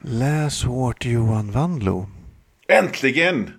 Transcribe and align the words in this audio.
Läs 0.00 0.64
hårt 0.64 1.04
Johan 1.04 1.50
Wandlo. 1.52 2.06
Äntligen! 2.68 3.52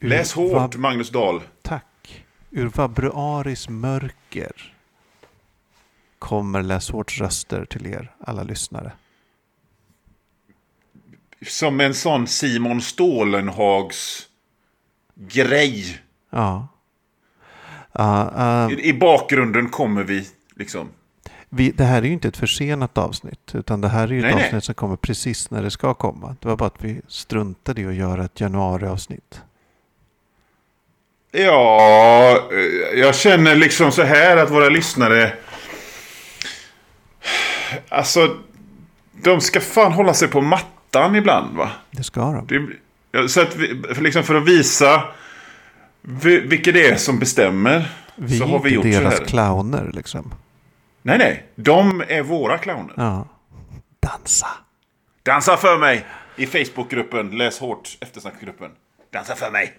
Ur 0.00 0.08
Läs 0.08 0.32
hårt 0.32 0.74
vab- 0.74 0.76
Magnus 0.80 1.10
Dahl. 1.10 1.40
Tack. 1.62 2.24
Ur 2.50 2.68
februaris 2.70 3.68
mörker 3.68 4.74
kommer 6.18 6.62
Läs 6.62 6.90
hårts 6.90 7.20
röster 7.20 7.64
till 7.64 7.86
er 7.86 8.14
alla 8.20 8.42
lyssnare. 8.42 8.92
Som 11.46 11.80
en 11.80 11.94
sån 11.94 12.26
Simon 12.26 12.80
Stålenhags 12.80 14.28
grej. 15.14 15.98
Ja. 16.30 16.68
Ja, 17.92 18.32
eh, 18.68 18.78
I, 18.78 18.88
I 18.88 18.92
bakgrunden 18.92 19.68
kommer 19.68 20.04
vi 20.04 20.28
liksom. 20.54 20.88
Vi, 21.54 21.70
det 21.70 21.84
här 21.84 22.02
är 22.02 22.06
ju 22.06 22.12
inte 22.12 22.28
ett 22.28 22.36
försenat 22.36 22.98
avsnitt. 22.98 23.54
Utan 23.54 23.80
det 23.80 23.88
här 23.88 24.08
är 24.08 24.12
ju 24.12 24.18
ett 24.18 24.24
Nej, 24.24 24.34
nej. 24.34 24.44
avsnitt 24.44 24.64
som 24.64 24.74
kommer 24.74 24.96
precis 24.96 25.50
när 25.50 25.62
det 25.62 25.70
ska 25.70 25.94
komma. 25.94 26.36
Det 26.40 26.48
var 26.48 26.56
bara 26.56 26.66
att 26.66 26.84
vi 26.84 27.00
struntade 27.08 27.80
i 27.80 27.86
att 27.86 27.94
göra 27.94 28.24
ett 28.24 28.40
januariavsnitt. 28.40 29.40
Ja, 31.30 32.48
eh, 32.52 32.98
jag 33.00 33.14
känner 33.14 33.56
liksom 33.56 33.92
så 33.92 34.02
här 34.02 34.36
att 34.36 34.50
våra 34.50 34.68
lyssnare... 34.68 35.32
Alltså, 37.88 38.36
de 39.22 39.40
ska 39.40 39.60
fan 39.60 39.92
hålla 39.92 40.14
sig 40.14 40.28
på 40.28 40.40
mattan 40.40 41.16
ibland 41.16 41.56
va? 41.56 41.70
Det 41.90 42.02
ska 42.02 42.20
de. 42.20 42.70
Det, 43.12 43.28
så 43.28 43.40
att 43.40 43.56
vi, 43.56 43.82
för, 43.94 44.02
liksom 44.02 44.22
för 44.22 44.34
att 44.34 44.48
visa 44.48 45.04
vi, 46.02 46.40
vilka 46.40 46.72
det 46.72 46.86
är 46.86 46.96
som 46.96 47.18
bestämmer. 47.18 47.92
Vi 48.16 48.38
så 48.38 48.46
har 48.46 48.58
vi 48.58 48.70
gjort 48.70 48.84
så 48.84 48.90
deras 48.90 49.18
här. 49.18 49.26
clowner 49.26 49.90
liksom. 49.94 50.34
Nej, 51.02 51.18
nej. 51.18 51.46
De 51.54 52.02
är 52.08 52.22
våra 52.22 52.58
clowner. 52.58 52.94
Ja. 52.96 53.28
Dansa. 54.00 54.46
Dansa 55.22 55.56
för 55.56 55.78
mig! 55.78 56.06
I 56.36 56.46
Facebookgruppen, 56.46 57.30
läs 57.30 57.60
hårt, 57.60 57.98
eftersnacksgruppen. 58.00 58.70
Dansa 59.10 59.34
för 59.34 59.50
mig! 59.50 59.78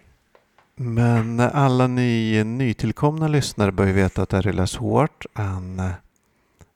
Men 0.75 1.39
alla 1.39 1.87
ni 1.87 2.43
nytillkomna 2.43 3.27
lyssnare 3.27 3.71
bör 3.71 3.85
ju 3.85 3.93
veta 3.93 4.21
att 4.21 4.29
det 4.29 4.37
här 4.37 4.47
är 4.47 4.53
Läs 4.53 4.75
hårt, 4.75 5.25
en 5.33 5.79
eh, 5.79 5.91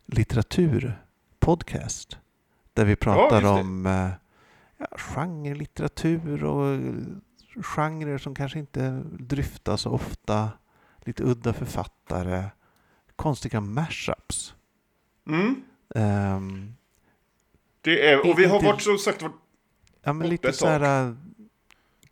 litteraturpodcast. 0.06 2.18
Där 2.74 2.86
vi 2.86 2.96
pratar 2.96 3.42
just 3.42 3.44
det. 3.44 3.50
om 3.50 3.86
eh, 3.86 4.10
ja, 4.78 4.88
genrelitteratur 4.98 6.44
och 6.44 6.74
eh, 6.74 6.80
genrer 7.62 8.18
som 8.18 8.36
kanske 8.36 8.60
inte 8.60 9.04
dryftas 9.20 9.82
så 9.82 9.92
ofta. 9.92 10.50
Lite 11.06 11.24
udda 11.24 11.54
författare. 11.54 12.44
Konstiga 13.18 13.62
mashups. 13.62 14.54
Mm. 15.30 15.62
Ehm, 15.96 16.74
Det 17.82 18.08
är, 18.10 18.30
och 18.30 18.40
vi 18.40 18.46
har 18.46 18.62
varit 18.62 18.82
som 18.82 18.98
sagt 18.98 19.22
varit 19.22 19.36
Ja, 20.04 20.14
men 20.14 20.30
lite 20.30 20.54
så 20.54 20.68
här, 20.68 21.16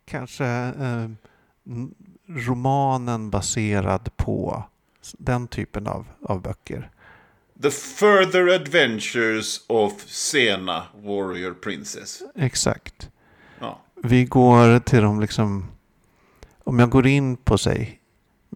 kanske 0.04 0.44
n- 0.46 1.94
romanen 2.28 3.30
baserad 3.30 4.16
på 4.16 4.64
den 5.18 5.48
typen 5.48 5.86
av, 5.86 6.06
av 6.22 6.42
böcker. 6.42 6.90
The 7.62 7.70
Further 7.70 8.48
Adventures 8.54 9.64
of 9.68 10.02
Sena 10.06 10.86
Warrior 10.94 11.54
Princess. 11.54 12.22
Exakt. 12.34 13.10
Ja. 13.60 13.80
Vi 14.02 14.24
går 14.24 14.78
till 14.78 15.02
de 15.02 15.20
liksom, 15.20 15.64
om 16.64 16.78
jag 16.78 16.90
går 16.90 17.06
in 17.06 17.36
på 17.36 17.58
sig 17.58 18.00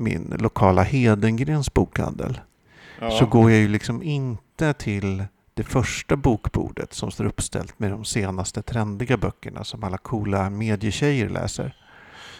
min 0.00 0.34
lokala 0.38 0.82
Hedengrens 0.82 1.74
bokhandel 1.74 2.40
Ja. 3.00 3.10
så 3.10 3.26
går 3.26 3.50
jag 3.50 3.60
ju 3.60 3.68
liksom 3.68 4.02
inte 4.02 4.72
till 4.72 5.24
det 5.54 5.64
första 5.64 6.16
bokbordet 6.16 6.92
som 6.92 7.10
står 7.10 7.24
uppställt 7.24 7.78
med 7.78 7.90
de 7.90 8.04
senaste 8.04 8.62
trendiga 8.62 9.16
böckerna 9.16 9.64
som 9.64 9.84
alla 9.84 9.98
coola 9.98 10.50
medietjejer 10.50 11.28
läser. 11.28 11.76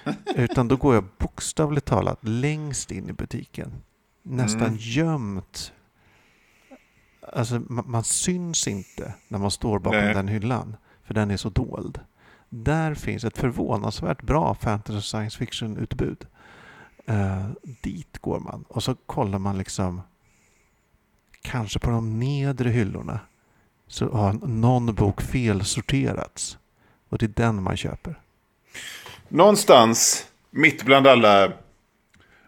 Utan 0.36 0.68
då 0.68 0.76
går 0.76 0.94
jag 0.94 1.04
bokstavligt 1.18 1.86
talat 1.86 2.18
längst 2.22 2.90
in 2.90 3.08
i 3.08 3.12
butiken. 3.12 3.72
Nästan 4.22 4.62
Mm. 4.62 4.76
gömt. 4.78 5.72
Alltså 7.32 7.62
man, 7.68 7.84
man 7.90 8.04
syns 8.04 8.68
inte 8.68 9.14
när 9.28 9.38
man 9.38 9.50
står 9.50 9.78
bakom 9.78 10.00
Nej. 10.00 10.14
den 10.14 10.28
hyllan. 10.28 10.76
För 11.04 11.14
den 11.14 11.30
är 11.30 11.36
så 11.36 11.48
dold. 11.48 12.00
Där 12.48 12.94
finns 12.94 13.24
ett 13.24 13.38
förvånansvärt 13.38 14.22
bra 14.22 14.54
fantasy 14.54 14.98
och 14.98 15.04
science 15.04 15.38
fiction-utbud. 15.38 16.26
Eh, 17.10 17.46
dit 17.62 18.18
går 18.18 18.40
man 18.40 18.64
och 18.68 18.82
så 18.82 18.94
kollar 18.94 19.38
man 19.38 19.58
liksom 19.58 20.02
kanske 21.42 21.78
på 21.78 21.90
de 21.90 22.18
nedre 22.18 22.70
hyllorna 22.70 23.20
så 23.86 24.12
har 24.12 24.32
någon 24.32 24.94
bok 24.94 25.22
felsorterats. 25.22 26.58
Och 27.08 27.18
det 27.18 27.26
är 27.26 27.46
den 27.46 27.62
man 27.62 27.76
köper. 27.76 28.20
Någonstans 29.28 30.28
mitt 30.50 30.84
bland 30.84 31.06
alla, 31.06 31.52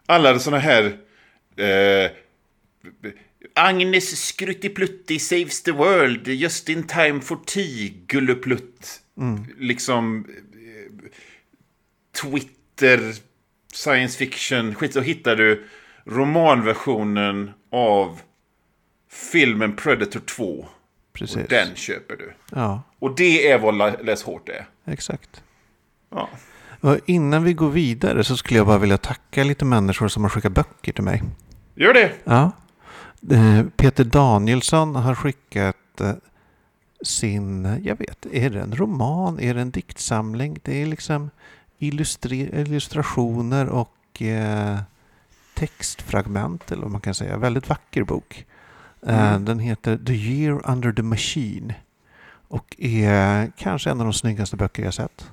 alla 0.05 0.39
sådana 0.39 0.59
här... 0.59 0.97
Eh, 1.55 2.11
Agnes 3.55 4.25
Skruttiplutti 4.27 5.19
saves 5.19 5.63
the 5.63 5.71
world, 5.71 6.27
just 6.27 6.69
in 6.69 6.87
time 6.87 7.21
for 7.21 7.39
tea, 7.45 7.93
gulleplutt. 8.07 9.01
Mm. 9.17 9.45
Liksom 9.59 10.25
eh, 10.53 11.11
Twitter, 12.21 13.13
science 13.73 14.17
fiction, 14.17 14.75
skit 14.75 14.93
så 14.93 15.01
hittar 15.01 15.35
du 15.35 15.67
romanversionen 16.05 17.51
av 17.71 18.19
filmen 19.31 19.75
Predator 19.75 20.19
2. 20.19 20.65
Precis. 21.13 21.35
Och 21.37 21.43
den 21.49 21.75
köper 21.75 22.15
du. 22.15 22.33
Ja, 22.51 22.81
Och 22.99 23.15
det 23.15 23.51
är 23.51 23.59
vad 23.59 24.05
Les 24.05 24.23
Hårt 24.23 24.49
är. 24.49 24.67
exakt. 24.85 25.43
Ja. 26.09 26.29
Och 26.79 26.97
innan 27.05 27.43
vi 27.43 27.53
går 27.53 27.69
vidare 27.69 28.23
så 28.23 28.37
skulle 28.37 28.59
jag 28.59 28.67
bara 28.67 28.77
vilja 28.77 28.97
tacka 28.97 29.43
lite 29.43 29.65
människor 29.65 30.07
som 30.07 30.23
har 30.23 30.29
skickat 30.29 30.51
böcker 30.51 30.91
till 30.93 31.03
mig. 31.03 31.23
Gör 31.75 31.93
det! 31.93 32.11
Ja. 32.23 32.51
Eh, 33.31 33.65
Peter 33.75 34.03
Danielsson 34.03 34.95
har 34.95 35.15
skickat 35.15 36.01
eh, 36.01 36.11
sin, 37.03 37.79
jag 37.83 37.95
vet, 37.95 38.25
är 38.31 38.49
det 38.49 38.59
en 38.59 38.75
roman, 38.75 39.39
är 39.39 39.53
det 39.53 39.61
en 39.61 39.71
diktsamling? 39.71 40.59
Det 40.63 40.81
är 40.81 40.85
liksom 40.85 41.29
illustrationer 41.79 43.69
och 43.69 44.21
eh, 44.21 44.77
textfragment, 45.53 46.71
eller 46.71 46.81
vad 46.81 46.91
man 46.91 47.01
kan 47.01 47.13
säga. 47.15 47.37
Väldigt 47.37 47.69
vacker 47.69 48.03
bok. 48.03 48.45
Eh, 49.07 49.27
Mm. 49.33 49.45
Den 49.45 49.59
heter 49.59 49.97
The 49.97 50.13
Year 50.13 50.61
Under 50.71 50.91
the 50.93 51.01
Machine 51.03 51.73
och 52.47 52.75
är 52.79 53.51
kanske 53.57 53.89
en 53.89 53.99
av 53.99 54.05
de 54.05 54.13
snyggaste 54.13 54.55
böcker 54.57 54.83
jag 54.83 54.93
sett. 54.93 55.31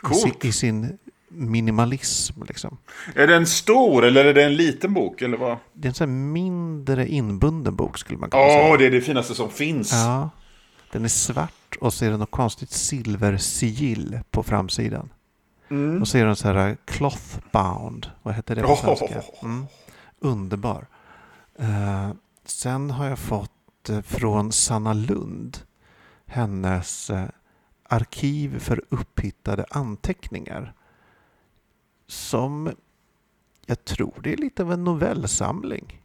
Coolt. 0.00 0.44
I 0.44 0.52
sin 0.52 0.98
minimalism 1.28 2.42
liksom. 2.42 2.78
Är 3.14 3.26
det 3.26 3.36
en 3.36 3.46
stor 3.46 4.04
eller 4.04 4.24
är 4.24 4.34
det 4.34 4.44
en 4.44 4.54
liten 4.56 4.94
bok? 4.94 5.22
Eller 5.22 5.36
vad? 5.36 5.58
Det 5.72 5.86
är 5.86 5.90
en 5.90 5.94
sån 5.94 6.32
mindre 6.32 7.08
inbunden 7.08 7.76
bok 7.76 7.98
skulle 7.98 8.18
man 8.18 8.30
kunna 8.30 8.42
Ja, 8.42 8.48
säga. 8.48 8.76
det 8.76 8.86
är 8.86 8.90
det 8.90 9.00
finaste 9.00 9.34
som 9.34 9.50
finns. 9.50 9.92
Ja, 9.92 10.30
den 10.92 11.04
är 11.04 11.08
svart 11.08 11.76
och 11.80 11.92
så 11.94 12.04
är 12.04 12.10
det 12.10 12.16
något 12.16 12.30
konstigt 12.30 12.70
silversigill 12.70 14.18
på 14.30 14.42
framsidan. 14.42 15.08
Mm. 15.70 16.00
Och 16.00 16.08
så 16.08 16.18
är 16.18 16.24
den 16.24 16.36
så 16.36 16.48
här 16.48 16.76
cloth 16.84 17.38
bound. 17.52 18.10
Vad 18.22 18.34
heter 18.34 18.54
det 18.56 18.62
på 18.62 18.68
Oh. 18.68 18.76
svenska? 18.96 19.22
Mm. 19.42 19.66
Underbar. 20.18 20.86
Eh, 21.58 22.10
sen 22.44 22.90
har 22.90 23.06
jag 23.06 23.18
fått 23.18 23.88
eh, 23.88 24.00
från 24.00 24.52
Sanna 24.52 24.92
Lund 24.92 25.58
hennes 26.26 27.10
eh, 27.10 27.28
arkiv 27.88 28.58
för 28.58 28.82
upphittade 28.88 29.64
anteckningar. 29.70 30.74
Som 32.06 32.70
jag 33.66 33.84
tror 33.84 34.20
det 34.22 34.32
är 34.32 34.36
lite 34.36 34.62
av 34.62 34.72
en 34.72 34.84
novellsamling. 34.84 36.02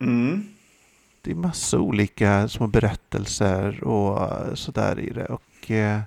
Mm. 0.00 0.44
Det 1.20 1.30
är 1.30 1.34
massa 1.34 1.78
olika 1.78 2.48
små 2.48 2.66
berättelser 2.66 3.84
och 3.84 4.58
sådär 4.58 4.98
i 5.00 5.10
det. 5.10 5.26
Och 5.26 5.70
eh, 5.70 5.96
eh, 5.96 6.02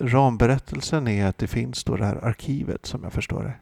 ramberättelsen 0.00 1.08
är 1.08 1.26
att 1.26 1.38
det 1.38 1.46
finns 1.46 1.84
då 1.84 1.96
det 1.96 2.04
här 2.04 2.24
arkivet 2.24 2.86
som 2.86 3.04
jag 3.04 3.12
förstår 3.12 3.42
det. 3.42 3.54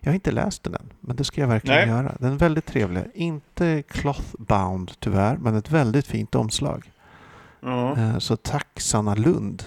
Jag 0.00 0.10
har 0.10 0.14
inte 0.14 0.32
läst 0.32 0.62
den 0.62 0.74
än, 0.74 0.92
men 1.00 1.16
det 1.16 1.24
ska 1.24 1.40
jag 1.40 1.48
verkligen 1.48 1.88
Nej. 1.88 1.88
göra. 1.88 2.16
Den 2.18 2.32
är 2.32 2.36
väldigt 2.36 2.66
trevlig. 2.66 3.04
Inte 3.14 3.82
cloth 3.82 4.34
bound 4.38 4.92
tyvärr, 4.98 5.36
men 5.36 5.56
ett 5.56 5.70
väldigt 5.70 6.06
fint 6.06 6.34
omslag. 6.34 6.90
Eh, 7.96 8.18
så 8.18 8.36
tack 8.36 8.80
Sanna 8.80 9.14
Lund. 9.14 9.64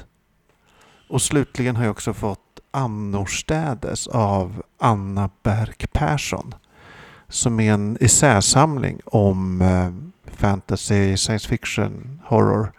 Och 1.10 1.22
slutligen 1.22 1.76
har 1.76 1.84
jag 1.84 1.92
också 1.92 2.14
fått 2.14 2.40
Annorstädes 2.72 4.08
av 4.08 4.64
Anna 4.80 5.30
Berk 5.44 5.94
Persson. 5.94 6.56
Som 7.28 7.60
är 7.60 7.74
en 7.74 7.98
essäsamling 8.02 9.00
om 9.06 9.62
eh, 9.62 10.32
fantasy, 10.32 11.18
science 11.18 11.50
fiction, 11.50 12.22
horror. 12.26 12.72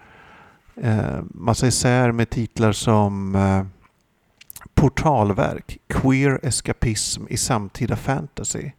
Eh, 0.80 1.20
massa 1.30 1.66
essäer 1.66 2.12
med 2.12 2.30
titlar 2.30 2.72
som 2.72 3.34
eh, 3.34 3.66
Portalverk, 4.74 5.78
Queer 5.88 6.40
eskapism 6.42 7.26
i 7.28 7.36
samtida 7.36 7.96
fantasy. 7.96 8.70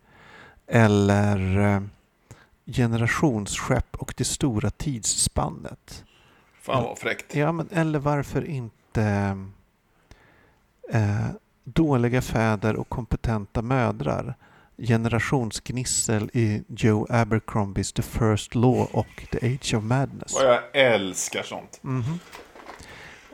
Eller 0.68 1.60
eh, 1.60 1.82
Generationsskepp 2.66 3.96
och 3.96 4.14
det 4.18 4.24
stora 4.24 4.70
tidsspannet. 4.70 6.04
Fan 6.62 6.84
vad 6.84 6.98
fräckt. 6.98 7.36
Ja, 7.36 7.52
men 7.52 7.70
eller 7.72 8.00
varför 8.00 8.46
inte 8.46 9.38
eh, 10.90 11.28
dåliga 11.64 12.22
fäder 12.22 12.76
och 12.76 12.90
kompetenta 12.90 13.62
mödrar? 13.62 14.36
Generationsgnissel 14.78 16.30
i 16.34 16.64
Joe 16.68 17.06
Abercrombies 17.10 17.94
The 17.94 18.02
First 18.02 18.56
Law 18.56 18.88
och 18.92 19.28
The 19.32 19.38
Age 19.48 19.74
of 19.74 19.84
Madness. 19.84 20.36
Och 20.36 20.42
jag 20.42 20.62
älskar 20.74 21.44
sånt. 21.44 21.80
Mhm. 21.82 22.20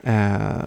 Eh, 0.03 0.65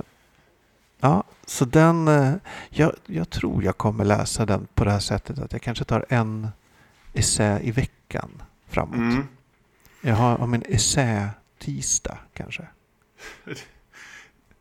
ja, 1.01 1.25
så 1.47 1.65
den... 1.65 2.09
Eh, 2.09 2.33
jag, 2.71 2.93
jag 3.07 3.31
tror 3.31 3.65
jag 3.65 3.79
kommer 3.79 4.05
läsa 4.05 4.47
den 4.47 4.67
på 4.75 4.85
det 4.85 4.91
här 4.91 4.99
sättet 4.99 5.39
att 5.39 5.53
jag 5.53 5.63
kanske 5.63 5.85
tar 5.85 6.07
en 6.09 6.49
essä 7.13 7.61
i 7.63 7.71
veckan 7.71 8.43
framåt. 8.69 8.95
Mm. 8.95 9.29
Jag 10.01 10.15
har 10.15 10.41
om 10.41 10.55
en 10.55 10.63
essä-tisdag 10.69 12.19
kanske. 12.35 12.67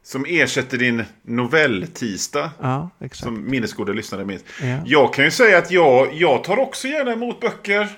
Som 0.06 0.25
ersätter 0.28 0.78
din 0.78 1.04
novell-tisdag. 1.22 2.52
Ja. 2.62 2.90
Som 3.12 3.50
minnesgoda 3.50 3.94
lyssnare 3.94 4.25
minns. 4.25 4.44
Ja. 4.62 4.78
Jag 4.86 5.13
kan 5.13 5.25
ju 5.25 5.31
säga 5.31 5.57
att 5.57 5.72
jag, 5.72 6.13
jag 6.13 6.44
tar 6.44 6.57
också 6.60 6.88
gärna 6.88 7.12
emot 7.12 7.40
böcker. 7.42 7.90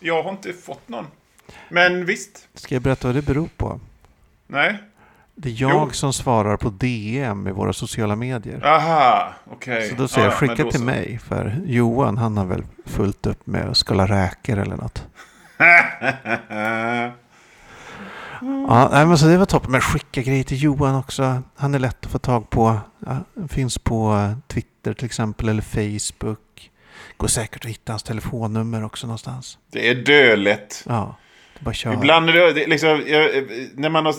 Jag 0.00 0.22
har 0.22 0.30
inte 0.30 0.52
fått 0.52 0.88
någon. 0.88 1.06
Men 1.68 2.04
visst. 2.06 2.48
Ska 2.54 2.74
jag 2.74 2.82
berätta 2.82 3.08
vad 3.08 3.14
det 3.14 3.22
beror 3.22 3.48
på? 3.56 3.80
Nej. 4.46 4.82
Det 5.34 5.48
är 5.48 5.60
jag 5.62 5.70
Jo. 5.86 5.90
som 5.90 6.12
svarar 6.12 6.56
på 6.56 6.68
DM 6.70 7.46
i 7.48 7.52
våra 7.52 7.72
sociala 7.72 8.16
medier. 8.16 8.66
Aha, 8.66 9.32
okej. 9.50 9.88
Så 9.88 9.94
då 9.94 10.08
säger 10.08 10.26
jag 10.26 10.32
Ja, 10.32 10.36
ja, 10.40 10.46
men 10.46 10.56
skicka 10.56 10.70
till 10.70 10.80
så. 10.80 10.84
mig. 10.84 11.18
För 11.28 11.60
Johan 11.66 12.18
han 12.18 12.36
har 12.36 12.44
väl 12.44 12.62
fullt 12.86 13.26
upp 13.26 13.46
med 13.46 13.68
att 13.70 13.76
skala 13.76 14.06
räkor 14.06 14.58
eller 14.58 14.76
något. 14.76 15.04
Ja, 18.68 18.88
nej, 18.92 19.06
men 19.06 19.18
så 19.18 19.26
det 19.26 19.36
var 19.38 19.46
toppen. 19.46 19.70
Men 19.70 19.80
skicka 19.80 20.22
grejer 20.22 20.44
till 20.44 20.62
Johan 20.62 20.94
också. 20.94 21.42
Han 21.56 21.74
är 21.74 21.78
lätt 21.78 22.04
att 22.06 22.12
få 22.12 22.18
tag 22.18 22.50
på. 22.50 22.78
Ja, 23.06 23.16
finns 23.48 23.78
på 23.78 24.14
eh, 24.14 24.38
Twitter 24.48 24.94
till 24.94 25.06
exempel 25.06 25.48
eller 25.48 25.62
Facebook. 25.62 26.70
Går 27.16 27.28
säkert 27.28 27.64
att 27.64 27.70
hitta 27.70 27.92
hans 27.92 28.02
telefonnummer 28.02 28.84
också 28.84 29.06
någonstans. 29.06 29.58
det 29.70 29.88
är 29.88 29.94
dödlätt. 29.94 30.84
Ja, 30.88 31.16
det 31.58 31.64
bara 31.64 31.74
köra. 31.74 31.94
Ibland 31.94 32.28
är 32.28 32.32
det, 32.32 32.52
det 32.52 32.66
liksom, 32.66 32.88
jag, 33.06 33.30
när 33.74 33.88
man 33.88 34.06
har, 34.06 34.14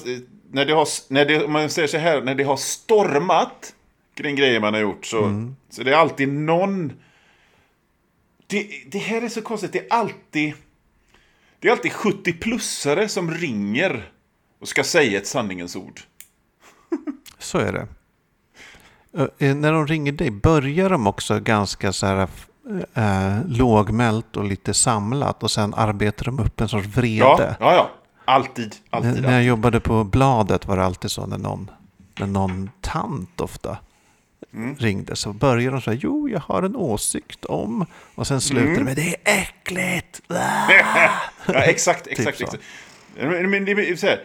när 0.51 0.65
det 0.65 0.73
har, 0.73 0.87
när 1.13 1.25
det, 1.25 1.43
om 1.43 1.51
man 1.51 1.69
säger 1.69 1.87
så 1.87 1.97
här, 1.97 2.21
när 2.21 2.35
det 2.35 2.43
har 2.43 2.57
stormat 2.57 3.73
kring 4.17 4.35
grejer 4.35 4.59
man 4.59 4.73
har 4.73 4.81
gjort 4.81 5.05
så, 5.05 5.23
Mm. 5.23 5.55
så 5.69 5.83
det 5.83 5.91
är 5.91 5.95
alltid 5.97 6.29
någon... 6.29 6.93
Det, 8.47 8.67
det 8.87 8.97
här 8.99 9.21
är 9.21 9.29
så 9.29 9.41
konstigt, 9.41 9.73
det 9.73 9.79
är 9.79 9.85
alltid... 9.89 10.53
Det 11.63 11.69
är 11.69 11.71
alltid 11.71 11.92
70-plussare 11.92 13.07
som 13.07 13.31
ringer 13.31 14.12
och 14.62 14.68
ska 14.68 14.83
säga 14.83 15.18
ett 15.18 15.27
sanningens 15.27 15.75
ord. 15.75 16.01
Så 17.39 17.57
är 17.57 17.74
det. 17.74 17.88
Eh, 19.18 19.50
eh, 19.50 19.56
när 19.56 19.71
de 19.74 19.88
ringer 19.88 20.12
dig, 20.12 20.31
börjar 20.31 20.89
de 20.89 21.07
också 21.07 21.39
ganska 21.39 21.94
så 21.94 22.06
här 22.06 22.27
eh, 22.94 23.45
lågmält 23.48 24.38
och 24.38 24.44
lite 24.44 24.74
samlat 24.74 25.44
och 25.44 25.51
sen 25.51 25.74
arbetar 25.74 26.25
de 26.25 26.39
upp 26.39 26.62
en 26.62 26.69
sorts 26.69 26.88
vrede? 26.88 27.24
Ja, 27.25 27.56
ja, 27.60 27.74
ja. 27.74 27.89
Alltid, 28.25 28.75
När, 28.92 28.98
alltid. 28.98 29.24
när 29.24 29.31
jag 29.33 29.44
jobbade 29.44 29.80
på 29.80 30.04
bladet 30.04 30.68
var 30.68 30.77
det 30.77 30.86
alltid 30.86 31.12
så 31.12 31.25
när 31.25 31.38
någon, 31.38 31.71
när 32.19 32.27
någon 32.27 32.69
tant 32.81 33.42
ofta 33.42 33.77
Mm. 34.54 34.75
ringde 34.75 35.16
så 35.16 35.34
började 35.34 35.75
de 35.75 35.81
så 35.81 35.92
här, 35.92 36.00
jo 36.01 36.30
jag 36.30 36.40
har 36.40 36.63
en 36.63 36.75
åsikt 36.75 37.45
om 37.45 37.86
och 38.16 38.28
sen 38.28 38.42
slutar 38.42 38.66
Mm. 38.68 38.78
det 38.78 38.84
med 38.84 38.95
det 38.95 39.16
är 39.24 39.42
äckligt. 39.42 40.22
Ah! 40.30 41.10
Ja, 41.48 41.60
exakt, 41.63 42.07
exakt. 42.12 42.38
så. 42.38 42.44
exakt. 42.44 42.63
Men, 43.18 43.66
det 43.66 43.72
är 43.72 43.95
så 43.95 44.07
här. 44.07 44.24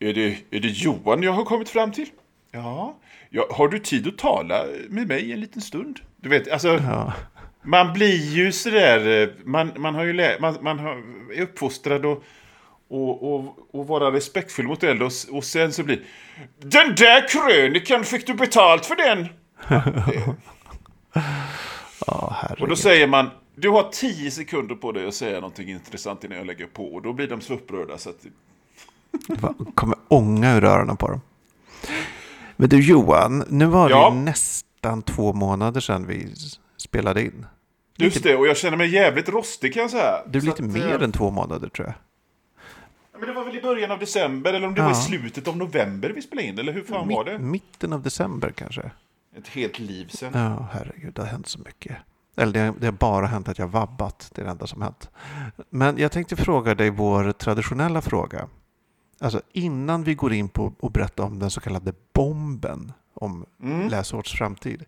är, 0.00 0.14
det, 0.14 0.36
är 0.50 0.60
det 0.60 0.68
Johan 0.68 1.22
jag 1.22 1.32
har 1.32 1.44
kommit 1.44 1.68
fram 1.68 1.92
till? 1.92 2.08
Ja. 2.50 2.96
ja. 3.30 3.46
Har 3.50 3.68
du 3.68 3.78
tid 3.78 4.08
att 4.08 4.18
tala 4.18 4.64
med 4.88 5.08
mig 5.08 5.32
en 5.32 5.40
liten 5.40 5.62
stund? 5.62 6.00
Du 6.16 6.28
vet, 6.28 6.50
alltså. 6.50 6.68
Ja. 6.68 7.12
Man 7.62 7.92
blir 7.92 8.32
ju 8.34 8.52
sådär, 8.52 9.22
eh, 9.22 9.28
man, 9.44 9.72
man 9.76 9.94
har 9.94 10.04
ju 10.04 10.36
man, 10.40 10.56
man 10.60 10.78
har, 10.78 11.02
är 11.34 11.42
uppfostrad 11.42 12.06
och, 12.06 12.24
och, 12.94 13.34
och, 13.34 13.56
och 13.72 13.86
vara 13.86 14.12
respektfull 14.12 14.66
mot 14.66 14.82
äldre 14.82 15.06
och, 15.06 15.12
och 15.30 15.44
sen 15.44 15.72
så 15.72 15.82
blir 15.82 16.02
Den 16.58 16.94
där 16.94 17.28
krönikan, 17.28 18.04
fick 18.04 18.26
du 18.26 18.34
betalt 18.34 18.86
för 18.86 18.96
den? 18.96 19.26
Herregud. 22.30 22.60
Och 22.60 22.68
då 22.68 22.76
säger 22.76 23.06
man 23.06 23.30
Du 23.54 23.68
har 23.68 23.88
tio 23.92 24.30
sekunder 24.30 24.74
på 24.74 24.92
dig 24.92 25.06
att 25.06 25.14
säga 25.14 25.34
någonting 25.34 25.68
intressant 25.70 26.24
innan 26.24 26.38
jag 26.38 26.46
lägger 26.46 26.66
på 26.66 26.94
och 26.94 27.02
då 27.02 27.12
blir 27.12 27.28
de 27.28 27.40
så 27.40 27.54
upprörda 27.54 27.98
så 27.98 28.10
att 28.10 28.22
Det 29.28 29.64
kommer 29.74 29.98
ånga 30.08 30.56
ur 30.56 30.64
öronen 30.64 30.96
på 30.96 31.08
dem. 31.08 31.20
Men 32.56 32.68
du 32.68 32.80
Johan, 32.80 33.44
nu 33.48 33.66
var 33.66 33.88
det 33.88 33.94
Ja. 33.94 34.14
ju 34.14 34.20
nästan 34.20 35.02
två 35.02 35.32
månader 35.32 35.80
sedan 35.80 36.06
vi 36.06 36.34
spelade 36.76 37.22
in. 37.22 37.46
Just 37.96 38.22
det, 38.22 38.36
och 38.36 38.46
jag 38.46 38.56
känner 38.56 38.76
mig 38.76 38.94
jävligt 38.94 39.28
rostig 39.28 39.74
kan 39.74 39.82
jag 39.82 39.90
säga. 39.90 40.22
Det 40.26 40.38
är 40.38 40.42
lite 40.42 40.62
att, 40.62 40.70
mer 40.70 40.96
eh, 40.98 41.02
än 41.02 41.12
två 41.12 41.30
månader 41.30 41.68
tror 41.68 41.86
jag. 41.86 41.94
Men 43.26 43.34
det 43.34 43.40
var 43.40 43.44
väl 43.46 43.56
i 43.56 43.62
början 43.62 43.90
av 43.90 43.98
december 43.98 44.52
eller 44.52 44.66
om 44.68 44.74
det 44.74 44.82
var 44.82 44.88
i 44.90 44.92
Ja. 44.92 45.00
slutet 45.00 45.48
av 45.48 45.56
november 45.56 46.10
vi 46.10 46.22
spelade 46.22 46.48
in 46.48 46.58
eller 46.58 46.72
hur 46.72 46.82
fan 46.84 47.08
var 47.08 47.24
det? 47.24 47.38
Mitten 47.38 47.92
av 47.92 48.02
december 48.02 48.50
kanske. 48.50 48.90
Ett 49.36 49.48
helt 49.48 49.78
liv 49.78 50.08
sen. 50.08 50.30
Ja, 50.34 50.66
herregud, 50.72 51.14
det 51.14 51.22
har 51.22 51.28
hänt 51.28 51.46
så 51.48 51.58
mycket. 51.58 51.96
Eller 52.36 52.52
det, 52.52 52.74
det 52.80 52.86
har 52.86 52.92
bara 52.92 53.26
hänt 53.26 53.48
att 53.48 53.58
jag 53.58 53.68
vabbat, 53.68 54.30
det 54.34 54.40
är 54.42 54.44
det 54.44 54.50
enda 54.50 54.66
som 54.66 54.82
hänt. 54.82 55.10
Men 55.70 55.98
jag 55.98 56.12
tänkte 56.12 56.36
fråga 56.36 56.74
dig 56.74 56.90
vår 56.90 57.32
traditionella 57.32 58.02
fråga. 58.02 58.48
Alltså 59.20 59.40
innan 59.52 60.04
vi 60.04 60.14
går 60.14 60.32
in 60.32 60.48
på 60.48 60.72
att 60.82 60.92
berätta 60.92 61.22
om 61.22 61.38
den 61.38 61.50
så 61.50 61.60
kallade 61.60 61.92
bomben 62.12 62.92
om 63.14 63.46
Mm. 63.62 63.88
läsårets 63.88 64.32
framtid. 64.32 64.84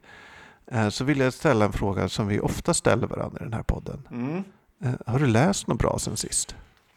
eh, 0.73 0.89
Så 0.89 1.05
vill 1.05 1.19
jag 1.21 1.33
ställa 1.33 1.65
en 1.65 1.73
fråga 1.73 2.09
som 2.09 2.27
vi 2.29 2.41
ofta 2.41 2.75
ställer 2.75 3.07
varandra 3.07 3.39
i 3.41 3.45
den 3.45 3.53
här 3.53 3.63
podden. 3.63 4.09
Mm. 4.11 4.45
Eh, 4.85 4.93
Har 5.13 5.19
du 5.19 5.27
läst 5.27 5.67
något 5.67 5.79
bra 5.79 5.99
sen 5.99 6.17
sist? 6.17 6.57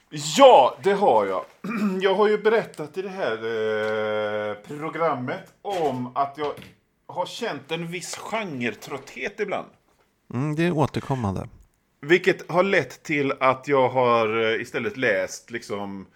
Ja, 0.09 0.77
det 0.83 0.93
har 0.93 1.25
jag. 1.25 1.45
Jag 2.01 2.15
har 2.15 2.27
ju 2.27 2.37
berättat 2.37 2.97
i 2.97 3.01
det 3.01 3.09
här 3.09 3.33
eh, 3.33 4.55
programmet 4.55 5.53
om 5.61 6.11
att 6.15 6.37
jag 6.37 6.53
har 7.07 7.25
känt 7.25 7.71
en 7.71 7.87
viss 7.87 8.15
genretrötthet 8.15 9.39
ibland. 9.39 9.67
Mm, 10.33 10.55
det 10.55 10.63
är 10.63 10.71
återkommande. 10.71 11.47
Vilket 12.01 12.51
har 12.51 12.63
lett 12.63 13.03
till 13.03 13.33
att 13.39 13.67
jag 13.67 13.89
har 13.89 14.53
eh, 14.53 14.61
istället 14.61 14.97
läst 14.97 15.51
liksom 15.51 16.07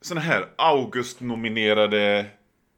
såna 0.00 0.20
här 0.20 0.48
August-nominerade 0.56 2.26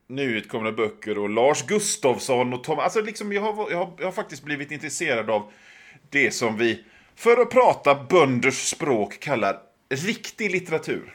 nyutkomna 0.08 0.72
böcker 0.72 1.18
och 1.18 1.30
Lars 1.30 1.66
Gustafsson 1.66 2.52
och 2.52 2.64
Tom. 2.64 2.78
Alltså 2.78 3.00
liksom 3.00 3.32
jag 3.32 3.42
har, 3.42 3.70
jag, 3.70 3.78
har, 3.78 3.92
jag 3.99 4.04
har 4.04 4.12
faktiskt 4.12 4.44
blivit 4.44 4.70
intresserad 4.70 5.30
av 5.30 5.52
det 6.10 6.30
som 6.30 6.56
vi, 6.56 6.84
för 7.14 7.40
att 7.40 7.50
prata 7.50 7.94
bönders 7.94 8.70
språk, 8.70 9.20
kallar 9.20 9.69
riktig 9.90 10.50
litteratur. 10.50 11.14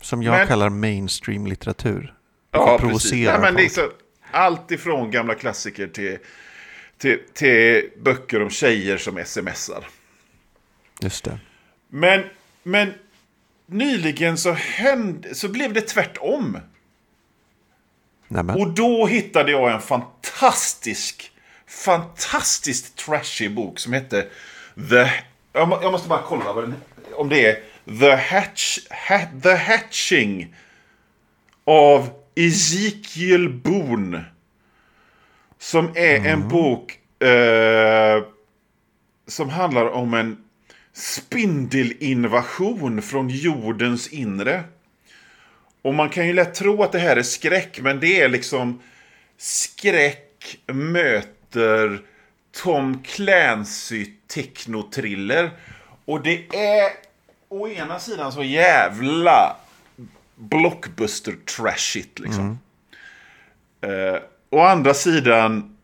Som 0.00 0.22
jag 0.22 0.32
Men- 0.32 0.46
kallar 0.46 0.68
mainstream 0.68 1.46
litteratur. 1.46 2.14
Ja, 2.50 2.78
precis. 2.80 3.12
Ja, 3.12 3.40
men 3.40 3.54
liksom, 3.54 3.90
allt 4.30 4.70
ifrån 4.70 5.10
gamla 5.10 5.34
klassiker 5.34 5.86
till, 5.86 6.18
till, 6.98 7.18
till 7.34 7.90
böcker 8.02 8.42
om 8.42 8.50
tjejer 8.50 8.98
som 8.98 9.24
smsar. 9.24 9.86
Just 11.00 11.24
det. 11.24 11.38
Men, 11.88 12.22
men 12.62 12.92
nyligen 13.66 14.38
så, 14.38 14.52
hände, 14.52 15.34
så 15.34 15.48
blev 15.48 15.72
det 15.72 15.80
tvärtom. 15.80 16.58
Nämen. 18.28 18.56
Och 18.56 18.68
då 18.74 19.06
hittade 19.06 19.50
jag 19.52 19.72
en 19.72 19.80
fantastisk, 19.80 21.32
fantastiskt 21.66 22.96
trashig 22.96 23.54
bok 23.54 23.78
som 23.78 23.92
hette 23.92 24.26
The... 24.90 25.10
Jag 25.52 25.92
måste 25.92 26.08
bara 26.08 26.22
kolla 26.22 26.52
vad 26.52 26.64
den, 26.64 26.74
om 27.14 27.28
det 27.28 27.46
är 27.46 27.62
The, 27.86 28.16
Hatch, 28.16 28.78
ha, 29.08 29.20
The 29.42 29.54
Hatching 29.54 30.54
av 31.64 32.10
Ezekiel 32.34 33.48
Boone. 33.48 34.24
Som 35.58 35.90
är 35.94 36.26
en 36.26 36.48
bok 36.48 36.98
eh, 37.22 38.22
som 39.26 39.48
handlar 39.48 39.86
om 39.86 40.14
en 40.14 40.44
spindelinvasion 40.92 43.02
från 43.02 43.28
jordens 43.28 44.08
inre. 44.08 44.64
Och 45.82 45.94
man 45.94 46.08
kan 46.08 46.26
ju 46.26 46.32
lätt 46.32 46.54
tro 46.54 46.82
att 46.82 46.92
det 46.92 46.98
här 46.98 47.16
är 47.16 47.22
skräck, 47.22 47.80
men 47.80 48.00
det 48.00 48.20
är 48.20 48.28
liksom 48.28 48.82
skräck 49.36 50.58
möter 50.66 52.00
Tom 52.52 53.02
Clancy 53.02 54.06
technotriller. 54.26 55.50
Och 56.04 56.22
det 56.22 56.56
är 56.56 57.05
å 57.48 57.68
ena 57.68 57.98
sidan 57.98 58.32
så 58.32 58.42
jävla 58.42 59.56
blockbuster 60.34 61.32
trashigt 61.56 62.18
liksom. 62.18 62.58
Eh, 63.80 64.22
å 64.50 64.60
andra 64.60 64.94
sidan 64.94 65.76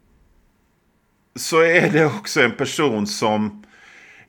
så 1.34 1.60
är 1.60 1.90
det 1.90 2.06
också 2.06 2.42
en 2.42 2.56
person 2.56 3.06
som 3.06 3.64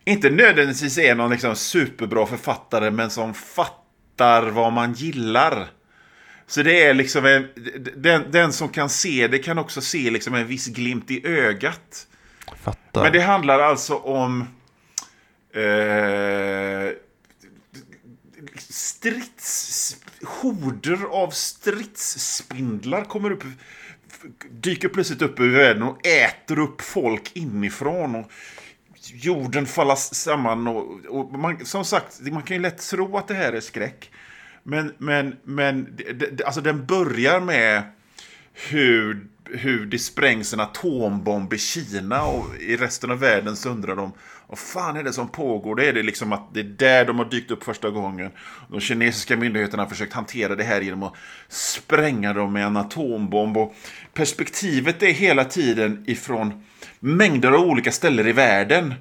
inte 0.05 0.29
nödvändigtvis 0.29 0.97
är 0.97 1.15
någon 1.15 1.31
liksom 1.31 1.55
superbra 1.55 2.25
författare 2.25 2.91
men 2.91 3.09
som 3.09 3.33
fattar 3.33 4.43
vad 4.43 4.73
man 4.73 4.93
gillar. 4.93 5.67
Så 6.47 6.63
det 6.63 6.83
är 6.83 6.93
liksom 6.93 7.25
en, 7.25 7.47
den, 7.95 8.31
den 8.31 8.53
som 8.53 8.69
kan 8.69 8.89
se 8.89 9.27
det 9.27 9.39
kan 9.39 9.57
också 9.57 9.81
se 9.81 10.11
liksom 10.11 10.33
en 10.33 10.47
viss 10.47 10.67
glimt 10.67 11.11
i 11.11 11.27
ögat. 11.27 12.07
Fattar. 12.63 13.03
Men 13.03 13.11
det 13.11 13.21
handlar 13.21 13.59
alltså 13.59 13.95
om 13.95 14.47
eh, 15.53 16.91
strids... 18.73 19.97
Horder 20.23 21.05
av 21.11 21.29
stridsspindlar 21.29 23.03
kommer 23.03 23.31
upp 23.31 23.43
dyker 24.51 24.89
plötsligt 24.89 25.21
upp 25.21 25.39
ur 25.39 25.49
världen 25.49 25.83
och 25.83 26.07
äter 26.07 26.59
upp 26.59 26.81
folk 26.81 27.31
inifrån. 27.33 28.15
Och 28.15 28.31
jorden 29.13 29.65
faller 29.65 29.95
samman. 29.95 30.67
Och, 30.67 31.05
och 31.05 31.39
man, 31.39 31.65
som 31.65 31.85
sagt, 31.85 32.21
man 32.21 32.43
kan 32.43 32.57
ju 32.57 32.63
lätt 32.63 32.89
tro 32.89 33.17
att 33.17 33.27
det 33.27 33.33
här 33.33 33.53
är 33.53 33.61
skräck. 33.61 34.11
Men, 34.63 34.93
men, 34.97 35.35
men 35.43 35.97
alltså 36.45 36.61
den 36.61 36.85
börjar 36.85 37.39
med 37.39 37.83
hur, 38.53 39.27
hur 39.45 39.85
det 39.85 39.99
sprängs 39.99 40.53
en 40.53 40.59
atombomb 40.59 41.53
i 41.53 41.57
Kina 41.57 42.23
och 42.23 42.55
i 42.55 42.77
resten 42.77 43.11
av 43.11 43.19
världen 43.19 43.55
så 43.55 43.69
undrar 43.69 43.95
de 43.95 44.13
vad 44.53 44.59
fan 44.59 44.97
är 44.97 45.03
det 45.03 45.13
som 45.13 45.27
pågår? 45.27 45.75
Det 45.75 45.85
är 45.85 45.93
det 45.93 46.03
liksom 46.03 46.33
att 46.33 46.53
det 46.53 46.59
är 46.59 46.63
där 46.63 47.05
de 47.05 47.17
har 47.19 47.25
dykt 47.25 47.51
upp 47.51 47.63
första 47.63 47.89
gången. 47.89 48.31
De 48.69 48.79
kinesiska 48.79 49.37
myndigheterna 49.37 49.83
har 49.83 49.89
försökt 49.89 50.13
hantera 50.13 50.55
det 50.55 50.63
här 50.63 50.81
genom 50.81 51.03
att 51.03 51.13
spränga 51.49 52.33
dem 52.33 52.53
med 52.53 52.65
en 52.65 52.77
atombomb. 52.77 53.57
Och 53.57 53.75
perspektivet 54.13 55.03
är 55.03 55.11
hela 55.11 55.45
tiden 55.45 56.03
ifrån 56.07 56.63
mängder 56.99 57.51
av 57.51 57.61
olika 57.61 57.91
ställen 57.91 58.27
i 58.27 58.31
världen. 58.31 58.93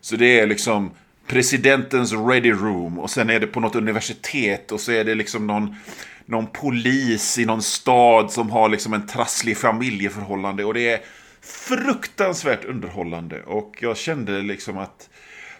Så 0.00 0.16
det 0.16 0.40
är 0.40 0.46
liksom 0.46 0.90
presidentens 1.26 2.12
ready 2.12 2.52
room 2.52 2.98
och 2.98 3.10
sen 3.10 3.30
är 3.30 3.40
det 3.40 3.46
på 3.46 3.60
något 3.60 3.74
universitet 3.74 4.72
och 4.72 4.80
så 4.80 4.92
är 4.92 5.04
det 5.04 5.14
liksom 5.14 5.46
någon, 5.46 5.76
någon 6.24 6.46
polis 6.46 7.38
i 7.38 7.44
någon 7.44 7.62
stad 7.62 8.32
som 8.32 8.50
har 8.50 8.68
liksom 8.68 8.94
en 8.94 9.06
trasslig 9.06 9.56
familjeförhållande 9.56 10.64
och 10.64 10.74
det 10.74 10.90
är 10.92 11.00
fruktansvärt 11.46 12.64
underhållande 12.64 13.42
och 13.42 13.78
jag 13.80 13.96
kände 13.96 14.42
liksom 14.42 14.78
att 14.78 15.10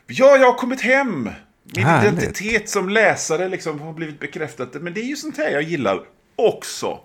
ja, 0.06 0.36
jag 0.36 0.46
har 0.46 0.58
kommit 0.58 0.80
hem. 0.80 1.30
Min 1.62 1.84
Härligt. 1.84 2.12
identitet 2.12 2.68
som 2.68 2.88
läsare 2.88 3.48
liksom 3.48 3.80
har 3.80 3.92
blivit 3.92 4.20
bekräftat. 4.20 4.74
Men 4.74 4.94
det 4.94 5.00
är 5.00 5.04
ju 5.04 5.16
sånt 5.16 5.36
här 5.36 5.50
jag 5.50 5.62
gillar 5.62 6.00
också. 6.36 7.00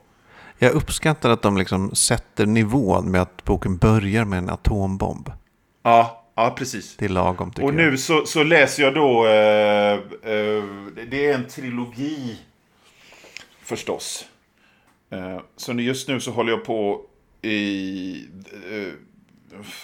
Jag 0.58 0.72
uppskattar 0.72 1.30
att 1.30 1.42
de 1.42 1.58
liksom 1.58 1.96
sätter 1.96 2.46
nivån 2.46 3.12
med 3.12 3.22
att 3.22 3.44
boken 3.44 3.78
börjar 3.78 4.26
med 4.26 4.40
en 4.40 4.50
atombomb. 4.50 5.32
Ja, 5.84 6.28
ja 6.36 6.56
precis. 6.58 6.96
Det 6.98 7.06
är 7.06 7.10
lagom 7.10 7.52
tycker 7.52 7.68
Och 7.68 7.74
nu 7.74 7.90
jag. 7.90 8.00
så, 8.00 8.26
så 8.26 8.44
läser 8.44 8.84
jag 8.84 8.94
då, 8.94 9.26
eh, 9.26 9.94
eh, 10.34 10.64
det 11.10 11.26
är 11.26 11.34
en 11.34 11.48
trilogi 11.48 12.38
förstås. 13.64 14.26
Eh, 15.10 15.40
så 15.58 15.74
just 15.74 16.08
nu 16.08 16.20
så 16.20 16.32
håller 16.32 16.52
jag 16.52 16.66
på 16.66 17.02
i, 17.42 18.28
eh, 18.72 18.94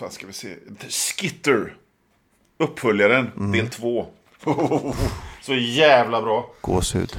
vad 0.02 0.12
ska 0.12 0.28
vi 0.28 0.34
se, 0.34 0.56
Skitter. 0.90 1.76
Uppföljaren, 2.58 3.32
Mm. 3.38 3.52
del 3.52 3.68
två. 3.70 4.06
så 5.42 5.54
jävla 5.56 6.22
bra. 6.22 6.52
Gåshud. 6.62 7.18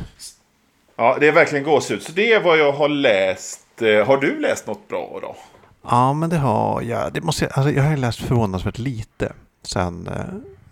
Ja, 0.96 1.16
det 1.20 1.28
är 1.28 1.32
verkligen 1.32 1.64
gåshud. 1.64 2.02
Så 2.02 2.12
det 2.12 2.32
är 2.32 2.42
vad 2.42 2.58
jag 2.58 2.72
har 2.72 2.88
läst. 2.88 3.82
Eh, 3.82 4.06
Har 4.06 4.16
du 4.16 4.40
läst 4.40 4.66
något 4.66 4.88
bra 4.88 5.18
då? 5.22 5.36
Ja, 5.82 6.12
men 6.12 6.30
det 6.30 6.36
har 6.38 6.82
jag. 6.82 7.12
Det 7.12 7.20
måste 7.20 7.44
jag, 7.44 7.52
alltså, 7.58 7.72
jag 7.72 7.82
har 7.82 7.96
läst 7.96 8.18
förvånansvärt 8.22 8.78
lite 8.78 9.32
sen 9.62 10.06
eh, 10.06 10.24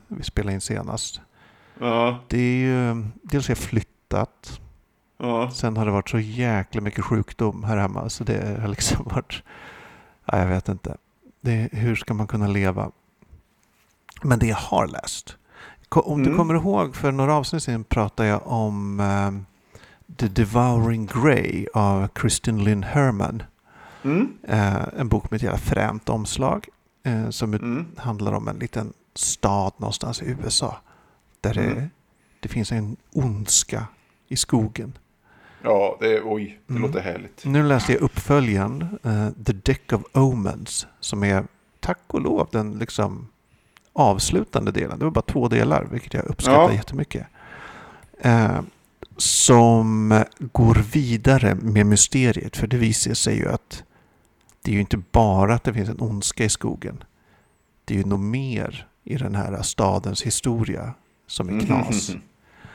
vi 0.08 0.22
spelade 0.24 0.54
in 0.54 0.60
senast. 0.60 1.20
Ja, 1.80 2.18
Det 2.28 2.38
är 2.38 2.56
ju, 2.58 3.04
dels 3.22 3.48
har 3.48 3.52
jag 3.52 3.58
flyttat. 3.58 4.60
Ja. 5.18 5.50
Sen 5.50 5.76
har 5.76 5.86
det 5.86 5.92
varit 5.92 6.08
så 6.08 6.18
jäkla 6.18 6.80
mycket 6.80 7.04
sjukdom 7.04 7.64
här 7.64 7.76
hemma. 7.76 8.08
Så 8.08 8.24
det 8.24 8.58
har 8.60 8.68
liksom 8.68 9.04
varit... 9.14 9.42
Ja, 10.24 10.38
jag 10.38 10.46
vet 10.46 10.68
inte. 10.68 10.96
Det, 11.40 11.68
hur 11.72 11.96
ska 11.96 12.14
man 12.14 12.26
kunna 12.26 12.46
leva? 12.46 12.90
Men 14.22 14.38
det 14.38 14.46
jag 14.46 14.56
har 14.56 14.86
läst. 14.86 15.36
Om 15.88 16.18
du 16.22 16.24
Mm. 16.28 16.36
kommer 16.38 16.54
ihåg, 16.54 16.96
för 16.96 17.12
några 17.12 17.34
avsnitt 17.34 17.62
sedan 17.62 17.84
pratade 17.84 18.28
jag 18.28 18.46
om 18.46 19.00
eh, 19.00 19.32
The 20.16 20.28
Devouring 20.28 21.06
Grey 21.06 21.66
av 21.74 22.08
Kristin 22.08 22.64
Lynn 22.64 22.82
Herman. 22.82 23.42
Mm, 24.02 24.28
Eh, 24.42 24.82
en 24.98 25.08
bok 25.08 25.30
med 25.30 25.36
ett 25.36 25.42
jävla 25.42 25.58
fränt 25.58 26.08
omslag. 26.08 26.68
Eh, 27.02 27.30
som 27.30 27.54
mm, 27.54 27.86
handlar 27.96 28.32
om 28.32 28.48
en 28.48 28.56
liten 28.58 28.92
stad 29.14 29.72
någonstans 29.76 30.22
i 30.22 30.36
USA. 30.40 30.76
Där 31.40 31.54
det, 31.54 31.64
Mm. 31.64 31.90
det 32.40 32.48
finns 32.48 32.72
en 32.72 32.96
ondska 33.12 33.86
i 34.28 34.36
skogen. 34.36 34.98
Ja, 35.62 35.96
det, 36.00 36.22
oj, 36.22 36.60
det 36.66 36.72
Mm. 36.72 36.82
låter 36.82 37.00
härligt. 37.00 37.44
Nu 37.44 37.62
läste 37.62 37.92
jag 37.92 38.02
uppföljaren, 38.02 38.98
eh, 39.04 39.44
The 39.44 39.52
Deck 39.52 39.92
of 39.92 40.02
Omens, 40.12 40.86
som 41.00 41.24
är 41.24 41.44
tack 41.80 41.98
och 42.06 42.20
lov 42.20 42.48
den 42.52 42.78
liksom 42.78 43.28
avslutande 43.92 44.70
delen. 44.72 44.98
Det 44.98 45.04
var 45.04 45.12
bara 45.12 45.22
två 45.22 45.48
delar, 45.48 45.84
vilket 45.92 46.14
jag 46.14 46.24
uppskattar 46.24 46.62
Ja. 46.62 46.72
jättemycket. 46.72 47.26
Eh, 48.18 48.60
som 49.16 50.24
går 50.38 50.74
vidare 50.92 51.54
med 51.54 51.86
mysteriet, 51.86 52.56
för 52.56 52.66
det 52.66 52.76
visar 52.76 53.14
sig 53.14 53.36
ju 53.36 53.48
att 53.48 53.84
det 54.62 54.70
är 54.70 54.74
ju 54.74 54.80
inte 54.80 55.02
bara 55.12 55.54
att 55.54 55.64
det 55.64 55.74
finns 55.74 55.88
en 55.88 56.00
ondska 56.00 56.44
i 56.44 56.48
skogen. 56.48 57.04
Det 57.84 57.94
är 57.94 57.98
ju 57.98 58.04
nog 58.04 58.18
mer 58.20 58.86
i 59.04 59.16
den 59.16 59.34
här 59.34 59.62
stadens 59.62 60.22
historia 60.22 60.94
som 61.26 61.48
är 61.48 61.60
knas. 61.66 62.10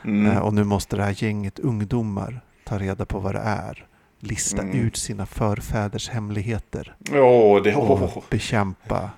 Mm. 0.04 0.26
Eh, 0.32 0.38
Och 0.38 0.54
nu 0.54 0.64
måste 0.64 0.96
det 0.96 1.02
här 1.04 1.22
gänget 1.24 1.58
ungdomar 1.58 2.40
ta 2.72 2.78
reda 2.78 3.04
på 3.06 3.18
vad 3.18 3.34
det 3.34 3.40
är. 3.40 3.86
Lista 4.20 4.62
Mm. 4.62 4.78
ut 4.80 4.96
sina 4.96 5.26
förfäders 5.26 6.08
hemligheter. 6.08 6.94
Ja, 7.12 7.60
det... 7.64 7.74
Och 7.74 7.90
Oh. 7.90 8.22
bekämpa, 8.30 9.10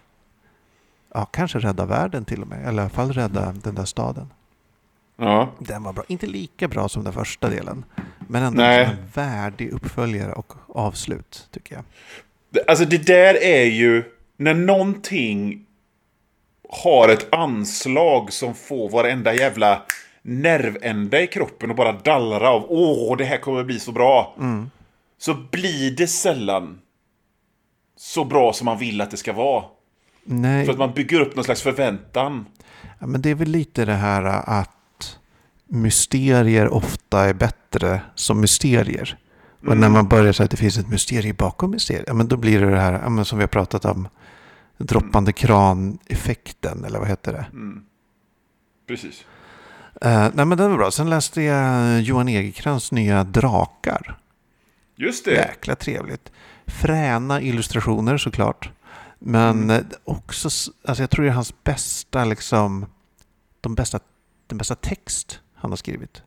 ja 1.14 1.24
kanske 1.24 1.58
rädda 1.58 1.86
världen 1.86 2.24
till 2.24 2.42
och 2.42 2.48
med. 2.48 2.68
Eller 2.68 2.82
i 2.82 2.84
alla 2.84 2.90
fall 2.90 3.12
rädda 3.12 3.52
den 3.64 3.74
där 3.74 3.84
staden. 3.84 4.32
Ja. 5.16 5.52
Den 5.58 5.82
var 5.82 5.92
bra. 5.92 6.04
Inte 6.08 6.26
lika 6.26 6.68
bra 6.68 6.88
som 6.88 7.04
den 7.04 7.12
första 7.12 7.48
delen. 7.48 7.84
Men 8.28 8.42
ändå 8.42 8.62
Nej. 8.62 8.84
som 8.86 8.94
en 8.96 9.06
värdig 9.14 9.70
uppföljare 9.70 10.32
och 10.32 10.52
avslut 10.68 11.48
tycker 11.50 11.74
jag. 11.74 11.84
Alltså 12.66 12.84
det 12.84 13.06
där 13.06 13.42
är 13.42 13.64
ju 13.64 14.04
när 14.36 14.54
någonting 14.54 15.66
har 16.70 17.08
ett 17.08 17.34
anslag 17.34 18.32
som 18.32 18.54
får 18.54 18.90
varenda 18.90 19.34
jävla 19.34 19.82
nervända 20.26 21.20
i 21.22 21.26
kroppen 21.26 21.70
och 21.70 21.76
bara 21.76 21.92
dallra 21.92 22.48
av 22.50 22.66
åh, 22.68 23.16
det 23.16 23.24
här 23.24 23.38
kommer 23.38 23.64
bli 23.64 23.80
så 23.80 23.92
bra. 23.92 24.34
Mm. 24.38 24.70
Så 25.18 25.34
blir 25.34 25.90
det 25.96 26.06
sällan 26.06 26.80
så 27.96 28.24
bra 28.24 28.52
som 28.52 28.64
man 28.64 28.78
vill 28.78 29.00
att 29.00 29.10
det 29.10 29.16
ska 29.16 29.32
vara. 29.32 29.64
Nej, 30.24 30.64
För 30.66 30.72
att 30.72 30.78
man 30.78 30.92
bygger 30.92 31.20
upp 31.20 31.34
någon 31.36 31.44
slags 31.44 31.62
förväntan. 31.62 32.46
ja, 32.98 33.06
men 33.06 33.22
det 33.22 33.30
är 33.30 33.34
väl 33.34 33.48
lite 33.48 33.84
det 33.84 33.94
här 33.94 34.24
att 34.46 35.18
mysterier 35.66 36.68
ofta 36.68 37.24
är 37.24 37.34
bättre 37.34 38.00
som 38.14 38.40
mysterier. 38.40 39.18
Och 39.60 39.66
Mm. 39.66 39.80
när 39.80 39.88
man 39.88 40.08
börjar 40.08 40.32
säga 40.32 40.44
att 40.44 40.50
det 40.50 40.56
finns 40.56 40.78
ett 40.78 40.88
mysterium 40.88 41.36
bakom 41.36 41.70
mysteriet, 41.70 42.04
ja, 42.06 42.14
men 42.14 42.28
då 42.28 42.36
blir 42.36 42.60
det 42.60 42.70
det 42.70 42.80
här 42.80 42.92
ja, 43.02 43.08
men 43.08 43.24
som 43.24 43.38
vi 43.38 43.42
har 43.42 43.48
pratat 43.48 43.84
om, 43.84 44.08
droppande 44.78 45.32
kran-effekten, 45.32 46.84
eller 46.84 46.98
vad 46.98 47.08
heter 47.08 47.32
det? 47.32 47.46
Mm. 47.52 47.84
Precis. 48.88 49.24
Eh, 50.00 50.28
nej 50.34 50.46
men 50.46 50.58
den 50.58 50.70
var 50.70 50.76
bra. 50.78 50.90
Sen 50.90 51.10
läste 51.10 51.42
jag 51.42 52.00
Johan 52.00 52.28
Egerkrans 52.28 52.92
nya 52.92 53.24
Drakar. 53.24 54.18
Just 54.96 55.24
det. 55.24 55.30
Jäkla 55.30 55.74
trevligt. 55.74 56.32
Fräna 56.66 57.40
illustrationer 57.40 58.16
såklart. 58.18 58.70
Men 59.18 59.50
Mm. 59.62 59.70
eh, 59.70 59.82
också, 60.04 60.48
alltså 60.84 61.02
jag 61.02 61.10
tror 61.10 61.24
det 61.24 61.30
är 61.30 61.34
hans 61.34 61.64
bästa, 61.64 62.24
liksom, 62.24 62.86
de 63.60 63.74
bästa, 63.74 64.00
den 64.46 64.58
bästa 64.58 64.74
text 64.74 65.40
han 65.54 65.70
har 65.72 65.76
skrivit. 65.76 66.22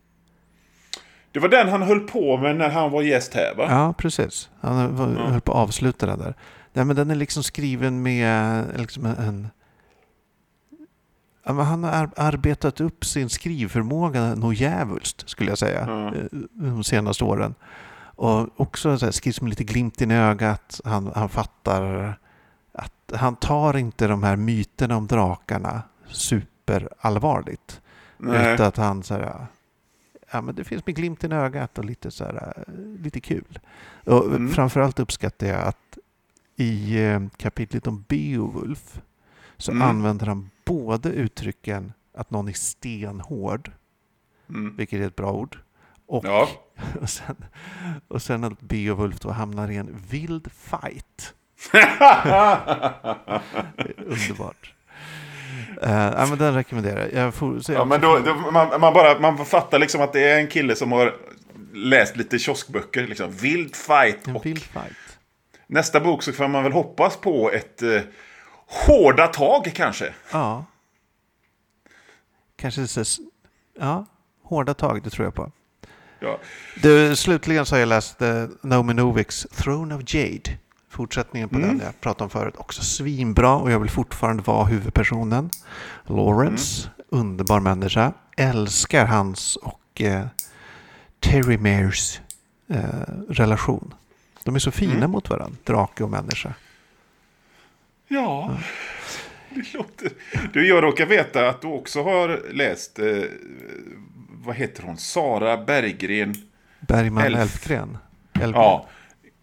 Det 1.32 1.40
var 1.40 1.50
den 1.50 1.70
han 1.70 1.82
höll 1.82 2.00
på 2.00 2.38
med 2.38 2.56
när 2.56 2.70
han 2.70 2.92
var 2.92 3.02
gäst 3.02 3.34
här 3.34 3.56
va? 3.56 3.66
Ja, 3.70 3.94
precis. 3.98 4.50
Han 4.62 4.96
var- 4.96 5.14
Ja. 5.24 5.28
höll 5.32 5.42
på 5.42 5.52
att 5.52 5.58
avsluta 5.58 6.06
den 6.06 6.20
där. 6.20 6.34
Nej, 6.74 6.86
men 6.86 6.96
den 6.96 7.12
är 7.12 7.16
liksom 7.16 7.44
skriven 7.44 8.02
med 8.02 8.64
liksom 8.80 9.06
en... 9.06 9.48
Han 11.48 11.84
har 11.84 11.92
ar- 11.92 12.14
arbetat 12.18 12.82
upp 12.82 13.06
sin 13.06 13.30
skrivförmåga 13.30 14.36
nog 14.36 14.54
djävulskt, 14.54 15.30
skulle 15.30 15.52
jag 15.52 15.58
säga, 15.58 15.82
eh, 16.16 16.24
de 16.54 16.84
senaste 16.84 17.24
åren. 17.24 17.56
Och 18.20 18.62
också 18.62 18.98
så 18.98 19.06
här, 19.06 19.12
skrivs 19.12 19.42
med 19.42 19.50
lite 19.50 19.64
glimt 19.64 20.02
i 20.02 20.06
ögat. 20.14 20.82
Han, 20.86 21.12
han 21.16 21.30
fattar 21.30 22.14
att 22.74 23.12
han 23.16 23.36
tar 23.36 23.78
inte 23.78 24.08
de 24.08 24.24
här 24.24 24.36
myterna 24.36 24.98
om 24.98 25.08
drakarna 25.08 25.82
superallvarligt. 26.08 27.82
Nej. 28.18 28.54
Utan 28.54 28.68
att 28.68 28.78
han 28.78 29.04
så 29.04 29.14
här, 29.14 29.46
ja 30.32 30.42
men 30.42 30.56
det 30.56 30.64
finns 30.64 30.86
med 30.86 30.96
glimten 30.96 31.32
i 31.32 31.36
ögat 31.36 31.78
och 31.78 31.86
lite 31.86 32.12
så 32.12 32.24
här, 32.24 32.54
eh, 32.68 32.74
lite 33.04 33.20
kul. 33.20 33.60
Och 34.06 34.26
Mm. 34.26 34.50
framförallt 34.50 35.00
uppskattar 35.00 35.48
jag 35.48 35.62
att 35.62 35.98
i 36.56 37.04
eh, 37.06 37.22
kapitlet 37.38 37.88
om 37.88 38.04
Beowulf 38.08 39.02
så 39.58 39.72
Mm. 39.72 39.88
använder 39.90 40.26
han 40.28 40.50
både 40.66 41.10
uttrycken 41.10 41.94
att 42.18 42.32
någon 42.32 42.48
är 42.48 42.54
stenhård, 42.54 43.72
Mm. 44.50 44.76
vilket 44.78 45.02
är 45.02 45.08
ett 45.08 45.16
bra 45.16 45.32
ord, 45.32 45.58
Och, 46.08 46.26
Ja. 46.26 46.50
och, 47.02 47.10
sen, 47.10 47.36
och 48.08 48.22
sen 48.22 48.44
att 48.44 48.62
Beowulf 48.62 49.20
då 49.20 49.32
hamnar 49.32 49.72
i 49.72 49.76
en 49.78 50.04
vild 50.10 50.48
fight. 50.52 51.34
Underbart. 53.98 54.74
Uh, 55.84 55.92
ja, 55.92 56.26
men 56.30 56.38
den 56.38 56.54
rekommenderar 56.54 57.10
jag. 57.14 57.34
Får, 57.34 57.60
Ja, 57.72 57.86
men 57.86 58.02
då, 58.02 58.20
då, 58.20 58.34
man, 58.52 58.82
man, 58.82 58.94
bara, 58.94 59.20
man 59.20 59.46
fattar 59.46 59.80
liksom 59.80 60.02
att 60.02 60.14
det 60.14 60.24
är 60.32 60.40
en 60.40 60.48
kille 60.48 60.76
som 60.76 60.92
har 60.92 61.16
läst 61.74 62.18
lite 62.18 62.40
kioskböcker. 62.40 63.08
Liksom. 63.08 63.32
Vild 63.32 63.76
fight. 63.76 64.28
en 64.28 64.36
Och 64.36 64.46
vild 64.46 64.62
fight. 64.64 65.18
nästa 65.68 66.00
bok 66.00 66.24
så 66.24 66.32
får 66.34 66.48
man 66.48 66.64
väl 66.64 66.72
hoppas 66.72 67.18
på 67.18 67.52
ett 67.52 67.82
eh, 67.82 68.02
hårda 68.68 69.28
tag 69.28 69.72
kanske. 69.76 70.14
Ja. 70.32 70.66
Kanske 72.56 72.88
så, 72.88 73.04
ja, 73.80 74.06
hårda 74.44 74.74
tag, 74.74 75.04
det 75.04 75.10
tror 75.10 75.26
jag 75.26 75.34
på. 75.36 75.52
Ja. 76.20 76.40
Du, 76.82 77.16
slutligen 77.16 77.66
så 77.66 77.76
har 77.76 77.80
jag 77.80 77.90
läst 77.90 78.22
uh, 78.22 78.46
Naomi 78.62 78.94
Noviks 78.94 79.48
Throne 79.56 79.96
of 79.96 80.02
Jade. 80.14 80.58
Fortsättningen 80.90 81.50
på 81.50 81.56
Mm. 81.56 81.68
den 81.70 81.82
jag 81.86 82.02
pratade 82.02 82.24
om 82.24 82.30
förut. 82.30 82.54
Också 82.58 82.82
svinbra 82.84 83.56
och 83.56 83.72
jag 83.72 83.80
vill 83.80 83.90
fortfarande 83.90 84.44
vara 84.44 84.66
huvudpersonen. 84.66 85.50
Lawrence, 86.06 86.90
underbar 87.10 87.60
människa. 87.60 88.14
Älskar 88.38 89.06
hans 89.06 89.56
och 89.56 90.02
uh, 90.02 90.26
Terry 91.20 91.58
Mares 91.58 92.22
eh, 92.70 92.84
relation. 93.30 93.94
De 94.44 94.56
är 94.56 94.60
så 94.60 94.72
fina 94.72 94.94
Mm. 94.94 95.12
mot 95.12 95.30
varandra, 95.30 95.58
drake 95.64 96.04
och 96.04 96.10
människa. 96.10 96.54
Ja, 98.08 98.58
det 99.50 99.74
låter... 99.74 100.12
Du, 100.54 100.68
jag 100.68 100.84
råkar 100.84 101.06
veta 101.06 101.50
att 101.50 101.62
du 101.62 101.68
också 101.68 102.04
har 102.04 102.42
läst, 102.54 103.00
eh, 103.00 103.06
vad 104.30 104.56
heter 104.56 104.84
hon, 104.84 104.98
Sara 104.98 105.58
Berggren, 105.58 106.36
Bergman 106.80 107.24
Elf. 107.24 107.40
Elfgren. 107.40 107.98
Elfgren. 108.34 108.52
ja, 108.54 108.88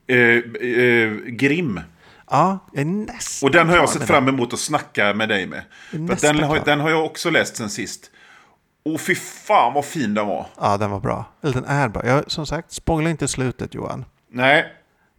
eh, 0.07 0.19
eh, 0.19 1.13
Grimm. 1.27 1.81
ja, 2.31 2.59
nästan 2.73 3.47
Och 3.47 3.53
den 3.53 3.69
har 3.69 3.77
jag 3.77 3.89
sett 3.89 4.07
fram 4.07 4.29
emot 4.29 4.53
att 4.53 4.59
snacka 4.59 5.15
med 5.15 5.29
dig 5.29 5.47
med. 5.47 5.63
Den, 5.91 6.39
har, 6.39 6.61
den 6.65 6.81
har 6.81 6.91
jag 6.91 7.05
också 7.05 7.31
läst 7.31 7.57
sen 7.57 7.71
sist. 7.71 8.11
Och 8.85 9.01
fy 9.01 9.15
fan 9.15 9.75
vad 9.75 9.85
fin 9.85 10.15
den 10.15 10.27
var. 10.27 10.47
Ja, 10.61 10.77
den 10.77 10.91
var 10.91 11.01
bra. 11.01 11.25
Eller 11.43 11.53
den 11.55 11.65
är 11.65 11.89
bra. 11.89 12.07
Jag, 12.07 12.31
som 12.31 12.47
sagt, 12.47 12.73
spoila 12.73 13.11
inte 13.11 13.29
slutet 13.29 13.75
Johan. 13.75 14.05
Nej, 14.31 14.73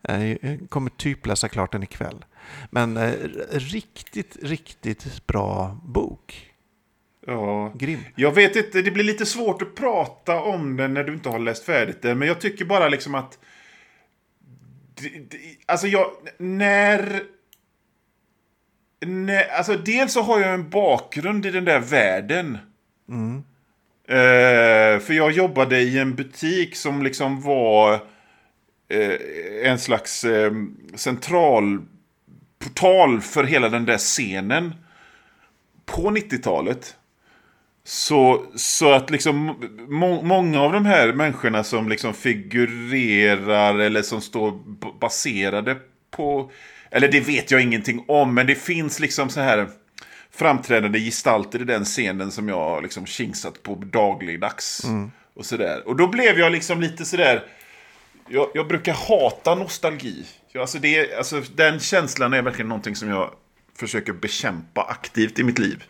Eh, 0.07 0.31
Jag 0.31 0.59
kommer 0.69 0.89
typ 0.89 1.25
läsa 1.25 1.49
klart 1.49 1.71
den 1.71 1.83
ikväll. 1.83 2.25
Men 2.69 2.97
eh, 2.97 3.11
riktigt, 3.51 4.37
riktigt 4.41 5.27
bra 5.27 5.79
bok. 5.83 6.51
ja. 7.27 7.71
Grym. 7.75 7.99
Jag 8.15 8.31
vet 8.31 8.55
inte, 8.55 8.81
det 8.81 8.91
blir 8.91 9.03
lite 9.03 9.25
svårt 9.25 9.61
att 9.61 9.75
prata 9.75 10.41
om 10.41 10.77
den 10.77 10.93
när 10.93 11.03
du 11.03 11.13
inte 11.13 11.29
har 11.29 11.39
läst 11.39 11.63
färdigt 11.63 12.01
den. 12.01 12.19
Men 12.19 12.27
jag 12.27 12.41
tycker 12.41 12.65
bara 12.65 12.89
liksom 12.89 13.15
att... 13.15 13.39
Alltså 15.65 15.87
jag, 15.87 16.11
när... 16.37 17.23
när 19.05 19.47
alltså 19.47 19.77
dels 19.77 20.13
så 20.13 20.21
har 20.21 20.39
jag 20.39 20.53
en 20.53 20.69
bakgrund 20.69 21.45
i 21.45 21.51
den 21.51 21.65
där 21.65 21.79
världen. 21.79 22.57
Mm. 23.09 23.43
Eh, 24.07 24.99
för 24.99 25.13
jag 25.13 25.31
jobbade 25.31 25.79
i 25.79 25.99
en 25.99 26.15
butik 26.15 26.75
som 26.75 27.03
liksom 27.03 27.41
var 27.41 27.93
eh, 28.89 29.13
en 29.63 29.79
slags 29.79 30.23
eh, 30.23 30.51
central 30.95 31.81
portal 32.59 33.21
för 33.21 33.43
hela 33.43 33.69
den 33.69 33.85
där 33.85 33.97
scenen 33.97 34.75
på 35.85 36.01
90-talet. 36.01 36.95
Så, 37.83 38.45
så 38.55 38.91
att 38.91 39.09
liksom 39.09 39.55
må, 39.87 40.21
många 40.21 40.61
av 40.61 40.71
de 40.71 40.85
här 40.85 41.13
människorna 41.13 41.63
som 41.63 41.89
liksom 41.89 42.13
figurerar 42.13 43.79
eller 43.79 44.01
som 44.01 44.21
står 44.21 44.51
baserade 44.99 45.77
på... 46.11 46.51
Eller 46.91 47.11
det 47.11 47.19
vet 47.19 47.51
jag 47.51 47.61
ingenting 47.61 48.05
om, 48.07 48.33
men 48.33 48.47
det 48.47 48.55
finns 48.55 48.99
liksom 48.99 49.29
så 49.29 49.39
här 49.39 49.67
framträdande 50.31 50.99
gestalter 50.99 51.61
i 51.61 51.63
den 51.63 51.85
scenen 51.85 52.31
som 52.31 52.49
jag 52.49 52.83
liksom 52.83 53.05
kingsat 53.05 53.63
på 53.63 53.75
dagligdags. 53.75 54.85
Och 55.35 55.45
sådär. 55.45 55.87
Och 55.87 55.95
då 55.95 56.07
blev 56.07 56.39
jag 56.39 56.51
liksom 56.51 56.81
lite 56.81 57.05
sådär... 57.05 57.43
Jag, 58.27 58.49
jag 58.53 58.67
brukar 58.67 58.93
hata 58.93 59.55
nostalgi. 59.55 60.25
Alltså 60.55 60.79
det, 60.79 61.13
alltså 61.13 61.41
den 61.55 61.79
känslan 61.79 62.33
är 62.33 62.41
verkligen 62.41 62.69
någonting 62.69 62.95
som 62.95 63.09
jag 63.09 63.31
försöker 63.75 64.13
bekämpa 64.13 64.83
aktivt 64.83 65.39
i 65.39 65.43
mitt 65.43 65.59
liv. 65.59 65.83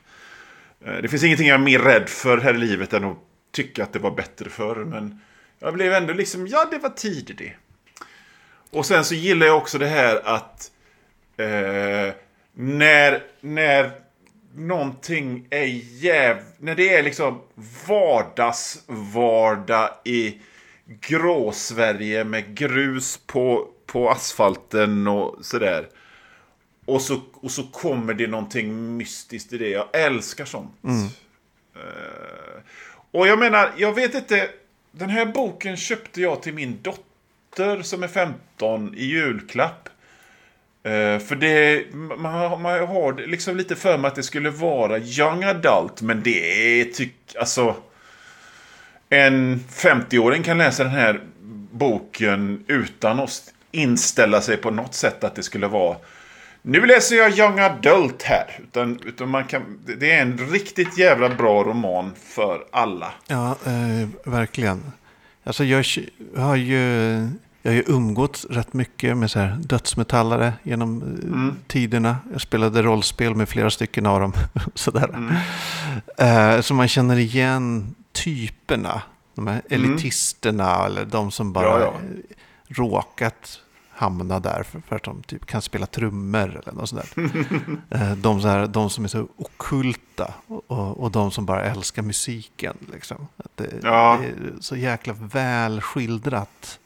Eh, 0.85 0.93
det 0.93 1.07
finns 1.07 1.23
ingenting 1.23 1.47
jag 1.47 1.59
är 1.59 1.63
mer 1.63 1.79
rädd 1.79 2.09
för 2.09 2.37
här 2.37 2.53
i 2.53 2.57
livet 2.57 2.93
än 2.93 3.03
att 3.03 3.17
tycka 3.51 3.83
att 3.83 3.93
det 3.93 3.99
var 3.99 4.11
bättre 4.11 4.49
förr. 4.49 4.75
Men 4.75 5.21
jag 5.59 5.73
blev 5.73 5.93
ändå 5.93 6.13
liksom, 6.13 6.47
ja 6.47 6.67
det 6.71 6.77
var 6.77 6.89
tid 6.89 7.35
det. 7.37 7.53
Och 8.69 8.85
sen 8.85 9.05
så 9.05 9.15
gillar 9.15 9.47
jag 9.47 9.57
också 9.57 9.77
det 9.77 9.87
här 9.87 10.21
att 10.25 10.71
eh, 11.37 12.13
när, 12.53 13.23
när 13.41 13.91
någonting 14.55 15.47
är 15.49 15.65
jäv... 16.03 16.37
När 16.57 16.75
det 16.75 16.95
är 16.95 17.03
liksom 17.03 17.41
vardagsvardag 17.87 19.89
i 20.03 20.39
grå-Sverige 20.85 22.23
med 22.23 22.55
grus 22.55 23.19
på, 23.25 23.67
på 23.85 24.09
asfalten 24.09 25.07
och 25.07 25.45
sådär. 25.45 25.87
Och 26.85 27.01
så, 27.01 27.21
och 27.33 27.51
så 27.51 27.63
kommer 27.63 28.13
det 28.13 28.27
någonting 28.27 28.97
mystiskt 28.97 29.53
i 29.53 29.57
det. 29.57 29.69
Jag 29.69 29.87
älskar 29.93 30.45
sånt. 30.45 30.71
Eh, 31.75 32.61
och 33.11 33.27
jag 33.27 33.39
menar, 33.39 33.71
jag 33.77 33.93
vet 33.93 34.15
inte. 34.15 34.49
Den 34.91 35.09
här 35.09 35.25
boken 35.25 35.77
köpte 35.77 36.21
jag 36.21 36.41
till 36.41 36.53
min 36.53 36.79
dotter 36.81 37.81
som 37.81 38.03
är 38.03 38.07
15 38.07 38.95
i 38.95 39.05
julklapp. 39.05 39.89
Eh, 40.83 41.19
för 41.19 41.35
det, 41.35 41.85
man, 41.93 42.61
man 42.61 42.87
har 42.87 43.27
liksom 43.27 43.57
lite 43.57 43.75
för 43.75 43.97
mig 43.97 44.07
att 44.07 44.15
det 44.15 44.23
skulle 44.23 44.49
vara 44.49 44.99
young 44.99 45.43
adult. 45.43 46.01
Men 46.01 46.23
det 46.23 46.79
är 46.81 46.85
tyck, 46.85 47.35
alltså. 47.39 47.75
En 49.15 49.59
50-åring 49.69 50.43
kan 50.43 50.57
läsa 50.57 50.83
den 50.83 50.93
här 50.93 51.21
boken 51.71 52.63
utan 52.67 53.19
att 53.19 53.53
inställa 53.71 54.41
sig 54.41 54.57
på 54.57 54.71
något 54.71 54.93
sätt 54.93 55.23
att 55.23 55.35
det 55.35 55.43
skulle 55.43 55.67
vara 55.67 55.97
nu 56.67 56.85
läser 56.85 57.15
jag 57.15 57.39
young 57.39 57.59
adult 57.59 58.23
här. 58.23 58.59
Utan, 58.63 58.99
utan 59.05 59.29
man 59.29 59.43
kan, 59.43 59.79
det 59.99 60.11
är 60.11 60.21
en 60.21 60.37
riktigt 60.37 60.97
jävla 60.97 61.29
bra 61.29 61.63
roman 61.63 62.11
för 62.27 62.63
alla. 62.71 63.13
Ja, 63.27 63.57
eh, 63.65 64.31
verkligen. 64.31 64.83
Alltså 65.43 65.63
jag 65.63 65.85
har 66.37 66.55
ju, 66.55 66.81
jag 67.61 67.71
har 67.71 67.75
ju 67.75 67.83
umgåtts 67.87 68.45
rätt 68.45 68.73
mycket 68.73 69.17
med 69.17 69.31
så 69.31 69.39
här 69.39 69.57
dödsmetallare 69.59 70.53
genom 70.63 71.01
eh, 71.01 71.67
tiderna. 71.67 72.17
Jag 72.31 72.41
spelade 72.41 72.81
rollspel 72.81 73.35
med 73.35 73.49
flera 73.49 73.69
stycken 73.69 74.05
av 74.05 74.19
dem. 74.19 74.33
Sådär. 74.73 75.09
Eh, 76.17 76.61
så 76.61 76.73
man 76.73 76.87
känner 76.87 77.17
igen 77.17 77.95
typerna. 78.15 79.01
De 79.35 79.47
här 79.47 79.61
elitisterna 79.69 80.85
eller 80.85 81.05
de 81.05 81.31
som 81.31 81.53
bara 81.53 81.65
Ja, 81.79 81.79
ja. 81.79 81.93
råkat 82.67 83.61
hamna 83.89 84.39
där 84.39 84.63
för, 84.63 84.79
för 84.79 84.95
att 84.95 85.03
de 85.03 85.23
typ 85.23 85.45
kan 85.45 85.61
spela 85.61 85.85
trummor 85.85 86.61
eller 86.65 86.71
något 86.71 86.89
sånt 86.89 87.15
där. 87.15 87.29
Eh, 87.89 88.11
de, 88.15 88.41
så 88.41 88.47
här, 88.47 88.67
de 88.67 88.89
som 88.89 89.03
är 89.03 89.07
så 89.07 89.27
okulta 89.37 90.33
och, 90.47 90.99
och, 90.99 91.11
de 91.11 91.31
som 91.31 91.45
bara 91.45 91.63
älskar 91.63 92.01
musiken. 92.01 92.77
Liksom. 92.93 93.27
Det, 93.55 93.69
Ja. 93.83 94.19
det 94.21 94.27
är 94.27 94.53
så 94.61 94.75
jäkla 94.75 95.13
väl 95.13 95.81
skildrat 95.81 96.79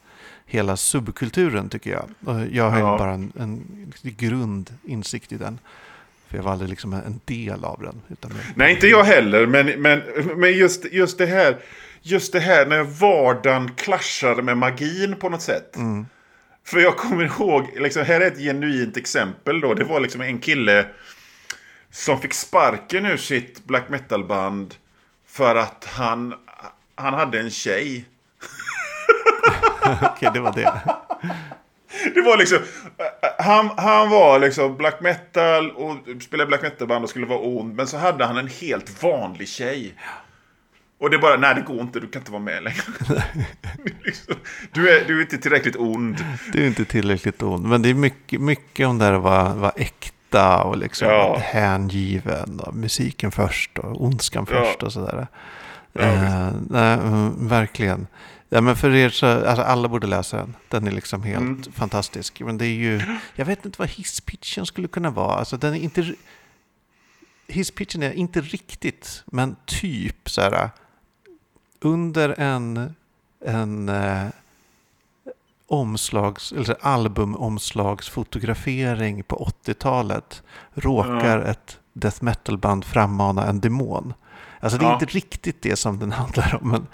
hela 0.46 0.76
subkulturen 0.76 1.68
tycker 1.68 1.90
jag. 1.90 2.34
Och 2.34 2.46
jag 2.46 2.70
har 2.70 2.76
ju 2.76 2.82
bara 2.98 3.12
en, 3.12 3.32
en 3.38 3.92
grundinsikt 4.02 5.32
i 5.32 5.36
den. 5.36 5.58
För 6.30 6.36
jag 6.36 6.44
var 6.44 6.52
aldrig 6.52 6.70
liksom 6.70 6.92
en 6.92 7.20
del 7.24 7.64
av 7.64 7.82
den. 7.82 8.02
Utan 8.08 8.32
Nej, 8.54 8.74
inte 8.74 8.86
jag 8.86 9.04
heller. 9.04 9.46
Men, 9.46 9.66
men, 9.66 10.02
men 10.36 10.52
just, 10.52 10.84
just 10.92 11.18
det 11.18 11.26
här. 11.26 11.56
Just 12.02 12.32
det 12.32 12.40
här 12.40 12.66
när 12.66 12.82
vardagen 12.82 13.74
klaschar 13.74 14.42
med 14.42 14.58
magin 14.58 15.16
på 15.16 15.28
något 15.28 15.42
sätt. 15.42 15.76
För 16.66 16.80
jag 16.80 16.96
kommer 16.96 17.24
ihåg, 17.24 17.68
liksom, 17.76 18.04
här 18.04 18.20
är 18.20 18.26
ett 18.26 18.38
genuint 18.38 18.96
exempel 18.96 19.60
då. 19.60 19.74
Det 19.74 19.84
var 19.84 20.00
liksom 20.00 20.20
en 20.20 20.38
kille 20.38 20.86
som 21.90 22.20
fick 22.20 22.34
sparken 22.34 23.06
ur 23.06 23.16
sitt 23.16 23.64
black 23.64 23.88
metal-band 23.88 24.74
för 25.26 25.56
att 25.56 25.84
han, 25.92 26.34
han 26.94 27.14
hade 27.14 27.40
en 27.40 27.50
tjej. 27.50 28.04
Okej, 30.02 30.30
det 30.34 30.40
var 30.40 30.52
det. 30.52 30.82
Det 32.14 32.20
var 32.20 32.36
liksom, 32.36 32.58
han, 33.38 33.70
han 33.76 34.10
var 34.10 34.38
liksom 34.38 34.76
black 34.76 35.00
metal 35.00 35.70
och 35.70 35.96
spelade 36.22 36.48
black 36.48 36.62
metal-band 36.62 37.04
och 37.04 37.10
skulle 37.10 37.26
vara 37.26 37.38
ond. 37.40 37.74
Men 37.74 37.86
så 37.86 37.96
hade 37.98 38.24
han 38.24 38.36
en 38.36 38.48
helt 38.48 39.02
vanlig 39.02 39.48
tjej. 39.48 39.94
Och 41.00 41.10
det 41.10 41.16
är 41.16 41.20
bara, 41.20 41.36
nej 41.36 41.54
det 41.54 41.60
går 41.60 41.80
inte, 41.80 42.00
du 42.00 42.08
kan 42.08 42.22
inte 42.22 42.32
vara 42.32 42.42
med 42.42 42.62
längre. 42.62 42.82
liksom, 44.04 44.34
du, 44.72 44.90
är, 44.90 45.04
du 45.06 45.16
är 45.18 45.20
inte 45.22 45.38
tillräckligt 45.38 45.76
ond. 45.76 46.24
Det 46.52 46.62
är 46.62 46.66
inte 46.66 46.84
tillräckligt 46.84 47.42
ond. 47.42 47.66
Men 47.66 47.82
det 47.82 47.90
är 47.90 47.94
mycket, 47.94 48.40
mycket 48.40 48.86
om 48.86 48.98
det 48.98 49.04
här 49.04 49.12
att 49.12 49.22
vara, 49.56 49.70
äkta 49.76 50.62
och 50.62 50.76
liksom 50.76 51.08
Ja. 51.08 51.38
hängiven. 51.42 52.60
Och 52.60 52.74
musiken 52.74 53.30
först 53.32 53.78
och 53.78 54.04
ondskan 54.04 54.46
Ja. 54.50 54.64
först 54.64 54.82
och 54.82 54.92
sådär. 54.92 55.26
Ja, 55.92 56.00
eh, 56.02 56.50
nej, 56.70 56.94
mm, 56.94 57.48
verkligen. 57.48 58.06
Ja, 58.52 58.60
men 58.60 58.76
för 58.76 58.94
er 58.94 59.08
så, 59.10 59.26
alltså 59.26 59.62
alla 59.62 59.88
borde 59.88 60.06
läsa 60.06 60.36
den. 60.36 60.56
Den 60.68 60.86
är 60.86 60.90
liksom 60.90 61.22
helt 61.22 61.40
Mm. 61.40 61.62
fantastisk. 61.72 62.40
Men 62.40 62.58
det 62.58 62.66
är 62.66 62.74
ju, 62.74 63.02
jag 63.34 63.44
vet 63.46 63.64
inte 63.64 63.76
vad 63.78 63.88
hisspitchen 63.88 64.66
skulle 64.66 64.88
kunna 64.88 65.10
vara. 65.10 65.34
Alltså 65.34 65.56
den 65.56 65.74
är 65.74 65.78
inte, 65.78 66.14
hisspitchen 67.46 68.02
är 68.02 68.12
inte 68.12 68.40
riktigt, 68.40 69.22
men 69.26 69.56
typ 69.64 70.30
så 70.30 70.40
här. 70.40 70.70
Under 71.80 72.34
en, 72.40 72.94
en 73.44 73.88
eh, 73.88 74.26
omslags, 75.66 76.52
eller 76.52 76.76
albumomslagsfotografering 76.80 79.22
på 79.22 79.50
80-talet 79.64 80.42
råkar 80.74 81.40
ett 81.40 81.78
death 81.92 82.24
metal-band 82.24 82.84
frammana 82.84 83.46
en 83.46 83.60
demon. 83.60 84.14
Alltså 84.60 84.78
det 84.78 84.84
är 84.84 84.88
Ja. 84.88 84.92
inte 84.94 85.06
riktigt 85.06 85.62
det 85.62 85.76
som 85.76 85.98
den 85.98 86.12
handlar 86.20 86.58
om, 86.62 86.68
men 86.70 86.86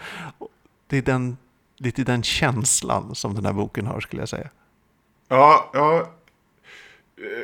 det 0.86 0.96
är 0.98 1.02
den, 1.02 1.36
lite 1.76 2.04
den 2.04 2.22
känslan 2.22 3.14
som 3.14 3.34
den 3.34 3.46
här 3.46 3.52
boken 3.52 3.86
har 3.86 4.00
skulle 4.00 4.22
jag 4.22 4.28
säga. 4.28 4.48
Ja, 5.28 5.70
ja. 5.74 6.12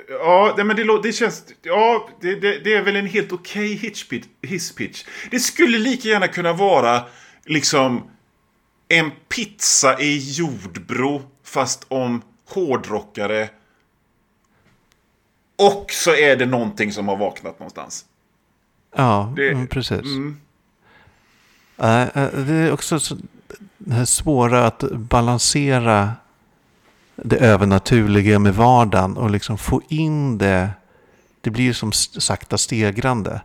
Ja, 0.09 0.55
men 0.57 0.77
det, 0.77 1.03
det 1.03 1.13
känns... 1.13 1.45
Ja, 1.63 2.09
det, 2.21 2.35
det, 2.35 2.59
det 2.65 2.75
är 2.75 2.83
väl 2.83 2.97
en 2.97 3.07
helt 3.07 3.33
okej 3.33 3.77
hitchpitch- 3.77 4.29
hisspitch. 4.43 5.05
Det 5.31 5.41
skulle 5.41 5.79
lika 5.79 6.09
gärna 6.09 6.29
kunna 6.29 6.53
vara 6.53 7.05
liksom 7.45 8.11
en 8.89 9.11
pizza 9.29 10.01
i 10.01 10.19
jordbro 10.33 11.23
fast 11.45 11.85
om 11.89 12.23
hårdrockare. 12.49 13.49
Och 15.57 15.87
så 15.91 16.15
är 16.15 16.37
det 16.37 16.47
någonting 16.47 16.93
som 16.93 17.09
har 17.09 17.17
vaknat 17.17 17.59
någonstans. 17.59 18.05
Ja, 18.97 19.33
Det- 19.37 19.51
mm, 19.53 19.67
precis. 19.67 20.01
Mm. 20.05 20.37
Eh, 21.79 22.03
eh, 22.03 22.31
det 22.33 22.55
är 22.55 22.73
också 22.73 23.01
så, 23.01 23.17
det 23.79 23.95
här 23.95 24.05
svåra 24.05 24.67
att 24.67 24.85
balansera 24.93 26.13
det 27.17 27.37
övernaturliga 27.37 28.39
med 28.39 28.55
vardagen 28.55 29.17
och 29.17 29.31
liksom 29.31 29.59
få 29.59 29.83
in 29.89 30.39
det. 30.39 30.71
Det 31.41 31.51
blir 31.51 31.65
ju 31.65 31.75
som 31.75 31.93
sakta 31.93 32.59
stegrande. 32.59 33.41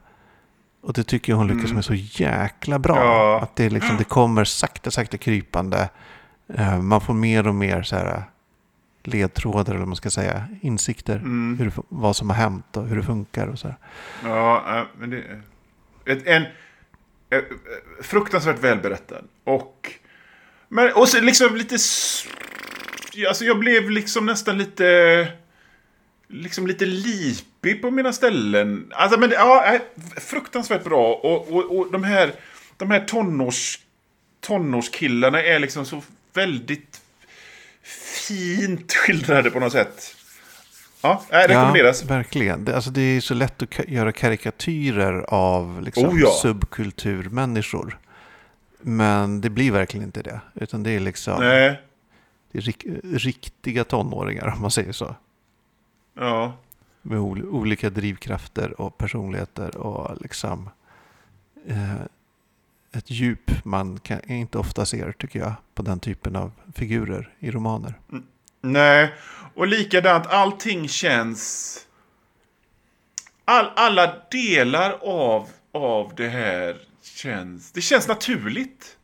Och 0.81 0.93
det 0.93 1.03
tycker 1.03 1.31
jag 1.31 1.37
hon 1.37 1.47
lyckas 1.47 1.71
med 1.71 1.85
så 1.85 1.93
jäkla 1.93 2.79
bra. 2.79 2.95
Ja. 2.97 3.39
Att 3.43 3.55
det, 3.55 3.69
liksom, 3.69 3.97
det 3.97 4.03
kommer 4.03 4.43
sakta, 4.43 4.91
sakta 4.91 5.17
krypande. 5.17 5.89
Eh, 6.53 6.79
Man 6.81 7.01
får 7.01 7.13
mer 7.13 7.47
och 7.47 7.55
mer 7.55 7.83
så 7.83 7.95
här 7.95 8.23
ledtrådar, 9.03 9.71
eller 9.71 9.79
vad 9.79 9.87
man 9.87 9.95
ska 9.95 10.09
säga, 10.09 10.47
insikter. 10.61 11.15
Mm. 11.15 11.57
Hur, 11.59 11.71
vad 11.89 12.15
som 12.15 12.29
har 12.29 12.37
hänt 12.37 12.77
och 12.77 12.87
hur 12.87 12.95
det 12.95 13.03
funkar. 13.03 13.47
Och 13.47 13.59
så 13.59 13.67
här. 13.67 13.77
Ja, 14.23 14.77
eh, 14.77 14.83
men 14.99 15.09
det... 15.09 15.23
Ett, 16.05 16.27
en 16.27 16.45
Eh, 17.29 17.37
eh, 17.37 17.43
fruktansvärt 18.01 18.59
välberättad. 18.59 19.27
Och... 19.43 19.93
Men, 20.69 20.93
och 20.93 21.09
så 21.09 21.21
liksom 21.21 21.55
lite... 21.55 21.75
Alltså 23.27 23.45
jag 23.45 23.59
blev 23.59 23.89
liksom 23.89 24.25
nästan 24.25 24.57
lite... 24.57 25.27
Liksom 26.27 26.67
lite 26.67 26.85
lipig 26.85 27.81
på 27.81 27.91
mina 27.91 28.13
ställen. 28.13 28.91
Alltså 28.95 29.19
men 29.19 29.31
ja, 29.31 29.73
eh, 29.73 29.81
fruktansvärt 30.17 30.83
bra. 30.83 31.13
Och, 31.13 31.51
och, 31.53 31.77
och 31.77 31.91
de 31.91 32.03
här, 32.03 32.33
de 32.77 32.91
här 32.91 32.99
tonårs, 33.05 33.79
tonårskillarna 34.41 35.43
är 35.43 35.59
liksom 35.59 35.85
så 35.85 36.03
väldigt 36.33 37.01
fint 38.27 38.93
skildrade 38.93 39.51
på 39.51 39.59
något 39.59 39.71
sätt. 39.71 40.16
Ja, 41.07 41.21
äh, 41.39 41.47
rekommenderas. 41.47 42.01
Ja, 42.01 42.07
verkligen. 42.07 42.65
Det, 42.65 42.75
alltså, 42.75 42.91
det 42.91 43.01
är 43.01 43.21
så 43.21 43.33
lätt 43.33 43.61
att 43.61 43.87
göra 43.87 44.11
karikatyrer 44.11 45.25
av 45.27 45.81
liksom, 45.81 46.05
Oh, 46.05 46.19
ja. 46.19 46.29
subkulturmänniskor. 46.41 47.99
Men 48.81 49.41
det 49.41 49.49
blir 49.49 49.71
verkligen 49.71 50.05
inte 50.05 50.21
det. 50.21 50.41
Utan 50.53 50.83
det 50.83 50.91
är 50.91 50.99
liksom 50.99 51.39
Nej. 51.39 51.81
det 52.51 52.57
är 52.57 52.61
rik, 52.61 52.85
riktiga 53.03 53.83
tonåringar 53.83 54.53
om 54.55 54.61
man 54.61 54.71
säger 54.71 54.91
så. 54.91 55.15
Ja. 56.13 56.53
Med 57.01 57.19
ol, 57.19 57.45
olika 57.45 57.89
drivkrafter 57.89 58.81
och 58.81 58.97
personligheter 58.97 59.77
och 59.77 60.21
liksom 60.21 60.69
eh, 61.67 62.01
ett 62.91 63.11
djup 63.11 63.65
man 63.65 63.99
kan, 63.99 64.31
inte 64.31 64.57
ofta 64.57 64.85
ser 64.85 65.11
tycker 65.11 65.39
jag 65.39 65.53
på 65.73 65.81
den 65.81 65.99
typen 65.99 66.35
av 66.35 66.51
figurer 66.75 67.33
i 67.39 67.51
romaner. 67.51 67.93
Nej, 68.61 69.13
och 69.55 69.67
likadant, 69.67 70.27
allting 70.27 70.87
känns... 70.87 71.73
All, 73.45 73.71
alla 73.75 74.15
delar 74.31 74.97
av, 75.01 75.49
av 75.73 76.13
det 76.15 76.27
här 76.29 76.77
känns... 77.03 77.71
Det 77.71 77.81
känns 77.81 78.07
naturligt. 78.07 78.97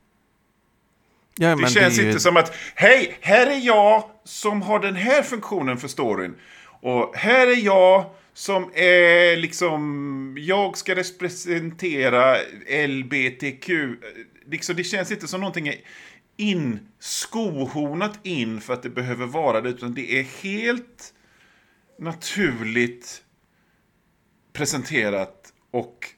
Ja, 1.37 1.55
Det 1.55 1.69
känns 1.69 1.99
ju- 1.99 2.07
inte 2.07 2.19
som 2.19 2.37
att, 2.37 2.55
hej, 2.75 3.17
här 3.21 3.47
är 3.47 3.57
jag 3.65 4.09
som 4.23 4.61
har 4.61 4.79
den 4.79 4.95
här 4.95 5.23
funktionen 5.23 5.77
för 5.77 5.87
storyn. 5.87 6.35
Och 6.81 7.15
här 7.15 7.47
är 7.47 7.65
jag 7.65 8.05
som 8.33 8.71
är 8.75 9.37
liksom, 9.37 10.35
jag 10.39 10.77
ska 10.77 10.95
representera 10.95 12.37
LBTQ. 12.87 13.69
Liksom, 14.51 14.75
det 14.75 14.83
känns 14.83 15.11
inte 15.11 15.27
som 15.27 15.39
någonting 15.41 15.73
in, 16.38 16.88
skohornat 17.00 18.19
in 18.24 18.62
för 18.62 18.74
att 18.74 18.84
det 18.84 18.89
behöver 18.89 19.26
vara 19.26 19.62
det, 19.62 19.69
utan 19.69 19.93
det 19.93 20.19
är 20.19 20.24
helt 20.24 21.13
naturligt 22.00 23.24
presenterat 24.54 25.54
och 25.72 26.10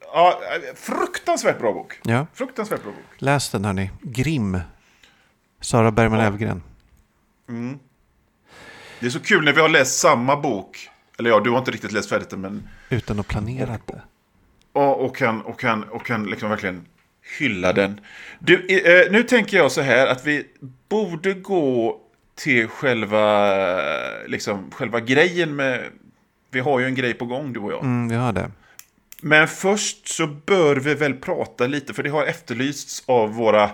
ja, 0.00 0.40
fruktansvärt 0.74 1.58
bra 1.58 1.72
bok. 1.72 2.00
Ja. 2.04 2.26
Fruktansvärt 2.34 2.82
bra 2.82 2.92
bok. 2.92 3.04
Läs 3.18 3.50
den 3.50 3.64
hörni. 3.64 3.90
Grim. 4.02 4.60
Sara 5.60 5.90
Bergman 5.90 6.20
Elfgren. 6.20 6.62
Det 9.00 9.06
är 9.06 9.10
så 9.10 9.20
kul 9.20 9.44
när 9.44 9.52
vi 9.52 9.60
har 9.60 9.68
läst 9.68 9.98
samma 9.98 10.36
bok. 10.36 10.88
Eller 11.18 11.30
ja, 11.30 11.40
du 11.40 11.50
har 11.50 11.58
inte 11.58 11.70
riktigt 11.70 11.92
läst 11.92 12.08
färdigt 12.08 12.30
den, 12.30 12.40
men... 12.40 12.68
Utan 12.88 13.20
att 13.20 13.28
planera 13.28 13.78
det. 13.86 14.02
Och, 14.72 15.04
och 15.04 15.16
kan, 15.16 15.42
och 15.42 15.60
kan, 15.60 15.84
och 15.84 16.06
kan 16.06 16.24
liksom 16.24 16.50
verkligen 16.50 16.86
hylla 17.38 17.72
den. 17.72 18.00
Du, 18.38 18.66
eh, 18.66 19.12
nu 19.12 19.22
tänker 19.22 19.56
jag 19.56 19.72
så 19.72 19.80
här 19.80 20.06
att 20.06 20.26
vi 20.26 20.46
borde 20.88 21.34
gå 21.34 22.00
till 22.34 22.68
själva, 22.68 23.56
liksom, 24.26 24.70
själva 24.70 25.00
grejen 25.00 25.56
med... 25.56 25.84
Vi 26.50 26.60
har 26.60 26.80
ju 26.80 26.86
en 26.86 26.94
grej 26.94 27.14
på 27.14 27.24
gång, 27.24 27.52
du 27.52 27.60
och 27.60 27.72
jag. 27.72 27.84
Mm, 27.84 28.08
vi 28.08 28.14
har 28.14 28.32
det. 28.32 28.50
Men 29.22 29.48
först 29.48 30.08
så 30.08 30.26
bör 30.26 30.76
vi 30.76 30.94
väl 30.94 31.14
prata 31.14 31.66
lite, 31.66 31.94
för 31.94 32.02
det 32.02 32.10
har 32.10 32.24
efterlysts 32.24 33.02
av 33.06 33.34
våra... 33.34 33.70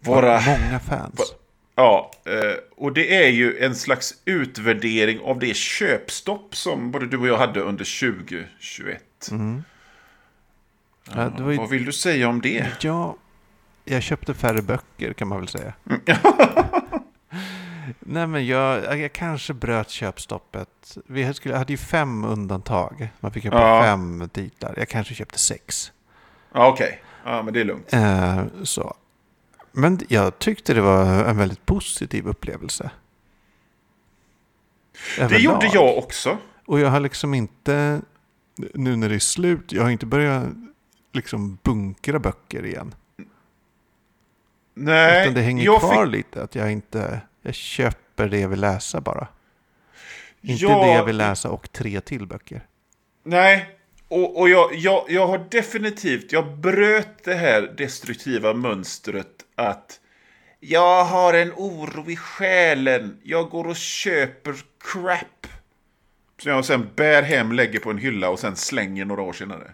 våra 0.00 0.40
Många 0.40 0.80
fans. 0.80 1.34
Ja, 1.74 2.10
eh, 2.24 2.56
och 2.76 2.92
det 2.92 3.24
är 3.24 3.28
ju 3.28 3.58
en 3.58 3.74
slags 3.74 4.14
utvärdering 4.24 5.20
av 5.20 5.38
det 5.38 5.56
köpstopp 5.56 6.56
som 6.56 6.90
både 6.90 7.06
du 7.06 7.18
och 7.18 7.28
jag 7.28 7.38
hade 7.38 7.60
under 7.60 8.00
2021. 8.00 9.02
Ja, 11.14 11.28
det 11.28 11.52
ju, 11.52 11.58
Vad 11.58 11.68
vill 11.68 11.84
du 11.84 11.92
säga 11.92 12.28
om 12.28 12.40
det? 12.40 12.66
ja, 12.80 13.16
jag 13.84 14.02
köpte 14.02 14.34
färre 14.34 14.62
böcker 14.62 15.12
kan 15.12 15.28
man 15.28 15.38
väl 15.38 15.48
säga. 15.48 15.72
Nej 18.00 18.26
men 18.26 18.46
jag, 18.46 18.98
jag 19.00 19.12
kanske 19.12 19.54
bröt 19.54 19.90
köpstoppet. 19.90 20.98
Vi 21.06 21.34
skulle, 21.34 21.56
hade 21.56 21.72
ju 21.72 21.76
fem 21.76 22.24
undantag. 22.24 23.08
Man 23.20 23.32
fick 23.32 23.42
köpa 23.42 23.58
Ja. 23.60 23.82
fem 23.82 24.28
titlar. 24.32 24.74
Jag 24.76 24.88
kanske 24.88 25.14
köpte 25.14 25.38
sex. 25.38 25.92
Ja, 26.52 26.68
okej. 26.68 27.02
Ja, 27.24 27.42
men 27.42 27.54
det 27.54 27.60
är 27.60 27.64
lugnt. 27.64 27.92
Eh, 27.92 28.44
så. 28.62 28.94
Men 29.72 30.00
jag 30.08 30.38
tyckte 30.38 30.74
det 30.74 30.80
var 30.80 31.24
en 31.24 31.36
väldigt 31.36 31.66
positiv 31.66 32.26
upplevelse. 32.28 32.90
Det 35.16 35.22
Överlag. 35.22 35.40
gjorde 35.42 35.66
jag 35.66 35.98
också. 35.98 36.38
Och 36.66 36.80
jag 36.80 36.88
har 36.90 37.00
liksom 37.00 37.34
inte, 37.34 38.00
nu 38.74 38.96
när 38.96 39.08
det 39.08 39.14
är 39.14 39.18
slut, 39.18 39.72
jag 39.72 39.82
har 39.82 39.90
inte 39.90 40.06
börjat 40.06 40.44
liksom 41.12 41.58
bunkra 41.62 42.18
böcker 42.18 42.66
igen. 42.66 42.94
Nej, 44.74 45.22
Utan 45.22 45.34
det 45.34 45.40
hänger 45.40 45.64
jag 45.64 45.80
kvar 45.80 46.04
fick- 46.06 46.12
lite, 46.14 46.42
att 46.42 46.54
jag 46.54 46.72
inte, 46.72 47.20
jag 47.42 47.54
köper 47.54 48.28
det 48.28 48.38
jag 48.40 48.48
vill 48.48 48.60
läsa 48.60 49.00
bara. 49.00 49.28
Inte 50.40 50.64
Ja, 50.64 50.84
det 50.84 50.92
jag 50.92 51.04
vill 51.04 51.16
läsa 51.16 51.50
och 51.50 51.72
tre 51.72 52.00
till 52.00 52.26
böcker. 52.26 52.66
Nej, 53.22 53.68
och, 54.08 54.40
och 54.40 54.48
jag, 54.48 54.74
jag, 54.74 55.04
jag 55.08 55.26
har 55.26 55.46
definitivt, 55.50 56.32
jag 56.32 56.56
bröt 56.58 57.24
det 57.24 57.34
här 57.34 57.62
destruktiva 57.76 58.54
mönstret 58.54 59.28
att 59.54 60.00
jag 60.60 61.04
har 61.04 61.34
en 61.34 61.52
oro 61.56 62.10
i 62.10 62.16
själen, 62.16 63.20
jag 63.22 63.48
går 63.50 63.66
och 63.66 63.76
köper 63.76 64.54
crap. 64.92 65.46
Som 66.42 66.52
jag 66.52 66.64
sen 66.64 66.88
bär 66.96 67.22
hem, 67.22 67.52
lägger 67.52 67.78
på 67.80 67.90
en 67.90 67.98
hylla 67.98 68.28
och 68.30 68.38
sen 68.38 68.56
slänger 68.56 69.04
några 69.04 69.22
år 69.22 69.32
senare. 69.32 69.72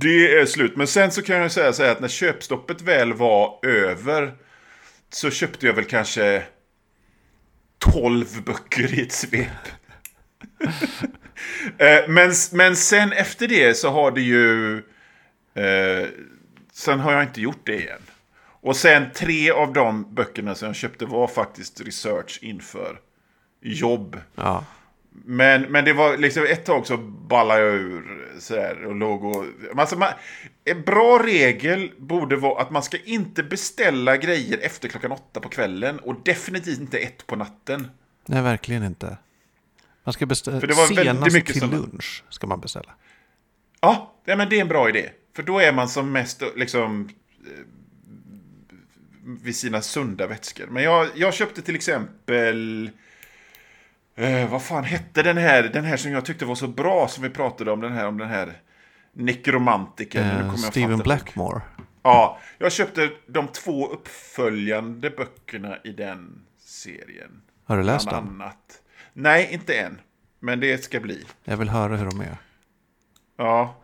Det 0.00 0.38
är 0.38 0.46
slut. 0.46 0.76
Men 0.76 0.86
sen 0.86 1.10
så 1.10 1.22
kan 1.22 1.36
jag 1.36 1.52
säga 1.52 1.72
så 1.72 1.82
här 1.82 1.92
att 1.92 2.00
när 2.00 2.08
köpstoppet 2.08 2.82
väl 2.82 3.12
var 3.12 3.66
över 3.66 4.34
så 5.10 5.30
köpte 5.30 5.66
jag 5.66 5.74
väl 5.74 5.84
kanske 5.84 6.42
12 7.78 8.42
böcker 8.44 8.98
i 8.98 9.02
ett 9.02 9.12
svep. 9.12 9.48
Eh, 11.78 12.08
men, 12.08 12.32
men 12.52 12.76
sen 12.76 13.12
efter 13.12 13.48
det 13.48 13.74
så 13.74 13.90
har 13.90 14.10
det 14.10 14.20
ju... 14.20 14.76
Eh, 15.54 16.08
sen 16.72 17.00
har 17.00 17.12
jag 17.12 17.22
inte 17.22 17.40
gjort 17.40 17.66
det 17.66 17.74
igen. 17.74 18.02
Och 18.60 18.76
sen 18.76 19.12
tre 19.14 19.50
av 19.50 19.72
de 19.72 20.14
böckerna 20.14 20.54
som 20.54 20.66
jag 20.66 20.76
köpte 20.76 21.06
var 21.06 21.26
faktiskt 21.28 21.80
research 21.80 22.38
inför 22.42 23.00
jobb. 23.60 24.20
Ja. 24.34 24.64
Men, 25.24 25.62
men 25.62 25.84
det 25.84 25.92
var 25.92 26.16
liksom 26.16 26.44
ett 26.44 26.64
tag 26.64 26.86
så 26.86 26.96
ballade 26.96 27.60
jag 27.60 27.74
ur 27.74 28.26
sådär 28.38 28.84
och 28.84 28.94
låg 28.94 29.24
och... 29.24 29.44
Alltså 29.76 29.98
man, 29.98 30.08
en 30.64 30.82
bra 30.82 31.22
regel 31.22 31.92
borde 31.98 32.36
vara 32.36 32.62
att 32.62 32.70
man 32.70 32.82
ska 32.82 32.98
inte 33.04 33.42
beställa 33.42 34.16
grejer 34.16 34.58
efter 34.58 34.88
klockan 34.88 35.12
åtta 35.12 35.40
på 35.40 35.48
kvällen 35.48 35.98
och 35.98 36.16
definitivt 36.24 36.80
inte 36.80 36.98
ett 36.98 37.26
på 37.26 37.36
natten. 37.36 37.88
Nej, 38.26 38.42
verkligen 38.42 38.82
inte. 38.82 39.16
Man 40.04 40.12
ska 40.12 40.26
beställa 40.26 40.60
För 40.60 40.66
det 40.66 40.74
var 40.74 40.86
senast 40.86 41.34
mycket 41.34 41.60
till 41.60 41.70
lunch 41.70 42.24
ska 42.28 42.46
man 42.46 42.60
beställa. 42.60 42.94
Ja, 43.80 44.14
ja, 44.24 44.36
men 44.36 44.48
det 44.48 44.56
är 44.56 44.60
en 44.60 44.68
bra 44.68 44.88
idé. 44.88 45.10
För 45.36 45.42
då 45.42 45.58
är 45.58 45.72
man 45.72 45.88
som 45.88 46.12
mest 46.12 46.42
liksom 46.56 47.08
eh, 47.46 47.62
vid 49.42 49.56
sina 49.56 49.82
sunda 49.82 50.26
vätskor. 50.26 50.66
Men 50.66 50.82
jag, 50.82 51.08
jag 51.14 51.34
köpte 51.34 51.62
till 51.62 51.74
exempel... 51.74 52.90
Eh, 54.16 54.50
vad 54.50 54.62
fan 54.62 54.84
hette 54.84 55.22
den 55.22 55.36
här, 55.36 55.62
den 55.62 55.84
här 55.84 55.96
som 55.96 56.12
jag 56.12 56.24
tyckte 56.24 56.44
var 56.44 56.54
så 56.54 56.68
bra 56.68 57.08
som 57.08 57.22
vi 57.22 57.30
pratade 57.30 57.70
om, 57.70 57.80
den 57.80 57.92
här, 57.92 58.06
om 58.06 58.18
den 58.18 58.28
här 58.28 58.52
nekromantiken. 59.12 60.24
Eh, 60.24 60.54
Steven 60.54 60.98
Blackmore. 60.98 61.60
Ja, 62.02 62.38
jag 62.58 62.72
köpte 62.72 63.10
de 63.26 63.48
två 63.48 63.86
uppföljande 63.86 65.10
böckerna 65.10 65.76
i 65.84 65.92
den 65.92 66.42
serien. 66.58 67.42
Har 67.64 67.76
du 67.76 67.82
läst 67.82 68.08
Bland 68.08 68.26
dem? 68.26 68.40
annat. 68.40 68.82
Nej, 69.12 69.48
inte 69.52 69.74
än. 69.74 70.00
Men 70.40 70.60
det 70.60 70.84
ska 70.84 71.00
bli. 71.00 71.24
Jag 71.44 71.56
vill 71.56 71.68
höra 71.68 71.96
hur 71.96 72.06
de 72.06 72.20
är. 72.20 72.36
Ja, 73.36 73.76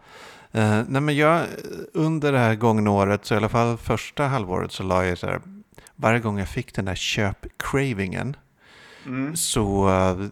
Eh, 0.55 0.83
nej 0.89 1.03
men 1.03 1.17
jag, 1.17 1.47
under 1.93 2.33
det 2.33 2.39
här 2.39 2.55
gångna 2.55 2.91
året, 2.91 3.25
så 3.25 3.35
i 3.35 3.37
alla 3.37 3.49
fall 3.49 3.77
första 3.77 4.25
halvåret, 4.25 4.73
så 4.73 4.83
la 4.83 5.05
jag 5.05 5.19
så 5.19 5.27
här, 5.27 5.41
varje 5.97 6.21
gång 6.21 6.39
jag 6.39 6.49
fick 6.49 6.75
den 6.75 6.85
där 6.85 6.95
köp-cravingen, 6.95 8.37
mm. 9.07 9.37
så 9.37 9.89
uh, 9.89 10.29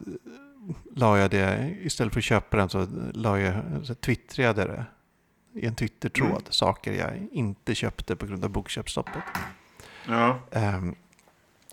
la 0.97 1.19
jag 1.19 1.31
det, 1.31 1.77
istället 1.83 2.13
för 2.13 2.21
att 2.21 2.25
köpa 2.25 2.57
den 2.57 2.69
så 2.69 2.87
la 3.15 3.39
jag, 3.41 3.63
så 3.83 3.95
twittrade 3.95 4.65
det 4.65 4.85
i 5.61 5.67
en 5.67 5.75
Twitter-tråd, 5.75 6.31
Mm. 6.31 6.43
saker 6.51 6.93
jag 6.93 7.29
inte 7.33 7.75
köpte 7.75 8.17
på 8.17 8.27
grund 8.27 8.45
av 8.45 8.51
bokköpsstoppet. 8.51 9.23
ja. 10.07 10.39
Um, 10.51 10.95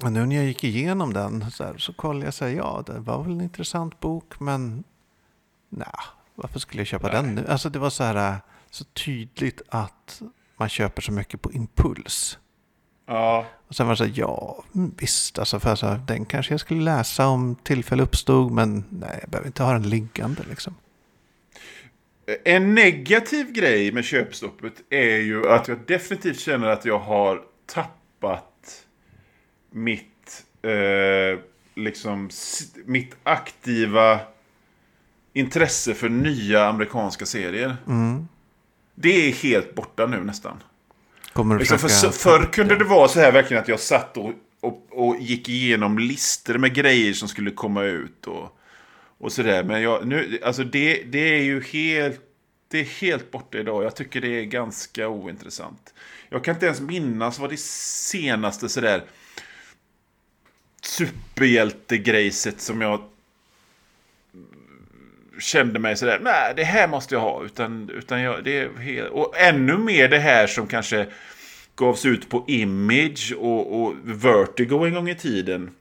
och 0.03 0.12
nu 0.12 0.25
när 0.25 0.36
jag 0.36 0.45
gick 0.45 0.63
igenom 0.63 1.13
den 1.13 1.51
så, 1.51 1.63
här, 1.63 1.77
så 1.77 1.93
kollade 1.93 2.25
jag 2.25 2.33
så 2.33 2.45
här, 2.45 2.51
ja 2.51 2.83
det 2.86 2.99
var 2.99 3.23
väl 3.23 3.31
en 3.31 3.41
intressant 3.41 3.99
bok 3.99 4.39
men 4.39 4.83
nej, 5.69 5.88
varför 6.36 6.60
skulle 6.60 6.81
jag 6.81 6.88
köpa 6.88 7.07
Nej. 7.07 7.15
den 7.15 7.36
nu? 7.36 7.47
Alltså 7.47 7.69
det 7.69 7.79
var 7.79 7.89
så 7.89 8.03
här 8.03 8.38
så 8.69 8.83
tydligt 8.83 9.62
att 9.69 10.21
man 10.57 10.69
köper 10.69 11.01
så 11.01 11.12
mycket 11.12 11.41
på 11.41 11.51
impuls. 11.51 12.39
Ja. 13.08 13.46
Och 13.67 13.76
sen 13.76 13.88
var 13.88 13.93
det 13.93 13.98
så 13.98 14.04
här, 14.04 14.13
ja 14.15 14.63
visst, 14.98 15.39
alltså, 15.39 15.60
för 15.60 15.70
alltså, 15.70 16.00
den 16.08 16.26
kanske 16.26 16.54
jag 16.54 16.60
skulle 16.60 16.84
läsa 16.84 17.28
om 17.28 17.56
tillfälle 17.63 18.04
uppstod 18.04 18.52
men 18.52 18.84
nej, 18.89 19.17
jag 19.22 19.30
behöver 19.30 19.48
inte 19.48 19.63
ha 19.63 19.74
den 19.74 19.89
liggande 19.89 20.43
liksom. 20.50 20.76
En 22.43 22.76
negativ 22.76 23.52
grej 23.52 23.91
med 23.91 24.04
köpstoppet 24.04 24.74
är 24.89 25.17
ju 25.17 25.50
att 25.50 25.67
jag 25.67 25.78
definitivt 25.88 26.39
känner 26.39 26.67
att 26.67 26.86
jag 26.86 27.00
har 27.00 27.41
tappat 27.65 28.86
mitt, 29.72 30.46
eh, 30.62 31.39
liksom, 31.76 32.30
mitt 32.86 33.15
aktiva 33.24 34.20
intresse 35.34 35.93
för 35.93 36.10
nya 36.10 36.65
amerikanska 36.65 37.26
serier. 37.26 37.78
Mm. 37.88 38.28
Det 38.96 39.28
är 39.28 39.32
helt 39.32 39.76
borta 39.76 40.06
nu 40.06 40.24
nästan. 40.24 40.63
Kommer 41.38 41.60
Liksom 41.60 41.80
för, 41.80 41.88
försöka... 41.88 42.12
förr 42.13 42.45
kunde 42.52 42.78
det 42.78 42.84
vara 42.84 43.08
så 43.08 43.19
här 43.19 43.32
verkligen 43.32 43.63
att 43.63 43.67
jag 43.67 43.80
satt 43.80 44.17
och, 44.17 44.32
och, 44.62 44.88
och 44.89 45.17
gick 45.19 45.50
igenom 45.50 46.00
listor 46.00 46.58
med 46.58 46.73
grejer 46.73 47.13
som 47.13 47.28
skulle 47.28 47.52
komma 47.52 47.84
ut 47.84 48.28
och, 48.28 48.60
och 49.17 49.32
sådär. 49.32 49.63
Men 49.63 49.82
jag, 49.82 50.08
nu, 50.08 50.39
alltså 50.43 50.63
det, 50.63 51.04
det 51.04 51.19
är 51.19 51.43
ju 51.43 51.63
helt, 51.63 52.21
det 52.71 52.80
är 52.80 52.84
helt 52.84 53.32
borta 53.32 53.58
idag. 53.58 53.84
Jag 53.84 53.95
tycker 53.95 54.21
det 54.21 54.39
är 54.39 54.43
ganska 54.43 55.08
ointressant. 55.08 55.93
Jag 56.30 56.43
kan 56.43 56.54
inte 56.54 56.65
ens 56.65 56.82
minnas 56.82 57.39
vad 57.39 57.50
det 57.50 57.60
senaste 57.60 58.69
sådär 58.69 59.04
superhjältegrejset 60.82 62.62
som 62.62 62.82
jag 62.82 63.02
kände 65.39 65.80
mig 65.80 65.97
sådär, 65.97 66.19
nej 66.21 66.54
det 66.56 66.63
här 66.63 66.88
måste 66.88 67.15
jag 67.15 67.21
ha. 67.21 67.43
Utan, 67.43 67.89
utan 67.89 68.21
jag, 68.21 68.43
det 68.43 68.60
är 68.60 69.08
och 69.08 69.38
ännu 69.38 69.78
mer 69.78 70.08
det 70.08 70.19
här 70.19 70.47
som 70.47 70.67
kanske 70.67 71.08
gavs 71.76 72.06
ut 72.06 72.30
på 72.30 72.43
Image 72.47 73.34
och, 73.38 73.82
och 73.82 73.93
Vertigo 74.04 74.86
en 74.86 74.93
gång 74.93 75.10
i 75.10 75.15
tiden. 75.15 75.71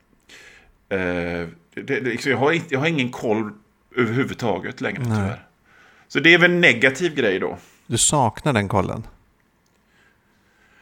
Eh, 0.89 0.99
det, 0.99 1.83
det, 1.83 2.01
liksom, 2.01 2.31
jag, 2.31 2.39
har 2.39 2.61
jag 2.69 2.79
har 2.79 2.87
ingen 2.87 3.11
koll 3.11 3.53
överhuvudtaget 3.97 4.81
längre 4.81 5.03
Nej. 5.03 5.17
tyvärr. 5.17 5.47
Så 6.09 6.21
det 6.21 6.35
är 6.35 6.39
väl 6.39 6.51
en 6.51 6.61
negativ 6.61 7.15
grej 7.15 7.39
då. 7.39 7.59
Du 7.87 7.99
saknar 7.99 8.53
den 8.53 8.69
kollen? 8.69 9.07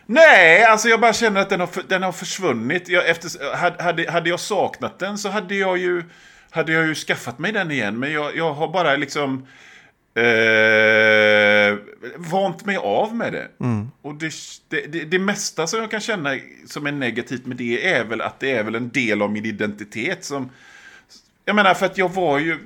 Nej, 0.07 0.65
alltså 0.65 0.89
jag 0.89 1.01
bara 1.01 1.13
känner 1.13 1.41
att 1.41 1.51
den 1.51 1.61
har, 1.61 1.69
den 1.89 2.03
har 2.03 2.13
försvunnit. 2.13 2.89
Jag, 2.89 3.09
efter, 3.09 3.55
hade, 3.83 4.11
hade 4.11 4.31
jag 4.31 4.41
saknat 4.41 4.99
den 4.99 5.19
så 5.19 5.29
hade 5.29 5.55
jag 5.55 5.79
ju, 5.79 6.03
hade 6.55 6.73
jag 6.73 6.87
ju 6.87 6.95
skaffat 6.95 7.39
mig 7.39 7.53
den 7.53 7.71
igen. 7.71 7.99
Men 7.99 8.13
jag, 8.13 8.37
jag 8.37 8.55
har 8.55 8.69
bara 8.69 8.97
liksom 8.97 9.47
eh, 10.15 11.79
vant 12.17 12.65
mig 12.65 12.77
av 12.77 13.17
med 13.17 13.33
det. 13.33 13.49
Mm. 13.61 13.91
Och 14.03 14.15
det, 14.15 14.33
det, 14.69 15.05
det, 15.05 15.19
mesta 15.19 15.67
som 15.67 15.81
jag 15.81 15.91
kan 15.91 16.01
känna 16.01 16.39
som 16.67 16.87
är 16.87 16.93
negativt 16.93 17.47
med 17.47 17.57
det 17.57 17.89
är 17.89 18.05
väl 18.05 18.21
att 18.21 18.41
det 18.41 18.51
är 18.51 18.63
väl 18.63 18.75
en 18.75 18.89
del 18.89 19.23
av 19.23 19.33
min 19.33 19.45
identitet 19.45 20.25
som... 20.25 20.51
Jag 21.45 21.57
menar 21.57 21.75
för 21.75 21.87
att 21.87 21.99
jag 21.99 22.13
var 22.13 22.39
ju... 22.39 22.59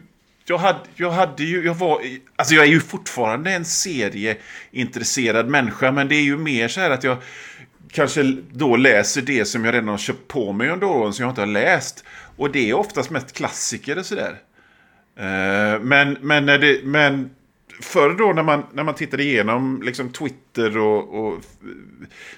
Jag 0.44 0.59
hade, 0.59 0.81
jag 0.94 1.11
hade 1.11 1.44
ju, 1.44 1.64
jag 1.64 1.74
var, 1.74 2.03
alltså 2.37 2.55
jag 2.55 2.64
är 2.64 2.70
ju 2.70 2.81
fortfarande 2.81 3.51
en 3.53 3.64
serieintresserad 3.64 5.48
människa, 5.48 5.92
men 5.92 6.09
det 6.09 6.14
är 6.14 6.22
ju 6.22 6.38
mer 6.38 6.68
så 6.68 6.81
här 6.81 6.90
att 6.90 7.05
jag 7.05 7.18
kanske 7.92 8.22
då 8.53 8.77
läser 8.77 9.22
det 9.22 9.44
som 9.44 9.64
jag 9.64 9.74
redan 9.74 9.88
har 9.88 9.98
köpt 9.98 10.29
på 10.29 10.53
mig 10.53 10.68
under 10.68 10.87
åren 10.87 11.12
som 11.12 11.22
jag 11.22 11.31
inte 11.31 11.40
har 11.40 11.46
läst. 11.46 12.05
Och 12.38 12.51
det 12.53 12.70
är 12.70 12.74
oftast 12.74 13.11
mest 13.11 13.33
klassiker 13.33 13.98
och 13.98 14.07
sådär. 14.07 14.38
Eh, 15.16 15.81
men, 15.81 16.16
men, 16.20 16.46
när 16.46 16.59
det, 16.59 16.81
men 16.85 17.31
förr 17.81 18.14
då 18.18 18.33
när 18.33 18.42
man, 18.42 18.62
när 18.72 18.85
man 18.85 18.94
tittade 18.94 19.22
igenom 19.22 19.83
liksom 19.85 20.12
Twitter 20.12 20.79
och, 20.79 21.27
och 21.27 21.38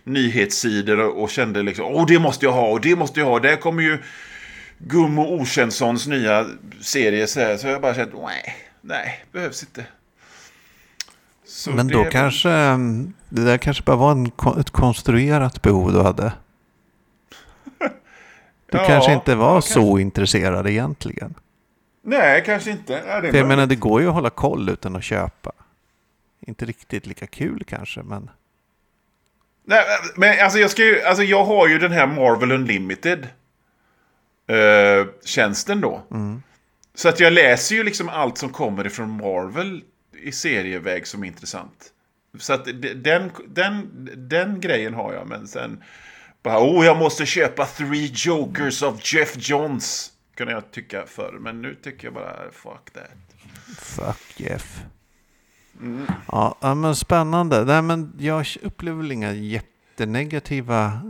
nyhetssidor 0.05 1.01
och, 1.01 1.23
och 1.23 1.31
kände 1.31 1.63
liksom 1.63 1.85
åh 1.85 2.07
det 2.07 2.19
måste 2.19 2.47
jag 2.47 2.53
ha 2.53 2.69
och 2.69 2.81
det 2.81 2.97
måste 2.97 3.21
jag 3.21 3.27
ha. 3.27 3.39
Där 3.39 3.57
kommer 3.57 3.83
ju 3.83 3.99
Gummo 4.79 5.41
Okänssons 5.41 6.07
nya 6.07 6.47
serie 6.81 7.27
så 7.27 7.41
här. 7.41 7.57
Så 7.57 7.67
jag 7.67 7.81
bara 7.81 7.95
känt 7.95 8.13
nej, 8.23 8.55
nej, 8.81 9.25
behövs 9.33 9.63
inte. 9.63 9.85
Så 11.47 11.71
Men 11.71 11.89
då 11.89 12.05
är- 12.05 12.11
kanske, 12.11 12.49
det 13.29 13.45
där 13.45 13.59
kanske 13.59 13.83
bara 13.83 13.97
var 13.97 14.13
en, 14.13 14.31
ett 14.61 14.71
konstruerat 14.71 15.63
behov 15.63 15.93
du 15.93 16.01
hade. 16.01 16.33
Du 18.71 18.79
Ja, 18.79 18.87
kanske 18.87 19.13
inte 19.13 19.35
var 19.35 19.55
ja, 19.55 19.61
så 19.61 19.99
intresserad 19.99 20.67
egentligen. 20.67 21.35
Nej, 22.03 22.43
kanske 22.47 22.71
inte. 22.71 23.03
Ja, 23.07 23.21
det 23.21 23.31
För 23.31 23.39
jag 23.39 23.49
menar, 23.49 23.67
det 23.67 23.77
går 23.77 24.01
ju 24.01 24.09
att 24.09 24.15
hålla 24.15 24.31
koll 24.31 24.69
utan 24.69 24.97
att 24.97 25.05
köpa. 25.05 25.53
Inte 26.47 26.65
riktigt 26.65 27.07
lika 27.07 27.27
kul 27.27 27.65
kanske, 27.67 28.03
men... 28.03 28.31
Nej, 29.65 29.85
men 30.17 30.45
alltså 30.45 30.59
jag, 30.59 30.71
ska 30.71 30.83
ju, 30.83 31.03
alltså 31.03 31.23
jag 31.23 31.45
har 31.45 31.69
ju 31.69 31.79
den 31.79 31.93
här 31.93 32.07
Marvel 32.07 32.53
Unlimited. 32.53 33.29
eh, 34.47 35.07
tjänsten 35.25 35.81
då. 35.81 36.03
Mm. 36.11 36.43
Så 36.95 37.09
att 37.09 37.21
jag 37.21 37.33
läser 37.33 37.75
ju 37.75 37.85
liksom 37.85 38.09
allt 38.09 38.39
som 38.39 38.49
kommer 38.49 38.87
ifrån 38.87 39.11
Marvel 39.11 39.83
i 40.23 40.33
serieväg 40.33 41.07
som 41.07 41.23
är 41.23 41.27
intressant. 41.27 41.93
Så 42.39 42.53
att 42.53 42.65
den, 42.95 43.31
den, 43.49 44.09
den 44.29 44.61
grejen 44.61 44.95
har 44.95 45.13
jag, 45.13 45.27
men 45.27 45.49
sen 45.49 45.85
bara, 46.43 46.59
oh 46.61 46.85
jag 46.87 46.97
måste 46.99 47.27
köpa 47.27 47.67
Three 47.67 48.11
Jokers 48.15 48.83
of 48.83 49.13
Jeff 49.15 49.35
Johns. 49.39 50.13
Kunde 50.35 50.53
jag 50.53 50.71
tycka 50.71 51.05
förr, 51.07 51.39
men 51.41 51.63
nu 51.63 51.75
tycker 51.75 52.05
jag 52.07 52.15
bara 52.15 52.37
fuck 52.53 52.91
that. 52.93 53.11
Fuck 53.79 54.41
Jeff. 54.41 54.83
Mm. 55.81 56.07
Ja, 56.33 56.75
men 56.75 56.97
spännande. 56.97 57.65
Nej, 57.65 57.83
men 57.83 58.13
jag 58.19 58.47
upplever 58.63 58.99
väl 59.03 59.13
inga 59.13 59.33
jättenegativa 59.33 61.01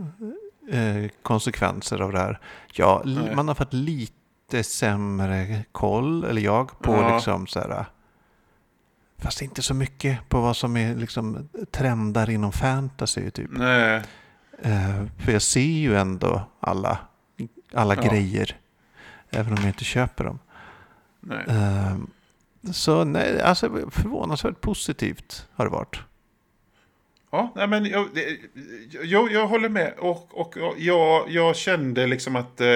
eh, 0.71 1.09
konsekvenser 1.21 2.01
av 2.01 2.11
det 2.11 2.19
här. 2.19 2.39
Ja, 2.73 3.01
Nej. 3.05 3.35
man 3.35 3.47
har 3.47 3.55
fått 3.55 3.73
lite 3.73 4.63
sämre 4.63 5.63
koll, 5.71 6.23
eller 6.23 6.41
jag, 6.41 6.79
på 6.81 6.93
Ja. 6.93 7.15
liksom 7.15 7.47
så 7.47 7.59
här... 7.59 7.85
Fast 9.17 9.41
inte 9.41 9.61
så 9.61 9.73
mycket 9.73 10.29
på 10.29 10.41
vad 10.41 10.57
som 10.57 10.77
är 10.77 10.95
liksom 10.95 11.49
trendar 11.71 12.29
inom 12.29 12.51
fantasy 12.51 13.31
typ. 13.31 13.49
Nej. 13.51 14.01
Eh, 14.61 15.05
för 15.25 15.31
jag 15.31 15.41
ser 15.41 15.61
ju 15.61 15.95
ändå 15.95 16.41
alla, 16.59 16.97
alla 17.73 17.95
Ja. 17.95 18.01
grejer. 18.01 18.57
Även 19.29 19.53
om 19.53 19.57
jag 19.59 19.67
inte 19.69 19.83
köper 19.83 20.23
dem. 20.23 20.39
nej. 21.19 21.45
Eh, 21.49 21.97
så 22.71 23.03
nej, 23.03 23.41
alltså 23.41 23.89
förvånansvärt 23.91 24.61
positivt 24.61 25.47
har 25.53 25.65
det 25.65 25.71
varit. 25.71 25.99
Ja, 27.31 27.53
nej, 27.55 27.67
men 27.67 27.85
jag, 27.85 28.07
det- 28.13 28.37
jag, 29.03 29.31
jag 29.31 29.47
håller 29.47 29.69
med. 29.69 29.93
Och, 29.99 30.39
och 30.39 30.57
och 30.57 30.73
jag, 30.77 31.29
jag 31.29 31.55
kände 31.55 32.07
liksom 32.07 32.35
att, 32.35 32.61
eh, 32.61 32.67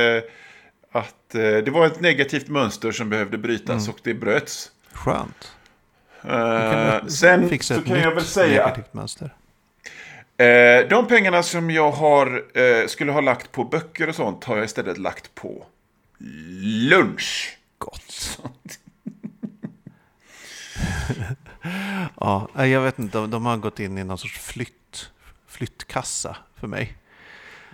att 0.91 1.29
det 1.29 1.69
var 1.71 1.85
ett 1.87 1.99
negativt 2.01 2.47
mönster 2.47 2.91
som 2.91 3.09
behövde 3.09 3.37
brytas 3.37 3.89
och 3.89 3.99
det 4.03 4.13
bröts. 4.13 4.71
Skönt. 4.91 5.51
Kan 6.21 7.09
sen 7.09 7.59
så 7.59 7.81
kan 7.81 7.99
jag 7.99 8.15
väl 8.15 8.23
säga 8.23 8.63
att 8.65 8.69
negativt 8.71 8.93
mönster. 8.93 9.33
Eh, 10.37 10.87
de 10.89 11.07
pengarna 11.07 11.43
som 11.43 11.71
jag 11.71 11.91
har, 11.91 12.43
eh, 12.53 12.87
skulle 12.87 13.11
ha 13.11 13.21
lagt 13.21 13.51
på 13.51 13.63
böcker 13.63 14.09
och 14.09 14.15
sånt 14.15 14.43
har 14.43 14.55
jag 14.55 14.65
istället 14.65 14.97
lagt 14.97 15.35
på 15.35 15.65
lunch. 16.89 17.57
Gott. 17.77 18.39
ja, 22.19 22.49
nej, 22.53 22.69
jag 22.69 22.81
vet 22.81 22.99
inte. 22.99 23.17
De, 23.17 23.31
de 23.31 23.45
har 23.45 23.57
gått 23.57 23.79
in 23.79 23.97
i 23.97 24.03
någon 24.03 24.17
sorts 24.17 24.39
flytt, 24.39 25.11
flyttkassa 25.47 26.37
för 26.55 26.67
mig. 26.67 26.97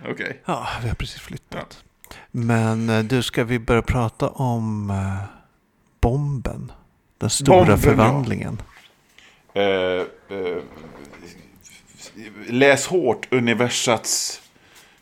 Okej. 0.08 0.42
Ja, 0.44 0.68
vi 0.82 0.88
har 0.88 0.94
precis 0.94 1.20
flyttat. 1.20 1.84
Men 2.30 2.88
eh, 2.88 3.04
du, 3.04 3.22
ska 3.22 3.44
vi 3.44 3.58
börja 3.58 3.82
prata 3.82 4.28
om 4.28 4.90
eh, 4.90 5.24
bomben? 6.00 6.72
Den 7.18 7.30
stora 7.30 7.56
Bomben, 7.56 7.74
ja. 7.74 7.82
förvandlingen. 7.82 8.62
Eh, 9.54 9.62
eh, 9.62 10.62
läs 12.48 12.86
hårt 12.86 13.26
universats 13.30 14.42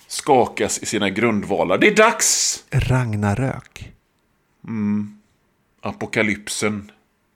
skakas 0.07 0.79
i 0.79 0.87
sina 0.87 1.11
grundvalar. 1.11 1.79
Det 1.79 1.87
är 1.87 1.95
dags! 1.97 2.65
Ragnarök. 2.71 3.93
Apokalypsen. 5.83 6.91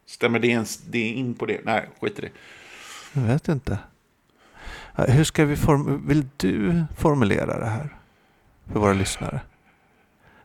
Stämmer 0.06 0.38
det 0.38 0.48
ens 0.48 0.76
det 0.78 0.98
är 0.98 1.12
in 1.12 1.34
på 1.34 1.46
det? 1.46 1.60
Nej, 1.64 1.88
skit 2.00 2.18
i 2.18 2.22
det. 2.22 2.30
Jag 3.12 3.22
vet 3.22 3.48
inte. 3.48 3.78
Hur 5.08 5.24
ska 5.24 5.44
vi 5.44 5.56
form- 5.56 6.02
Vill 6.08 6.26
du 6.37 6.84
formulera 6.98 7.58
det 7.60 7.66
här? 7.66 7.88
För 8.72 8.80
våra 8.80 8.92
lyssnare. 8.92 9.40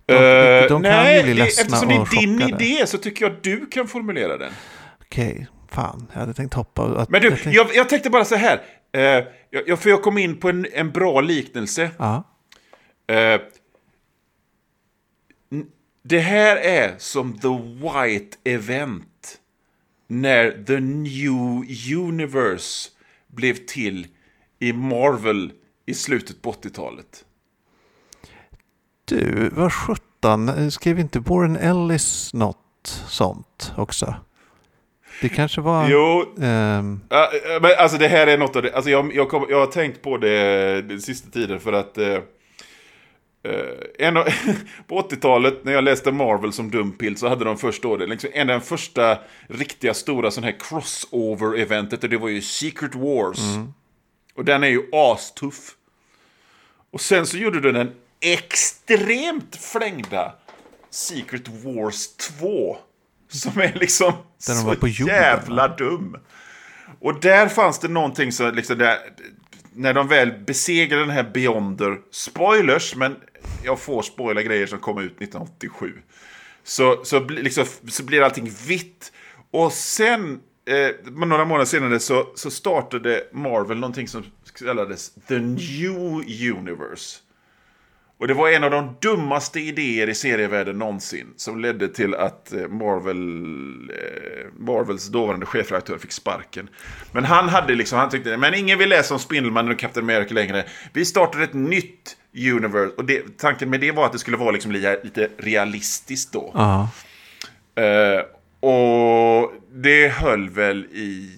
De, 0.05 0.13
Eh, 0.13 0.61
de 0.67 0.67
kan 0.69 0.81
nej, 0.81 1.17
ju 1.17 1.23
bli 1.23 1.33
det, 1.33 1.39
ledsna 1.39 1.61
eftersom 1.63 1.87
det 1.87 1.93
är 1.93 2.21
din 2.21 2.39
chockade. 2.39 2.65
idé 2.65 2.87
så 2.87 2.97
tycker 2.97 3.25
jag 3.25 3.31
att 3.35 3.43
du 3.43 3.65
kan 3.65 3.87
formulera 3.87 4.37
den. 4.37 4.51
Okej, 5.01 5.47
fan. 5.71 6.07
Jag 6.13 6.19
hade 6.19 6.33
tänkt 6.33 6.53
hoppa. 6.53 6.83
Att, 7.01 7.09
Men 7.09 7.21
du, 7.21 7.29
tänkte- 7.29 7.49
jag, 7.49 7.67
jag 7.75 7.89
tänkte 7.89 8.09
bara 8.09 8.25
så 8.25 8.35
här. 8.35 8.61
Eh, 8.91 9.23
jag, 9.49 9.79
för 9.79 9.89
jag 9.89 10.01
kom 10.01 10.17
in 10.17 10.37
på 10.37 10.49
en, 10.49 10.67
en 10.73 10.91
bra 10.91 11.21
liknelse. 11.21 11.91
Ja, 11.97 12.23
Eh, 13.07 13.41
n- 15.51 15.71
det 16.03 16.19
här 16.19 16.55
är 16.57 16.95
som 16.97 17.39
The 17.39 17.47
White 17.57 18.37
Event. 18.43 19.39
När 20.07 20.63
The 20.63 20.79
New 20.79 21.63
Universe 21.97 22.89
blev 23.27 23.53
till 23.53 24.07
i 24.59 24.73
Marvel 24.73 25.51
i 25.85 25.93
slutet 25.93 26.41
på 26.41 26.51
80-talet. 26.51 27.25
du, 29.05 29.49
vad 29.49 29.73
sjutton. 29.73 30.71
Skrev 30.71 30.99
inte 30.99 31.19
Warren 31.19 31.55
Ellis 31.55 32.33
något 32.33 33.03
sånt 33.07 33.73
också? 33.77 34.15
Det 35.21 35.29
kanske 35.29 35.61
var... 35.61 35.89
Jo, 35.89 36.35
ehm, 36.41 37.01
Ja, 37.09 37.31
äh, 37.55 37.61
men 37.61 37.71
alltså 37.77 37.97
det 37.97 38.07
här 38.07 38.27
är 38.27 38.37
något 38.37 38.55
av 38.55 38.61
det, 38.61 38.73
alltså 38.73 38.91
jag, 38.91 39.15
jag, 39.15 39.29
kom, 39.29 39.45
jag 39.49 39.59
har 39.59 39.67
tänkt 39.67 40.01
på 40.01 40.17
det 40.17 40.81
den 40.81 41.01
sista 41.01 41.29
tiden 41.29 41.59
för 41.59 41.73
att 41.73 41.97
eh, 41.97 42.13
eh, 43.43 44.07
en 44.07 44.17
av, 44.17 44.23
på 44.87 45.01
80-talet 45.01 45.63
när 45.63 45.73
jag 45.73 45.83
läste 45.83 46.11
Marvel 46.11 46.53
som 46.53 46.71
dumpill 46.71 47.17
så 47.17 47.27
hade 47.27 47.45
de 47.45 47.57
först 47.57 47.83
då 47.83 47.97
det, 47.97 48.05
liksom, 48.07 48.29
en 48.33 48.49
av 48.49 48.53
den 48.53 48.61
första 48.61 49.17
riktiga 49.47 49.93
stora 49.93 50.31
sån 50.31 50.43
här 50.43 50.55
crossover-eventet 50.59 52.03
och 52.03 52.09
det 52.09 52.17
var 52.17 52.29
ju 52.29 52.41
Secret 52.41 52.95
Wars. 52.95 53.39
Och 54.35 54.45
den 54.45 54.63
är 54.63 54.67
ju 54.67 54.83
astuff. 54.91 55.75
Och 56.91 57.01
sen 57.01 57.25
så 57.25 57.37
gjorde 57.37 57.59
du 57.59 57.71
den 57.71 57.91
extremt 58.21 59.55
flängda 59.55 60.33
Secret 60.89 61.47
Wars 61.47 62.07
2. 62.39 62.77
Som 63.29 63.61
är 63.61 63.73
liksom 63.73 64.13
Där 64.47 64.53
så 64.53 64.75
på 64.75 64.87
jorden, 64.87 65.15
jävla 65.15 65.67
dum. 65.67 66.17
Och 66.99 67.19
där 67.19 67.47
fanns 67.47 67.79
det 67.79 67.87
någonting 67.87 68.31
som 68.31 68.55
liksom 68.55 68.77
där, 68.77 68.97
när 69.73 69.93
de 69.93 70.07
väl 70.07 70.31
besegrade 70.31 71.01
den 71.01 71.11
här 71.11 71.31
Beyonder, 71.33 71.97
spoilers, 72.11 72.95
men 72.95 73.15
jag 73.63 73.79
får 73.79 74.01
spoila 74.01 74.41
grejer 74.41 74.67
som 74.67 74.79
kom 74.79 74.97
ut 74.97 75.21
1987. 75.21 75.93
Så, 76.63 77.05
så, 77.05 77.19
liksom, 77.19 77.65
så 77.87 78.03
blir 78.03 78.21
allting 78.21 78.51
vitt. 78.67 79.11
Och 79.51 79.73
sen, 79.73 80.39
eh, 80.65 81.11
några 81.11 81.45
månader 81.45 81.65
senare, 81.65 81.99
så, 81.99 82.27
så 82.35 82.51
startade 82.51 83.23
Marvel 83.31 83.77
någonting 83.77 84.07
som 84.07 84.25
kallades 84.59 85.11
The 85.27 85.39
New 85.39 85.95
Universe. 86.57 87.19
Och 88.19 88.27
det 88.27 88.33
var 88.33 88.49
en 88.49 88.63
av 88.63 88.71
de 88.71 88.95
dummaste 89.01 89.59
idéer 89.59 90.09
i 90.09 90.15
serievärlden 90.15 90.79
någonsin. 90.79 91.33
Som 91.35 91.59
ledde 91.59 91.87
till 91.87 92.15
att 92.15 92.53
eh, 92.53 92.67
Marvel, 92.67 93.17
eh, 93.89 94.53
Marvels 94.57 95.07
dåvarande 95.07 95.45
chefredaktör 95.45 95.97
fick 95.97 96.11
sparken. 96.11 96.69
Men 97.11 97.25
han 97.25 97.49
hade 97.49 97.75
liksom, 97.75 97.99
han 97.99 98.09
tyckte, 98.09 98.37
men 98.37 98.53
ingen 98.53 98.77
vill 98.77 98.89
läsa 98.89 99.13
om 99.13 99.19
Spindelmannen 99.19 99.71
och 99.71 99.79
Captain 99.79 100.05
America 100.05 100.33
längre. 100.33 100.65
Vi 100.93 101.05
startar 101.05 101.39
ett 101.39 101.53
nytt 101.53 102.17
universe. 102.33 102.95
Och 102.97 103.05
det, 103.05 103.37
tanken 103.37 103.69
med 103.69 103.79
det 103.79 103.91
var 103.91 104.05
att 104.05 104.11
det 104.11 104.19
skulle 104.19 104.37
vara 104.37 104.51
liksom 104.51 104.71
lite, 104.71 105.29
realistiskt 105.37 106.33
då. 106.33 106.51
ja. 106.53 106.89
Eh, 107.75 108.21
och 108.59 109.53
det 109.71 110.07
höll 110.07 110.49
väl 110.49 110.85
i 110.85 111.31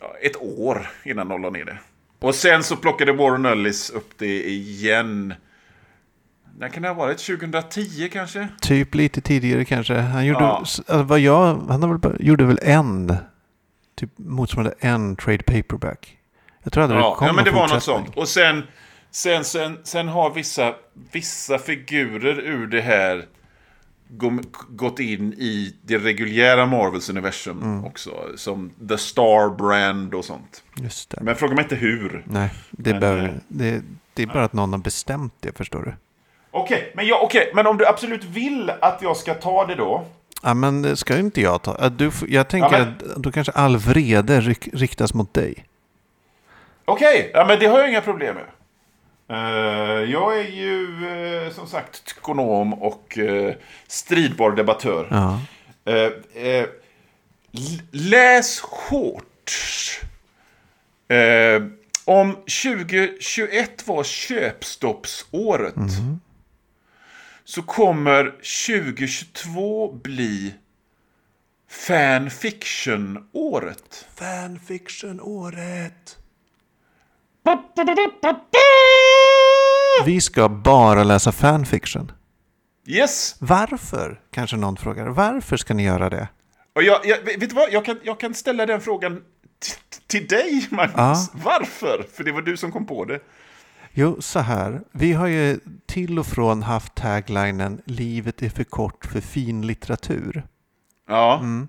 ja, 0.00 0.16
ett 0.22 0.36
år 0.36 0.86
innan 1.04 1.28
de 1.28 1.42
la 1.42 1.50
ner 1.50 1.64
det. 1.64 1.78
Och 2.18 2.34
sen 2.34 2.62
så 2.62 2.76
plockade 2.76 3.12
Warren 3.12 3.46
Ellis 3.46 3.90
upp 3.90 4.10
det 4.18 4.48
igen. 4.48 5.34
När 6.58 6.68
kan 6.68 6.82
det 6.82 6.88
ha 6.88 6.94
varit? 6.94 7.18
2010 7.18 8.08
kanske? 8.12 8.48
Typ 8.60 8.94
lite 8.94 9.20
tidigare 9.20 9.64
kanske. 9.64 9.94
Han 9.94 10.26
gjorde, 10.26 10.40
Ja. 10.44 10.56
alltså, 10.58 10.82
vad 11.02 11.20
jag, 11.20 11.54
han 11.68 11.82
har 11.82 11.98
väl 11.98 12.26
gjorde 12.26 12.44
väl 12.44 12.58
en, 12.62 13.16
typ 13.94 14.10
motsvarande 14.16 14.74
en 14.80 15.16
trade 15.16 15.42
paperback. 15.42 16.18
Jag 16.62 16.72
tror 16.72 16.82
aldrig 16.82 17.00
det 17.00 17.04
Ja, 17.04 17.14
kom 17.14 17.26
ja 17.26 17.32
men 17.32 17.44
det 17.44 17.50
var 17.50 17.68
något 17.68 17.82
sånt. 17.82 18.16
Och 18.16 18.28
sen, 18.28 18.62
sen, 19.10 19.44
sen, 19.44 19.78
sen 19.84 20.08
har 20.08 20.30
vissa, 20.34 20.74
vissa 21.12 21.58
figurer 21.58 22.40
ur 22.40 22.66
det 22.66 22.80
här 22.80 23.24
gått 24.68 24.98
in 25.00 25.32
i 25.32 25.74
det 25.82 25.98
reguljära 25.98 26.66
Marvels 26.66 27.10
universum 27.10 27.62
Mm. 27.62 27.84
också. 27.84 28.10
Som 28.36 28.70
The 28.88 28.98
Star 28.98 29.56
Brand 29.56 30.14
och 30.14 30.24
sånt. 30.24 30.62
Just 30.76 31.10
det. 31.10 31.18
Men 31.22 31.36
fråga 31.36 31.54
mig 31.54 31.62
inte 31.62 31.76
hur. 31.76 32.24
Nej, 32.26 32.50
det, 32.70 32.90
Men, 32.90 33.00
behöver, 33.00 33.24
eh, 33.24 33.30
det, 33.48 33.82
det 34.14 34.22
är 34.22 34.26
bara 34.26 34.44
att 34.44 34.52
någon 34.52 34.72
har 34.72 34.80
bestämt 34.80 35.34
det, 35.40 35.56
förstår 35.56 35.82
du. 35.82 35.94
Okej, 36.50 36.92
men, 36.94 37.06
jag- 37.06 37.22
okej, 37.22 37.50
men 37.54 37.66
om 37.66 37.76
du 37.78 37.86
absolut 37.86 38.24
vill 38.24 38.70
att 38.80 38.98
jag 39.02 39.16
ska 39.16 39.34
ta 39.34 39.66
det 39.66 39.74
då. 39.74 40.04
Ja, 40.42 40.54
men 40.54 40.82
det 40.82 40.96
ska 40.96 41.18
inte 41.18 41.40
jag 41.40 41.62
ta. 41.62 41.74
Att 41.74 41.98
Du, 41.98 42.10
jag 42.28 42.48
tänker 42.48 42.78
Ja, 42.78 42.84
men- 42.84 43.10
att 43.10 43.16
då 43.22 43.32
kanske 43.32 43.52
all 43.52 43.76
vrede 43.76 44.40
riktas 44.72 45.14
mot 45.14 45.34
dig. 45.34 45.64
Okej, 46.84 47.30
ja, 47.34 47.44
men 47.48 47.58
det 47.58 47.66
har 47.66 47.78
jag 47.78 47.88
inga 47.88 48.00
problem 48.00 48.34
med. 48.34 48.44
Eh, 49.28 49.36
jag 50.10 50.40
är 50.40 50.48
ju 50.48 51.08
eh, 51.08 51.50
som 51.52 51.66
sagt 51.66 52.14
ekonom 52.18 52.74
och 52.74 53.18
uh, 53.18 53.52
stridbar 53.86 54.50
debattör. 54.50 55.08
Ja. 55.10 55.40
Eh, 55.92 56.12
eh, 56.44 56.66
läs 57.90 58.60
hårt. 58.60 59.52
Eh, 61.08 61.62
om 62.04 62.34
2021 62.34 63.86
var 63.86 64.04
köpstoppsåret 64.04 65.74
så 67.44 67.62
kommer 67.62 68.24
2022 68.66 69.92
bli 69.92 70.54
fanfiction-året. 71.68 74.06
Fanfiction-året. 74.14 76.18
Vi 80.04 80.20
ska 80.20 80.48
bara 80.48 81.04
läsa 81.04 81.32
fanfiction. 81.32 82.12
Yes! 82.86 83.36
Varför? 83.38 84.20
Kanske 84.30 84.56
någon 84.56 84.76
frågar. 84.76 85.06
Varför 85.06 85.56
ska 85.56 85.74
ni 85.74 85.84
göra 85.84 86.10
det? 86.10 86.28
Och 86.74 86.82
jag, 86.82 87.06
jag, 87.06 87.22
vet 87.22 87.40
du 87.40 87.46
vad? 87.46 87.72
Jag 87.72 87.84
kan, 87.84 87.98
jag 88.02 88.20
kan 88.20 88.34
ställa 88.34 88.66
den 88.66 88.80
frågan 88.80 89.22
till 90.06 90.26
dig, 90.26 90.66
Magnus. 90.70 90.94
Ja. 90.96 91.26
Varför? 91.32 92.06
För 92.14 92.24
det 92.24 92.32
var 92.32 92.42
du 92.42 92.56
som 92.56 92.72
kom 92.72 92.86
på 92.86 93.04
det. 93.04 93.20
Jo, 93.92 94.16
så 94.20 94.38
här. 94.38 94.80
Vi 94.92 95.12
har 95.12 95.26
ju 95.26 95.60
till 95.86 96.18
och 96.18 96.26
från 96.26 96.62
haft 96.62 96.94
taglinen 96.94 97.82
Livet 97.84 98.42
är 98.42 98.48
för 98.48 98.64
kort 98.64 99.04
för 99.04 99.20
fin 99.20 99.66
litteratur. 99.66 100.46
Ja. 101.08 101.38
Mm. 101.38 101.68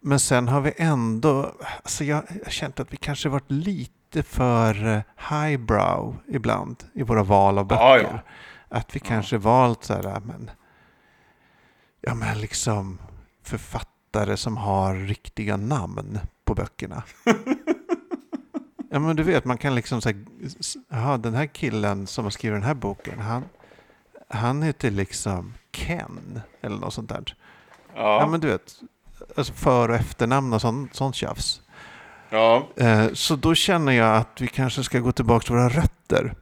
Men 0.00 0.20
sen 0.20 0.48
har 0.48 0.60
vi 0.60 0.72
ändå, 0.76 1.54
alltså 1.82 2.04
jag 2.04 2.24
jag 2.28 2.44
har 2.44 2.50
känt 2.50 2.80
att 2.80 2.92
vi 2.92 2.96
kanske 2.96 3.28
varit 3.28 3.50
lite 3.50 3.92
för 4.22 4.86
eh, 4.86 5.00
highbrow 5.30 6.16
ibland 6.28 6.84
i 6.94 7.02
våra 7.02 7.22
val 7.22 7.58
av 7.58 7.66
böcker. 7.66 7.82
Ja, 7.82 7.98
ja. 7.98 8.18
Att 8.68 8.96
vi 8.96 9.00
kanske 9.00 9.38
valt 9.38 9.84
så 9.84 9.94
här, 9.94 10.02
ja, 10.02 10.20
men, 10.24 10.50
ja 12.00 12.14
men 12.14 12.40
liksom 12.40 12.98
författare 13.42 14.36
som 14.36 14.56
har 14.56 14.94
riktiga 14.94 15.56
namn 15.56 16.18
på 16.44 16.54
böckerna. 16.54 17.02
Ja 18.94 18.98
men 18.98 19.16
du 19.16 19.22
vet, 19.22 19.44
man 19.44 19.58
kan 19.58 19.74
liksom 19.74 20.00
säga, 20.00 20.16
jaha 20.88 21.18
den 21.18 21.34
här 21.34 21.46
killen 21.46 22.06
som 22.06 22.24
har 22.24 22.30
skrivit 22.30 22.56
den 22.56 22.62
här 22.66 22.74
boken, 22.74 23.18
han, 23.20 23.44
han 24.28 24.62
heter 24.62 24.90
liksom 24.90 25.54
Ken 25.70 26.40
eller 26.60 26.76
något 26.76 26.94
sånt 26.94 27.08
där. 27.08 27.36
Ja, 27.94 28.20
Ja. 28.20 28.26
men 28.30 28.40
du 28.40 28.48
vet, 28.48 28.74
alltså 29.36 29.52
för 29.52 29.88
och 29.88 29.94
efternamn 29.94 30.52
och 30.52 30.60
sånt, 30.60 30.94
sånt 30.94 31.14
tjafs. 31.14 31.62
Ja. 32.32 32.68
Eh, 32.76 33.12
så 33.12 33.36
då 33.36 33.54
känner 33.54 33.92
jag 33.92 34.16
att 34.16 34.40
vi 34.40 34.46
kanske 34.46 34.84
ska 34.84 34.98
gå 34.98 35.12
tillbaka 35.12 35.44
till 35.44 35.54
våra 35.54 35.68
rötter. 35.68 36.34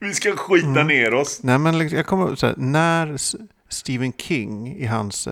Vi 0.00 0.14
ska 0.14 0.36
skita 0.36 0.66
Mm. 0.68 0.86
ner 0.86 1.14
oss. 1.14 1.40
Nej 1.42 1.58
men 1.58 1.78
liksom, 1.78 1.96
jag 1.96 2.06
kommer 2.06 2.34
så 2.34 2.46
här, 2.46 2.54
när 2.56 3.16
Stephen 3.68 4.12
King 4.12 4.76
i 4.76 4.86
hans 4.86 5.28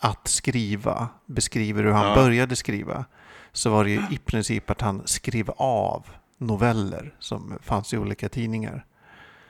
att 0.00 0.28
skriva 0.28 1.08
beskriver 1.26 1.84
hur 1.84 1.90
han 1.92 2.08
Ja. 2.08 2.14
började 2.14 2.56
skriva 2.56 3.04
så 3.52 3.70
var 3.70 3.84
det 3.84 3.90
ju 3.90 4.02
i 4.10 4.18
princip 4.18 4.70
att 4.70 4.80
han 4.80 5.02
skrev 5.04 5.50
av 5.56 6.06
noveller 6.38 7.14
som 7.18 7.58
fanns 7.62 7.94
i 7.94 7.98
olika 7.98 8.28
tidningar. 8.28 8.84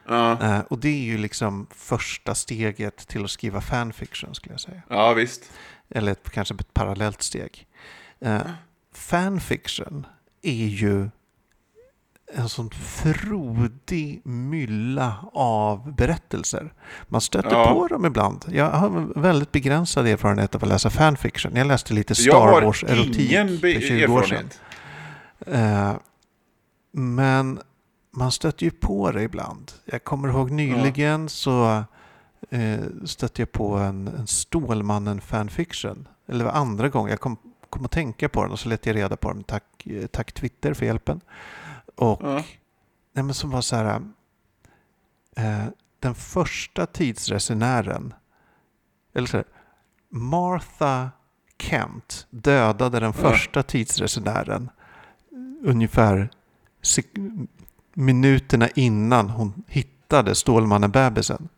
Ja, 0.09 0.43
Eh, 0.43 0.59
och 0.61 0.79
det 0.79 0.89
är 0.89 1.03
ju 1.05 1.19
liksom 1.19 1.67
första 1.71 2.35
steget 2.35 2.97
till 3.09 3.25
att 3.25 3.31
skriva 3.31 3.61
fanfiction 3.61 4.35
skulle 4.35 4.53
jag 4.53 4.61
säga. 4.61 4.83
ja 4.89 5.13
visst. 5.13 5.51
Eller 5.91 6.13
ett, 6.13 6.31
kanske 6.31 6.55
ett 6.55 6.75
parallellt 6.75 7.23
steg. 7.23 7.67
Eh, 8.21 8.41
fanfiction 8.97 10.07
är 10.43 10.67
ju 10.67 11.09
en 12.35 12.49
sån 12.49 12.71
frodig 12.71 14.21
mylla 14.25 15.17
av 15.33 15.95
berättelser. 15.95 16.73
Man 17.09 17.21
stöter 17.21 17.51
Ja. 17.51 17.73
på 17.75 17.87
dem 17.89 18.05
ibland. 18.05 18.45
Jag 18.49 18.71
har 18.71 19.21
väldigt 19.21 19.53
begränsad 19.53 20.07
erfarenhet 20.07 20.55
av 20.55 20.63
att 20.63 20.69
läsa 20.69 20.91
fanfiction. 20.91 21.57
Jag 21.57 21.67
läste 21.67 21.95
lite 21.95 22.15
Star 22.15 22.63
Wars-erotik 22.63 23.31
för 23.61 23.81
20 23.81 24.07
år 24.07 24.23
sedan. 24.23 24.49
Eh, 25.47 25.97
men 26.93 27.61
man 28.17 28.33
stöter 28.33 28.65
ju 28.65 28.71
på 28.71 29.11
det 29.11 29.23
ibland. 29.23 29.73
Jag 29.85 30.05
kommer 30.05 30.29
ihåg 30.29 30.51
nyligen 30.51 31.29
så 31.29 31.85
eh, 32.51 32.79
stötte 33.05 33.43
jag 33.43 33.53
på 33.53 33.75
en, 33.77 34.09
en 34.09 34.27
Stålmannen 34.27 35.21
fanfiction. 35.21 36.09
Eller 36.29 36.45
andra 36.47 36.89
gången. 36.89 37.11
Jag 37.11 37.21
kom, 37.21 37.37
kom 37.71 37.85
att 37.85 37.91
tänka 37.91 38.29
på 38.29 38.43
den 38.43 38.53
och 38.53 38.59
så 38.59 38.69
lät 38.69 38.87
jag 38.87 38.97
reda 38.97 39.17
på 39.17 39.33
den. 39.33 39.45
Tack, 39.45 39.87
eh, 39.87 40.07
tack 40.07 40.33
Twitter 40.33 40.75
för 40.75 40.87
hjälpen. 40.87 41.21
Och 41.95 42.21
Ja. 42.23 42.35
nej, 43.13 43.25
men 43.25 43.35
som 43.35 43.51
var 43.51 43.61
så 43.61 43.77
här. 43.77 44.01
Eh, 45.37 45.65
den 46.01 46.15
första 46.15 46.87
tidsresenären. 46.87 48.15
Eller 49.15 49.27
så 49.27 49.37
här, 49.37 49.47
Martha 50.09 51.11
Kent 51.59 52.27
dödade 52.31 53.01
den 53.01 53.13
första 53.13 53.63
tidsresenären 53.63 54.71
ungefär 55.63 56.31
minuterna 57.95 58.69
innan 58.69 59.31
hon 59.31 59.63
hittade 59.69 60.35
Stålmannen-bebisen. 60.35 61.49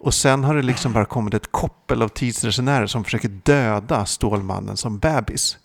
Och 0.00 0.14
sen 0.14 0.44
har 0.44 0.54
det 0.54 0.62
liksom 0.62 0.92
bara 0.92 1.04
kommit 1.04 1.34
ett 1.34 1.52
koppel 1.52 2.02
av 2.02 2.08
tidsresenärer 2.08 2.86
som 2.86 3.04
försöker 3.04 3.28
döda 3.28 4.06
Stålmannen 4.06 4.76
som 4.76 4.98
bebis. 4.98 5.58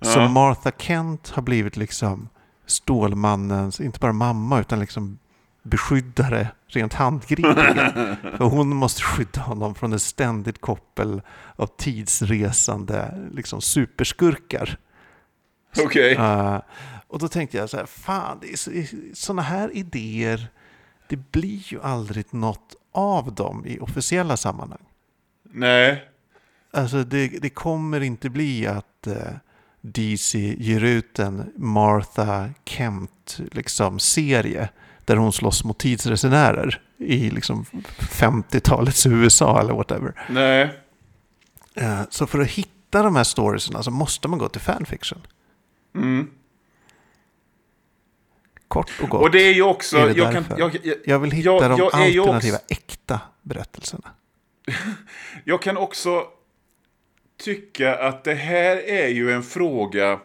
Så 0.00 0.18
Ja. 0.18 0.28
Martha 0.28 0.70
Kent 0.78 1.28
har 1.28 1.42
blivit 1.42 1.76
liksom 1.76 2.28
Stålmannens, 2.66 3.80
inte 3.80 3.98
bara 3.98 4.12
mamma 4.12 4.60
utan 4.60 4.80
liksom 4.80 5.18
beskyddare 5.62 6.48
rent 6.66 6.94
handgripligen. 6.94 7.76
För 8.36 8.44
hon 8.44 8.76
måste 8.76 9.02
skydda 9.02 9.40
honom 9.40 9.74
från 9.74 9.92
ett 9.92 10.02
ständigt 10.02 10.60
koppel 10.60 11.22
av 11.56 11.66
tidsresande 11.66 13.28
liksom 13.32 13.60
superskurkar. 13.60 14.78
Okej. 15.84 16.14
Eh, 16.14 16.60
och 17.08 17.18
då 17.18 17.28
tänkte 17.28 17.56
jag 17.56 17.70
så 17.70 17.76
här, 17.76 17.86
fan, 17.86 18.40
så, 18.54 18.70
sådana 19.14 19.42
här 19.42 19.70
idéer, 19.76 20.48
det 21.08 21.16
blir 21.32 21.72
ju 21.72 21.82
aldrig 21.82 22.34
något 22.34 22.74
av 22.98 23.34
dem 23.34 23.66
i 23.66 23.78
officiella 23.78 24.36
sammanhang. 24.36 24.86
Nej. 25.42 26.08
Alltså 26.70 27.04
det, 27.04 27.28
det 27.28 27.50
kommer 27.50 28.00
inte 28.00 28.30
bli 28.30 28.66
att 28.66 29.06
eh, 29.06 29.14
DC 29.80 30.38
ger 30.38 30.84
ut 30.84 31.18
en 31.18 31.52
Martha 31.56 32.50
Kent 32.64 33.40
liksom, 33.52 33.98
serie 33.98 34.68
där 35.04 35.16
hon 35.16 35.32
slåss 35.32 35.64
mot 35.64 35.78
tidsresenärer 35.78 36.82
i 36.98 37.30
liksom 37.30 37.64
50-talets 37.98 39.06
USA 39.06 39.60
eller 39.60 39.74
whatever. 39.74 40.14
Nej. 40.28 40.78
Eh, 41.74 42.00
så 42.10 42.26
för 42.26 42.38
att 42.38 42.48
hitta 42.48 43.02
de 43.02 43.16
här 43.16 43.24
storiesarna 43.24 43.82
så 43.82 43.90
måste 43.90 44.28
man 44.28 44.38
gå 44.38 44.48
till 44.48 44.60
fanfiction. 44.60 45.18
Mm. 45.94 46.30
Kort 48.68 48.90
och 49.02 49.08
gott. 49.08 49.22
Och 49.22 49.30
det 49.30 49.42
är 49.42 49.52
ju 49.54 49.62
också... 49.62 49.96
är 49.96 50.14
jag, 50.16 50.32
kan, 50.32 50.44
jag, 50.58 50.76
jag, 50.82 50.96
Jag 51.04 51.18
vill 51.18 51.30
hitta 51.30 51.50
Jag- 51.50 51.70
de 51.78 51.82
alternativa 51.82 52.56
också- 52.56 52.66
äkta 52.68 53.20
berättelserna. 53.42 54.10
jag 55.44 55.62
kan 55.62 55.76
också 55.76 56.24
tycka 57.44 57.96
att 57.96 58.24
det 58.24 58.34
här 58.34 58.76
är 58.88 59.08
ju 59.08 59.32
en 59.32 59.42
fråga... 59.42 60.18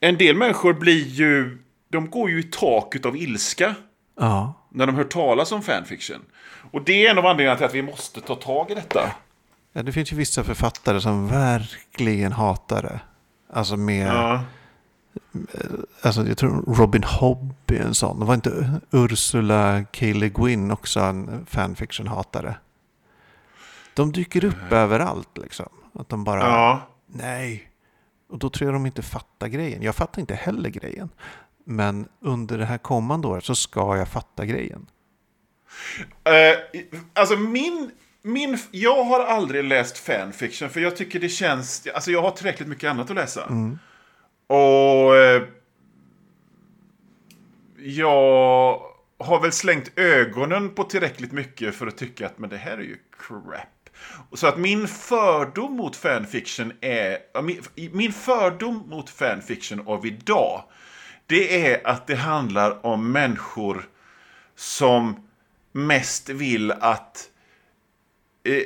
En 0.00 0.16
del 0.18 0.36
människor 0.36 0.72
blir 0.72 1.06
ju... 1.06 1.58
De 1.88 2.10
går 2.10 2.30
ju 2.30 2.40
i 2.40 2.42
taket 2.42 3.06
av 3.06 3.16
ilska 3.16 3.74
Ja, 4.20 4.54
när 4.70 4.86
de 4.86 4.94
hör 4.96 5.04
talas 5.04 5.52
om 5.52 5.62
fanfiction. 5.62 6.20
Och 6.70 6.82
det 6.84 7.06
är 7.06 7.10
en 7.10 7.18
av 7.18 7.26
anledningarna 7.26 7.56
till 7.56 7.66
att 7.66 7.74
vi 7.74 7.82
måste 7.82 8.20
ta 8.20 8.34
tag 8.34 8.70
i 8.70 8.74
detta. 8.74 9.10
Ja, 9.72 9.82
det 9.82 9.92
finns 9.92 10.12
ju 10.12 10.16
vissa 10.16 10.44
författare 10.44 11.00
som 11.00 11.28
verkligen 11.28 12.32
hatar 12.32 12.82
det. 12.82 13.00
Alltså 13.52 13.76
med, 13.76 14.08
Ja. 14.08 14.44
Alltså 16.00 16.26
jag 16.26 16.38
tror 16.38 16.74
Robin 16.74 17.04
Hobb 17.04 17.54
är 17.66 17.80
en 17.80 17.94
sån. 17.94 18.20
Det 18.20 18.26
var 18.26 18.34
inte 18.34 18.80
Ursula 18.90 19.84
K. 19.94 20.06
Le 20.06 20.28
Guin 20.28 20.70
också 20.70 21.00
en 21.00 21.46
fanfiction-hatare? 21.46 22.54
De 23.94 24.12
dyker 24.12 24.44
upp 24.44 24.72
överallt 24.72 25.38
liksom. 25.38 25.68
Att 25.92 26.08
de 26.08 26.24
bara, 26.24 26.40
ja. 26.40 26.88
nej. 27.06 27.70
Och 28.28 28.38
då 28.38 28.50
tror 28.50 28.70
jag 28.70 28.74
de 28.74 28.86
inte 28.86 29.02
fattar 29.02 29.48
grejen. 29.48 29.82
Jag 29.82 29.94
fattar 29.94 30.20
inte 30.20 30.34
heller 30.34 30.70
grejen. 30.70 31.10
Men 31.64 32.08
under 32.20 32.58
det 32.58 32.64
här 32.64 32.78
kommande 32.78 33.28
året 33.28 33.44
så 33.44 33.54
ska 33.54 33.96
jag 33.96 34.08
fatta 34.08 34.44
grejen. 34.44 34.86
Eh, 36.24 36.80
alltså 37.12 37.36
min, 37.36 37.90
min... 38.22 38.58
Jag 38.70 39.04
har 39.04 39.20
aldrig 39.24 39.64
läst 39.64 39.98
fanfiction 39.98 40.70
för 40.70 40.80
jag 40.80 40.96
tycker 40.96 41.20
det 41.20 41.28
känns... 41.28 41.86
Alltså 41.94 42.10
jag 42.10 42.22
har 42.22 42.30
tillräckligt 42.30 42.68
mycket 42.68 42.90
annat 42.90 43.10
att 43.10 43.16
läsa. 43.16 43.46
Och... 44.46 45.16
Eh, 45.16 45.42
jag 47.86 48.80
har 49.18 49.40
väl 49.40 49.52
slängt 49.52 49.98
ögonen 49.98 50.74
på 50.74 50.84
tillräckligt 50.84 51.32
mycket 51.32 51.74
för 51.74 51.86
att 51.86 51.96
tycka 51.96 52.26
att 52.26 52.38
men 52.38 52.50
det 52.50 52.56
här 52.56 52.78
är 52.78 52.82
ju 52.82 52.96
crap. 53.18 53.90
Så 54.32 54.46
att 54.46 54.58
min 54.58 54.88
fördom 54.88 55.76
mot 55.76 55.96
fanfiction 55.96 56.72
är... 56.80 57.42
Min, 57.42 57.62
min 57.92 58.12
fördom 58.12 58.84
mot 58.88 59.10
fanfiction 59.10 59.82
av 59.86 60.06
idag 60.06 60.64
det 61.26 61.66
är 61.66 61.86
att 61.86 62.06
det 62.06 62.14
handlar 62.14 62.86
om 62.86 63.12
människor 63.12 63.88
som 64.54 65.28
mest 65.72 66.28
vill 66.28 66.72
att 66.72 67.30
eh, 68.44 68.62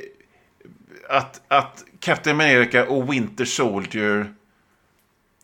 att, 1.08 1.42
att 1.48 1.84
Captain 2.00 2.36
America 2.36 2.88
och 2.88 3.12
Winter 3.12 3.44
Soldier 3.44 4.34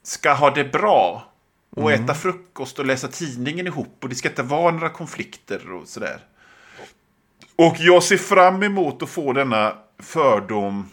ska 0.04 0.32
ha 0.32 0.50
det 0.50 0.64
bra 0.64 1.32
och 1.70 1.92
äta 1.92 2.14
frukost 2.14 2.78
och 2.78 2.86
läsa 2.86 3.08
tidningen 3.08 3.66
ihop 3.66 3.98
och 4.02 4.08
det 4.08 4.14
ska 4.14 4.28
inte 4.28 4.42
vara 4.42 4.70
några 4.70 4.90
konflikter 4.90 5.72
och 5.72 5.88
sådär. 5.88 6.20
Och 7.56 7.76
jag 7.78 8.02
ser 8.02 8.16
fram 8.16 8.62
emot 8.62 9.02
att 9.02 9.08
få 9.08 9.32
denna 9.32 9.76
fördom 9.98 10.90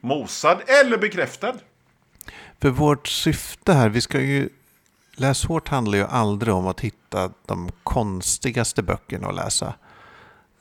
mosad 0.00 0.58
eller 0.82 0.98
bekräftad. 0.98 1.54
För 2.60 2.70
vårt 2.70 3.08
syfte 3.08 3.72
här, 3.72 3.88
vi 3.88 4.00
ska 4.00 4.20
ju... 4.20 4.48
Läs 5.14 5.44
hårt 5.44 5.68
handlar 5.68 5.98
ju 5.98 6.04
aldrig 6.04 6.54
om 6.54 6.66
att 6.66 6.80
hitta 6.80 7.30
de 7.46 7.70
konstigaste 7.82 8.82
böckerna 8.82 9.28
att 9.28 9.34
läsa. 9.34 9.74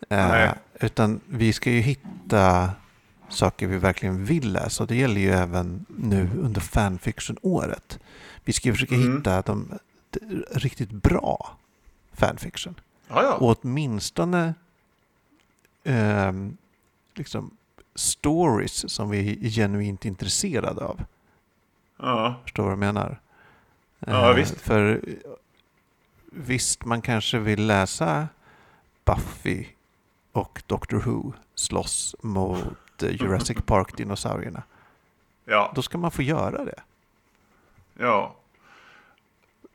Eh, 0.09 0.51
utan 0.73 1.21
vi 1.25 1.53
ska 1.53 1.71
ju 1.71 1.79
hitta 1.79 2.71
saker 3.31 3.67
vi 3.67 3.77
verkligen 3.77 4.25
vill 4.25 4.51
läsa. 4.53 4.83
Och 4.83 4.87
det 4.87 4.95
gäller 4.95 5.21
ju 5.21 5.29
även 5.31 5.85
nu 5.87 6.29
under 6.41 6.61
fanfiction-året. 6.61 7.99
Vi 8.45 8.53
ska 8.53 8.67
ju 8.69 8.73
försöka 8.73 8.95
Mm. 8.95 9.17
hitta 9.17 9.41
de, 9.41 9.79
de 10.09 10.43
riktigt 10.51 10.91
bra 10.91 11.57
fanfiction. 12.13 12.75
Ja, 13.07 13.23
ja. 13.23 13.33
Och 13.33 13.57
åtminstone 13.63 14.53
ehm, 15.83 16.57
liksom 17.15 17.51
stories 17.95 18.89
som 18.93 19.09
vi 19.09 19.45
är 19.45 19.49
genuint 19.49 20.05
intresserade 20.05 20.85
av. 20.85 21.01
ja. 21.99 22.35
Förstår 22.43 22.63
vad 22.63 22.71
jag 22.71 22.79
menar? 22.79 23.19
Ja, 23.99 24.29
Eh, 24.29 24.35
visst. 24.35 24.61
För 24.61 24.91
eh, 25.07 25.13
visst, 26.31 26.85
man 26.85 27.01
kanske 27.01 27.39
vill 27.39 27.67
läsa 27.67 28.27
Buffy 29.05 29.65
och 30.31 30.63
Doctor 30.67 30.97
Who 30.99 31.33
slåss 31.55 32.15
mot 32.21 32.57
eh, 32.59 32.65
Jurassic 33.03 33.57
Park-dinosaurierna. 33.65 34.63
ja. 35.45 35.71
Då 35.75 35.81
ska 35.81 35.97
man 35.97 36.11
få 36.11 36.21
göra 36.21 36.65
det. 36.65 36.79
Ja. 37.99 38.35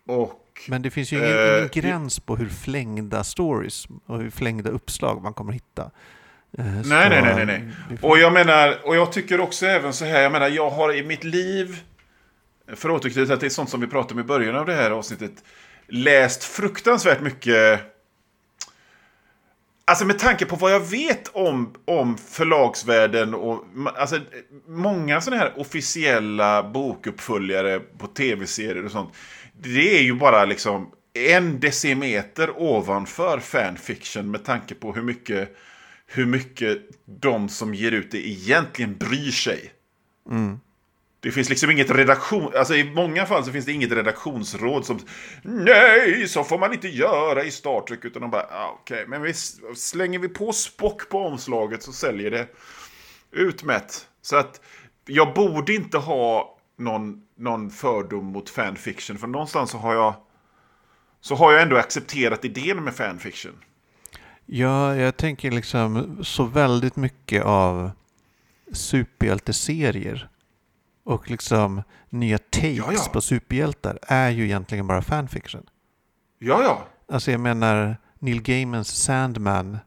och... 0.06 0.42
Men 0.68 0.82
det 0.82 0.90
finns 0.90 1.12
ju 1.12 1.16
ingen, 1.16 1.38
Eh, 1.38 1.56
ingen 1.56 1.68
gräns 1.72 2.20
på 2.20 2.36
hur 2.36 2.48
flängda 2.48 3.24
stories 3.24 3.86
och 4.06 4.18
hur 4.20 4.30
flängda 4.30 4.70
uppslag 4.70 5.22
man 5.22 5.34
kommer 5.34 5.52
hitta. 5.52 5.82
Eh, 6.58 6.64
Nej, 6.64 6.82
så, 6.82 6.88
nej, 6.88 7.08
nej, 7.10 7.46
nej, 7.46 7.46
nej. 7.46 7.98
Och 8.02 8.18
jag 8.18 8.32
menar, 8.32 8.78
och 8.84 8.96
jag 8.96 9.12
tycker 9.12 9.40
också 9.40 9.66
även 9.66 9.92
så 9.92 10.04
här, 10.04 10.22
jag 10.22 10.32
menar, 10.32 10.48
jag 10.48 10.70
har 10.70 10.94
i 10.94 11.02
mitt 11.02 11.24
liv, 11.24 11.82
för 12.74 12.88
att 12.88 12.94
återknyta 12.94 13.36
till 13.36 13.50
sånt 13.50 13.70
som 13.70 13.80
vi 13.80 13.86
pratade 13.86 14.14
om 14.14 14.20
i 14.20 14.22
början 14.22 14.56
av 14.56 14.66
det 14.66 14.74
här 14.74 14.90
avsnittet, 14.90 15.32
läst 15.88 16.44
fruktansvärt 16.44 17.20
mycket 17.20 17.80
Alltså 19.88 20.04
med 20.04 20.18
tanke 20.18 20.46
på 20.46 20.56
vad 20.56 20.72
jag 20.72 20.80
vet 20.80 21.28
om, 21.28 21.74
om 21.84 22.18
förlagsvärlden 22.18 23.34
och 23.34 23.64
alltså, 23.96 24.20
många 24.68 25.20
sådana 25.20 25.42
här 25.42 25.60
officiella 25.60 26.62
bokuppföljare 26.62 27.80
på 27.80 28.06
tv-serier 28.06 28.84
och 28.84 28.90
sånt. 28.90 29.14
Det 29.60 29.98
är 29.98 30.02
ju 30.02 30.14
bara 30.14 30.44
liksom 30.44 30.90
en 31.14 31.60
decimeter 31.60 32.50
ovanför 32.62 33.38
fanfiction 33.38 34.30
med 34.30 34.44
tanke 34.44 34.74
på 34.74 34.92
hur 34.92 35.02
mycket, 35.02 35.56
hur 36.06 36.26
mycket 36.26 36.78
de 37.04 37.48
som 37.48 37.74
ger 37.74 37.92
ut 37.92 38.10
det 38.10 38.28
egentligen 38.28 38.96
bryr 38.96 39.30
sig. 39.30 39.72
Mm. 40.30 40.60
Det 41.20 41.30
finns 41.30 41.48
liksom 41.48 41.70
inget 41.70 41.90
redaktion... 41.90 42.52
Alltså 42.56 42.74
i 42.74 42.94
många 42.94 43.26
fall 43.26 43.44
så 43.44 43.52
finns 43.52 43.64
det 43.66 43.72
inget 43.72 43.92
redaktionsråd 43.92 44.84
som... 44.84 44.98
Nej, 45.42 46.28
så 46.28 46.44
får 46.44 46.58
man 46.58 46.72
inte 46.72 46.88
göra 46.88 47.44
i 47.44 47.50
Star 47.50 47.80
Trek. 47.80 48.04
Utan 48.04 48.22
de 48.22 48.30
bara, 48.30 48.46
ah, 48.50 48.78
okej, 48.80 49.04
men 49.08 49.22
vi 49.22 49.34
slänger 49.76 50.18
vi 50.18 50.28
på 50.28 50.52
Spock 50.52 51.08
på 51.08 51.18
omslaget 51.18 51.82
så 51.82 51.92
säljer 51.92 52.30
det. 52.30 52.48
Utmätt. 53.32 54.08
Så 54.22 54.36
att 54.36 54.60
jag 55.06 55.34
borde 55.34 55.74
inte 55.74 55.98
ha 55.98 56.58
någon, 56.78 57.22
någon 57.36 57.70
fördom 57.70 58.24
mot 58.24 58.50
fanfiction. 58.50 59.18
För 59.18 59.26
någonstans 59.26 59.70
så 59.70 59.78
har 59.78 59.94
jag... 59.94 60.14
Så 61.20 61.34
har 61.34 61.52
jag 61.52 61.62
ändå 61.62 61.76
accepterat 61.76 62.44
idén 62.44 62.84
med 62.84 62.94
fanfiction. 62.94 63.52
Ja, 64.46 64.96
jag 64.96 65.16
tänker 65.16 65.50
liksom 65.50 66.18
så 66.24 66.44
väldigt 66.44 66.96
mycket 66.96 67.44
av 67.44 67.90
superhjälteserier 68.72 70.28
och 71.06 71.30
liksom 71.30 71.82
nya 72.10 72.38
takes 72.38 72.76
Ja, 72.76 72.92
ja. 72.92 73.00
på 73.12 73.20
superhjältar 73.20 73.98
är 74.02 74.30
ju 74.30 74.44
egentligen 74.44 74.86
bara 74.86 75.02
fanfiction. 75.02 75.62
Ja, 76.38 76.62
ja. 76.62 76.86
Alltså 77.14 77.30
jag 77.30 77.40
menar 77.40 77.96
Neil 78.18 78.42
Gaimans 78.42 78.88
Sandman 78.88 79.78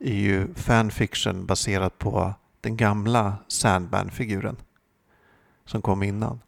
är 0.00 0.14
ju 0.14 0.54
fanfiction 0.54 1.46
baserat 1.46 1.98
på 1.98 2.34
den 2.60 2.76
gamla 2.76 3.34
Sandman-figuren 3.48 4.56
som 5.66 5.82
kom 5.82 6.02
innan. 6.02 6.40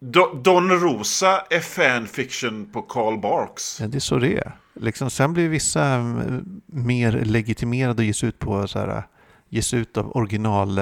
Do- 0.00 0.42
Don 0.42 0.70
Rosa 0.70 1.40
är 1.50 1.60
fanfiction 1.60 2.70
på 2.72 2.82
Karl 2.82 3.20
Barks. 3.20 3.80
Ja, 3.80 3.86
det 3.86 3.98
är 3.98 4.00
så 4.00 4.18
det 4.18 4.38
är. 4.38 4.52
Liksom, 4.74 5.10
sen 5.10 5.32
blir 5.32 5.48
vissa 5.48 5.84
mm, 5.84 6.60
mer 6.66 7.12
legitimerade 7.12 8.02
och 8.02 8.06
ges 8.06 8.24
ut 8.24 8.38
på 8.38 8.68
så 8.68 8.78
här, 8.78 9.02
ges 9.48 9.74
ut 9.74 9.96
av 9.96 10.16
original 10.16 10.78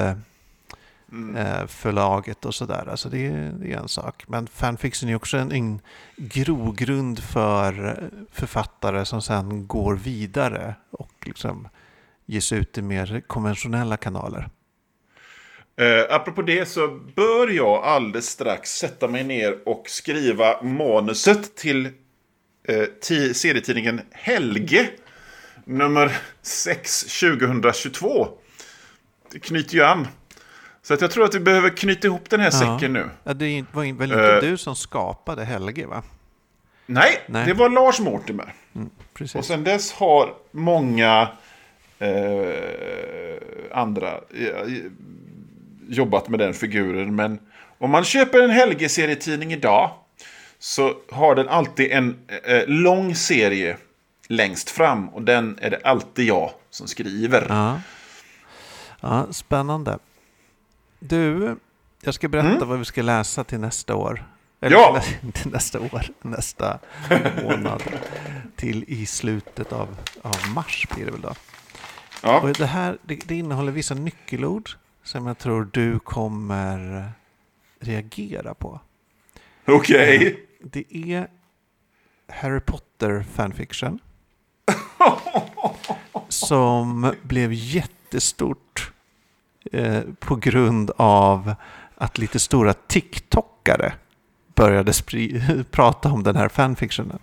eh, 1.36 1.60
eh, 1.60 1.66
förlaget 1.66 2.44
och 2.44 2.54
sådär. 2.54 2.88
Alltså 2.90 3.08
det, 3.08 3.26
är- 3.26 3.52
det 3.60 3.72
är 3.72 3.76
en 3.78 3.88
sak. 3.88 4.24
Men 4.28 4.46
fanfiction 4.46 5.08
är 5.08 5.14
också 5.14 5.36
en, 5.36 5.52
en 5.52 5.80
grogrund 6.16 7.18
för 7.22 7.88
eh, 7.88 7.94
författare 8.32 9.04
som 9.04 9.22
sen 9.22 9.66
går 9.66 9.94
vidare 9.96 10.74
och 10.90 11.12
liksom 11.26 11.68
ges 12.26 12.52
ut 12.52 12.78
i 12.78 12.82
mer 12.82 13.22
konventionella 13.26 13.96
kanaler. 13.96 14.48
Eh, 15.76 16.14
apropå 16.14 16.42
det 16.42 16.66
så 16.68 16.88
bör 17.16 17.48
jag 17.48 17.84
alldeles 17.84 18.26
strax 18.28 18.70
sätta 18.70 19.08
mig 19.08 19.24
ner 19.24 19.68
och 19.68 19.84
skriva 19.88 20.62
manuset 20.62 21.56
till 21.56 21.86
eh, 22.68 22.84
ti- 23.02 23.32
serietidningen 23.32 24.00
Helge. 24.12 24.88
Nummer 25.64 26.16
6 26.42 27.00
2022. 27.20 28.28
Det 29.32 29.38
knyter 29.40 29.74
ju 29.74 29.82
an. 29.84 30.06
Så 30.86 30.94
att 30.94 31.00
jag 31.00 31.10
tror 31.10 31.24
att 31.24 31.34
vi 31.34 31.40
behöver 31.40 31.70
knyta 31.70 32.06
ihop 32.06 32.30
den 32.30 32.40
här 32.40 32.46
Ja. 32.52 32.58
säcken 32.76 32.92
nu. 32.92 33.10
Ja, 33.24 33.34
det 33.34 33.64
var 33.72 33.82
väl 33.98 34.12
inte 34.12 34.34
Eh. 34.34 34.40
du 34.40 34.56
som 34.56 34.76
skapade 34.76 35.44
Helge 35.44 35.86
va? 35.86 36.02
Nej, 36.86 37.20
Nej. 37.26 37.46
det 37.46 37.52
var 37.54 37.68
Lars 37.68 38.00
Mortimer. 38.00 38.54
Precis. 39.14 39.34
Och 39.36 39.44
sen 39.44 39.64
dess 39.64 39.92
har 39.92 40.34
många 40.50 41.28
eh, 41.98 43.34
andra 43.72 44.08
eh, 44.12 44.68
jobbat 45.88 46.28
med 46.28 46.38
den 46.38 46.54
figuren. 46.54 47.14
Men 47.16 47.38
om 47.78 47.90
man 47.90 48.04
köper 48.04 48.40
en 48.40 48.50
Helge-serietidning 48.50 49.52
idag 49.52 49.90
så 50.58 50.94
har 51.10 51.34
den 51.34 51.48
alltid 51.48 51.92
en 51.92 52.16
eh, 52.44 52.62
lång 52.66 53.14
serie 53.14 53.76
längst 54.28 54.70
fram. 54.70 55.08
Och 55.08 55.22
den 55.22 55.58
är 55.60 55.70
det 55.70 55.80
alltid 55.84 56.26
jag 56.26 56.50
som 56.70 56.86
skriver. 56.88 57.46
Ja. 57.48 57.80
ja, 59.00 59.26
spännande. 59.32 59.98
Du, 61.08 61.56
jag 62.00 62.14
ska 62.14 62.28
berätta 62.28 62.64
vad 62.64 62.78
vi 62.78 62.84
ska 62.84 63.02
läsa 63.02 63.44
till 63.44 63.60
nästa 63.60 63.94
år. 63.94 64.26
Eller 64.60 64.76
Ja! 64.76 65.02
till, 65.32 65.50
nästa 65.52 65.80
år, 65.80 66.06
nästa 66.22 66.78
månad. 67.42 67.82
Till 68.56 68.84
i 68.88 69.06
slutet 69.06 69.72
av, 69.72 69.96
av 70.22 70.36
mars 70.54 70.86
blir 70.94 71.04
det 71.04 71.10
väl 71.10 71.20
då. 71.20 71.34
Ja. 72.22 72.40
Och 72.40 72.52
det 72.52 72.66
här 72.66 72.98
det, 73.02 73.14
det 73.28 73.34
innehåller 73.34 73.72
vissa 73.72 73.94
nyckelord 73.94 74.70
som 75.02 75.26
jag 75.26 75.38
tror 75.38 75.68
du 75.72 75.98
kommer 75.98 77.12
reagera 77.80 78.54
på. 78.54 78.80
Okej. 79.66 80.46
Det 80.60 80.96
är 80.96 81.28
Harry 82.28 82.60
Potter 82.60 83.24
fanfiction. 83.32 83.98
som 86.28 87.14
blev 87.22 87.52
jättestort 87.52 88.92
eh, 89.72 90.00
på 90.18 90.36
grund 90.36 90.90
av 90.96 91.54
att 91.96 92.18
lite 92.18 92.38
stora 92.38 92.72
TikTokare 92.72 93.92
började 94.54 94.92
prata 95.70 96.08
om 96.12 96.22
den 96.22 96.36
här 96.36 96.48
fanfictionen. 96.48 97.18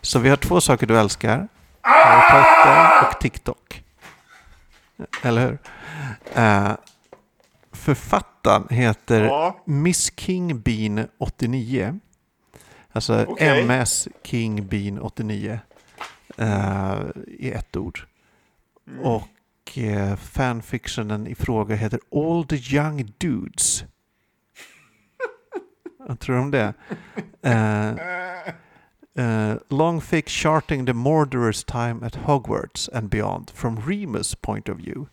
Så 0.00 0.18
vi 0.18 0.28
har 0.28 0.36
två 0.36 0.60
saker 0.60 0.86
du 0.86 0.98
älskar. 0.98 1.48
Harry 1.80 2.20
Potter 2.44 3.08
och 3.08 3.20
TikTok. 3.20 3.84
Eller 5.22 5.40
hur? 5.46 5.58
Eh, 6.34 6.72
författaren 7.72 8.66
heter 8.70 9.24
Ja. 9.24 9.62
Miss 9.64 10.12
King 10.16 10.60
Bean 10.60 11.06
89. 11.18 12.00
Alltså 12.92 13.24
Okej. 13.28 13.62
MS 13.62 14.08
King 14.24 14.66
Bean 14.66 14.98
89. 15.00 15.60
eh, 16.36 16.94
I 17.26 17.50
ett 17.52 17.76
ord. 17.76 18.00
Och 19.02 19.22
eh, 19.78 20.16
fanfictionen 20.16 21.26
i 21.26 21.34
fråga 21.34 21.76
heter 21.76 22.00
All 22.12 22.44
the 22.44 22.56
Young 22.76 23.12
Dudes. 23.18 23.84
Vad 25.98 26.20
tror 26.20 26.34
du 26.36 26.42
om 26.42 26.50
det? 26.50 26.74
Eh, 27.42 27.88
eh, 29.24 29.56
long 29.68 30.00
thick 30.00 30.28
charting 30.28 30.86
the 30.86 30.92
murderer's 30.92 31.64
time 31.64 32.06
at 32.06 32.16
Hogwarts 32.16 32.88
and 32.92 33.10
beyond 33.10 33.50
from 33.50 33.76
Remus 33.76 34.34
point 34.34 34.68
of 34.68 34.76
view. 34.76 35.06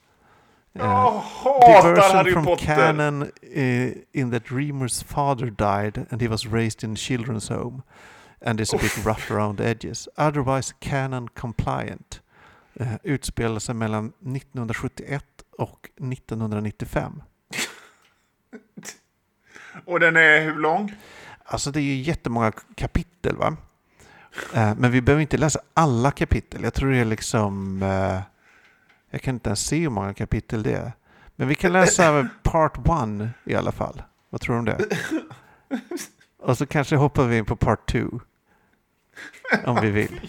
Eh, 0.76 0.86
Jag 0.86 1.12
hatar 1.22 1.84
diversion 1.84 2.18
Harry 2.18 2.32
from 2.34 2.46
Potter. 2.46 2.66
canon 2.66 3.22
uh, 3.24 3.92
in 4.12 4.32
that 4.32 4.52
Remus' 4.52 5.04
father 5.04 5.50
died 5.50 6.06
and 6.10 6.22
he 6.22 6.28
was 6.28 6.46
raised 6.48 6.84
in 6.84 6.96
children's 6.96 7.48
home 7.50 7.82
and 8.42 8.60
is 8.62 8.74
a 8.74 8.78
bit 8.78 9.06
rough 9.06 9.32
around 9.32 9.58
the 9.58 9.66
edges. 9.66 10.08
Otherwise 10.18 10.74
canon 10.80 11.28
compliant. 11.36 12.22
Uh, 12.82 12.96
utspelar 13.04 13.60
sig 13.60 13.76
mellan 13.76 14.06
1971 14.06 15.26
och 15.58 15.90
1995. 15.96 17.24
Och 19.86 20.00
den 20.00 20.18
är 20.18 20.42
hur 20.42 20.56
lång? 20.56 20.94
Alltså 21.44 21.72
det 21.72 21.80
är 21.80 21.84
ju 21.84 22.02
jättemånga 22.02 22.52
kapitel 22.76 23.36
va? 23.36 23.58
Eh, 24.54 24.76
men 24.78 24.92
vi 24.92 25.02
behöver 25.02 25.22
inte 25.22 25.38
läsa 25.38 25.60
alla 25.74 26.12
kapitel. 26.12 26.64
Jag 26.64 26.74
tror 26.74 26.92
det 26.92 26.98
är 26.98 27.06
liksom... 27.06 27.84
eh, 27.84 28.22
jag 29.10 29.22
kan 29.22 29.36
inte 29.36 29.50
ens 29.50 29.68
se 29.68 29.80
hur 29.80 29.90
många 29.90 30.14
kapitel 30.14 30.64
det 30.64 30.74
är. 30.74 30.92
Men 31.36 31.48
vi 31.48 31.56
kan 31.56 31.74
läsa 31.74 32.30
part 32.44 32.88
one 32.88 33.30
i 33.44 33.56
alla 33.56 33.72
fall. 33.72 34.02
Vad 34.30 34.42
tror 34.42 34.56
du 34.56 34.60
om 34.60 34.66
det? 34.66 34.86
Och 36.40 36.58
så 36.58 36.66
kanske 36.66 36.96
hoppar 36.96 37.26
vi 37.26 37.38
in 37.38 37.46
på 37.46 37.56
part 37.56 37.92
two. 37.92 38.08
Om 39.66 39.82
vi 39.82 39.92
vill. 39.92 40.22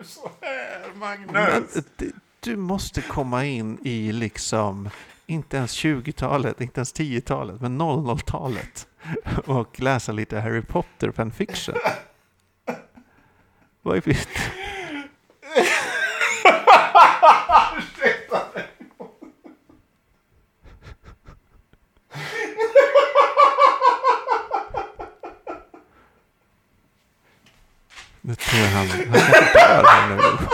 Du 0.00 0.06
så 0.06 0.30
här, 0.40 0.94
Magnus? 0.94 1.32
Men 1.32 1.68
du 2.40 2.56
måste 2.56 3.02
komma 3.02 3.44
in 3.44 3.78
i 3.86 4.12
liksom, 4.12 4.90
inte 5.26 5.56
ens 5.56 5.84
20-talet, 5.84 6.60
inte 6.60 6.80
ens 6.80 6.94
10-talet, 6.94 7.60
men 7.60 7.82
00-talet. 7.82 8.86
Och 9.46 9.80
läsa 9.80 10.12
lite 10.12 10.40
Harry 10.40 10.62
Potter 10.62 11.10
fanfiction. 11.10 11.74
Vad 13.82 13.96
är 13.96 14.00
det? 18.00 18.09
Nu 28.20 28.34
tror 28.34 28.60
jag 28.62 28.68
han, 28.70 28.86
han 28.86 28.98
kanske 29.12 29.58
dör 29.58 29.84
här 29.84 30.16
nu. 30.16 30.46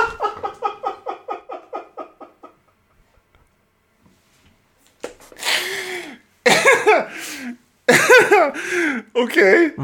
Okej. 9.12 9.75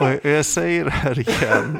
Och 0.00 0.08
jag 0.30 0.44
säger 0.44 0.84
det 0.84 0.90
här 0.90 1.18
igen. 1.18 1.78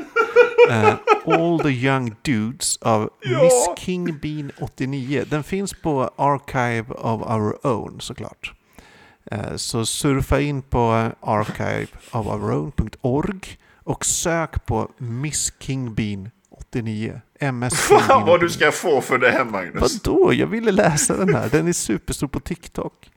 Eh, 0.70 0.94
All 1.26 1.60
the 1.60 1.68
young 1.68 2.14
dudes 2.22 2.76
av 2.76 3.10
Ja. 3.20 3.42
Miss 3.42 3.68
King 3.84 4.18
Bean 4.18 4.52
89. 4.60 5.24
Den 5.30 5.42
finns 5.42 5.72
på 5.82 6.10
Archive 6.16 6.94
of 6.94 7.22
Our 7.30 7.66
Own 7.66 8.00
såklart. 8.00 8.52
Eh, 9.30 9.56
så 9.56 9.86
surfa 9.86 10.40
in 10.40 10.62
på 10.62 11.10
archiveofourown.org 11.20 13.58
och 13.84 14.04
sök 14.04 14.66
på 14.66 14.90
Miss 14.98 15.52
King 15.58 15.94
Bean 15.94 16.30
89. 16.50 17.20
MS 17.40 17.74
Fan 17.74 18.26
vad 18.26 18.40
du 18.40 18.46
89. 18.46 18.48
ska 18.48 18.72
få 18.72 19.00
för 19.00 19.18
det 19.18 19.30
här 19.30 19.44
Magnus. 19.44 20.00
Vadå? 20.04 20.34
Jag 20.34 20.46
ville 20.46 20.72
läsa 20.72 21.16
den 21.16 21.34
här. 21.34 21.48
Den 21.48 21.68
är 21.68 21.72
superstor 21.72 22.28
på 22.28 22.40
TikTok. 22.40 23.10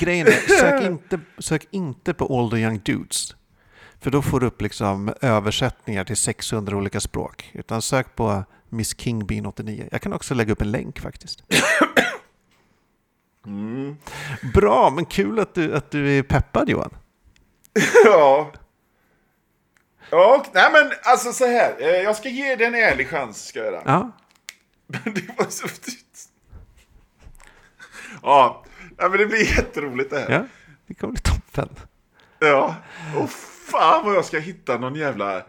Grejen 0.00 0.26
är, 0.26 0.58
sök 0.58 0.82
inte, 0.82 1.20
sök 1.38 1.66
inte 1.70 2.14
på 2.14 2.50
the 2.50 2.56
young 2.56 2.80
dudes. 2.84 3.36
För 4.00 4.10
då 4.10 4.22
får 4.22 4.40
du 4.40 4.46
upp 4.46 4.62
liksom 4.62 5.14
översättningar 5.20 6.04
till 6.04 6.16
600 6.16 6.76
olika 6.76 7.00
språk. 7.00 7.50
Utan 7.54 7.82
sök 7.82 8.14
på 8.14 8.44
Miss 8.68 8.98
King 8.98 9.26
Bean 9.26 9.46
89. 9.46 9.88
Jag 9.92 10.02
kan 10.02 10.12
också 10.12 10.34
lägga 10.34 10.52
upp 10.52 10.62
en 10.62 10.70
länk 10.70 11.00
faktiskt. 11.00 11.42
Bra, 14.54 14.90
men 14.90 15.04
kul 15.04 15.38
att 15.40 15.54
du, 15.54 15.74
att 15.74 15.90
du 15.90 16.18
är 16.18 16.22
peppad 16.22 16.68
Johan. 16.68 16.90
Ja. 18.04 18.52
Ja, 20.10 20.44
nej 20.54 20.70
men 20.72 20.92
alltså 21.02 21.32
så 21.32 21.46
här. 21.46 21.76
eh, 21.80 21.86
Jag 21.88 22.16
ska 22.16 22.28
ge 22.28 22.56
dig 22.56 22.66
en 22.66 22.74
ärlig 22.74 23.08
chans, 23.08 23.46
ska 23.46 23.58
jag. 23.64 23.82
Ja, 23.86 24.10
Men 24.86 25.14
det 25.14 25.38
var 25.38 25.46
så... 25.50 25.66
Ja, 28.22 28.64
nej, 28.98 29.10
men 29.10 29.18
det 29.18 29.26
blir 29.26 29.56
jätteroligt 29.56 30.10
det 30.10 30.18
här. 30.20 30.30
ja 30.30 30.46
det 30.86 30.94
kommer 30.94 31.12
bli 31.12 31.22
toppen. 31.22 31.68
Ja. 32.38 32.74
Och 33.16 33.30
fan 33.70 34.04
vad 34.04 34.14
jag 34.14 34.24
ska 34.24 34.38
hitta 34.38 34.78
någon 34.78 34.94
jävla... 34.94 35.42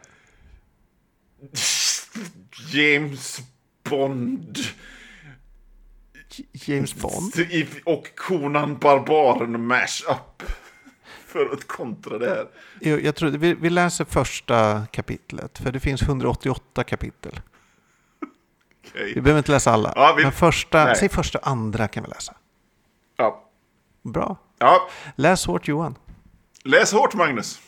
James 2.71 3.39
Bond 3.89 4.57
James 6.51 6.95
Bond. 6.95 7.33
och 7.85 8.15
Conan 8.15 8.77
Barbaren 8.77 9.67
mash-up. 9.67 10.43
För 11.27 11.53
att 11.53 11.67
kontra 11.67 12.17
det 12.17 12.29
här. 12.29 12.47
Jo, 12.81 12.97
Jag 12.99 13.15
tror, 13.15 13.29
vi, 13.29 13.53
vi 13.53 13.69
läser 13.69 14.05
första 14.05 14.85
kapitlet, 14.91 15.57
för 15.57 15.71
det 15.71 15.79
finns 15.79 16.01
188 16.01 16.83
kapitel. 16.83 17.39
Okej. 18.89 19.13
Vi 19.15 19.21
behöver 19.21 19.37
inte 19.37 19.51
läsa 19.51 19.71
alla. 19.71 19.93
Ja, 19.95 20.13
vi- 20.17 20.23
Men 20.23 20.31
första, 20.31 20.85
nej. 20.85 20.95
säg 20.95 21.09
första 21.09 21.39
och 21.39 21.47
andra 21.47 21.87
kan 21.87 22.03
vi 22.03 22.09
läsa. 22.09 22.33
Ja. 23.17 23.43
Bra. 24.01 24.37
ja. 24.57 24.89
Läs 25.15 25.45
hårt 25.45 25.67
Johan. 25.67 25.95
Läs 26.63 26.93
hårt 26.93 27.13
Magnus. 27.13 27.59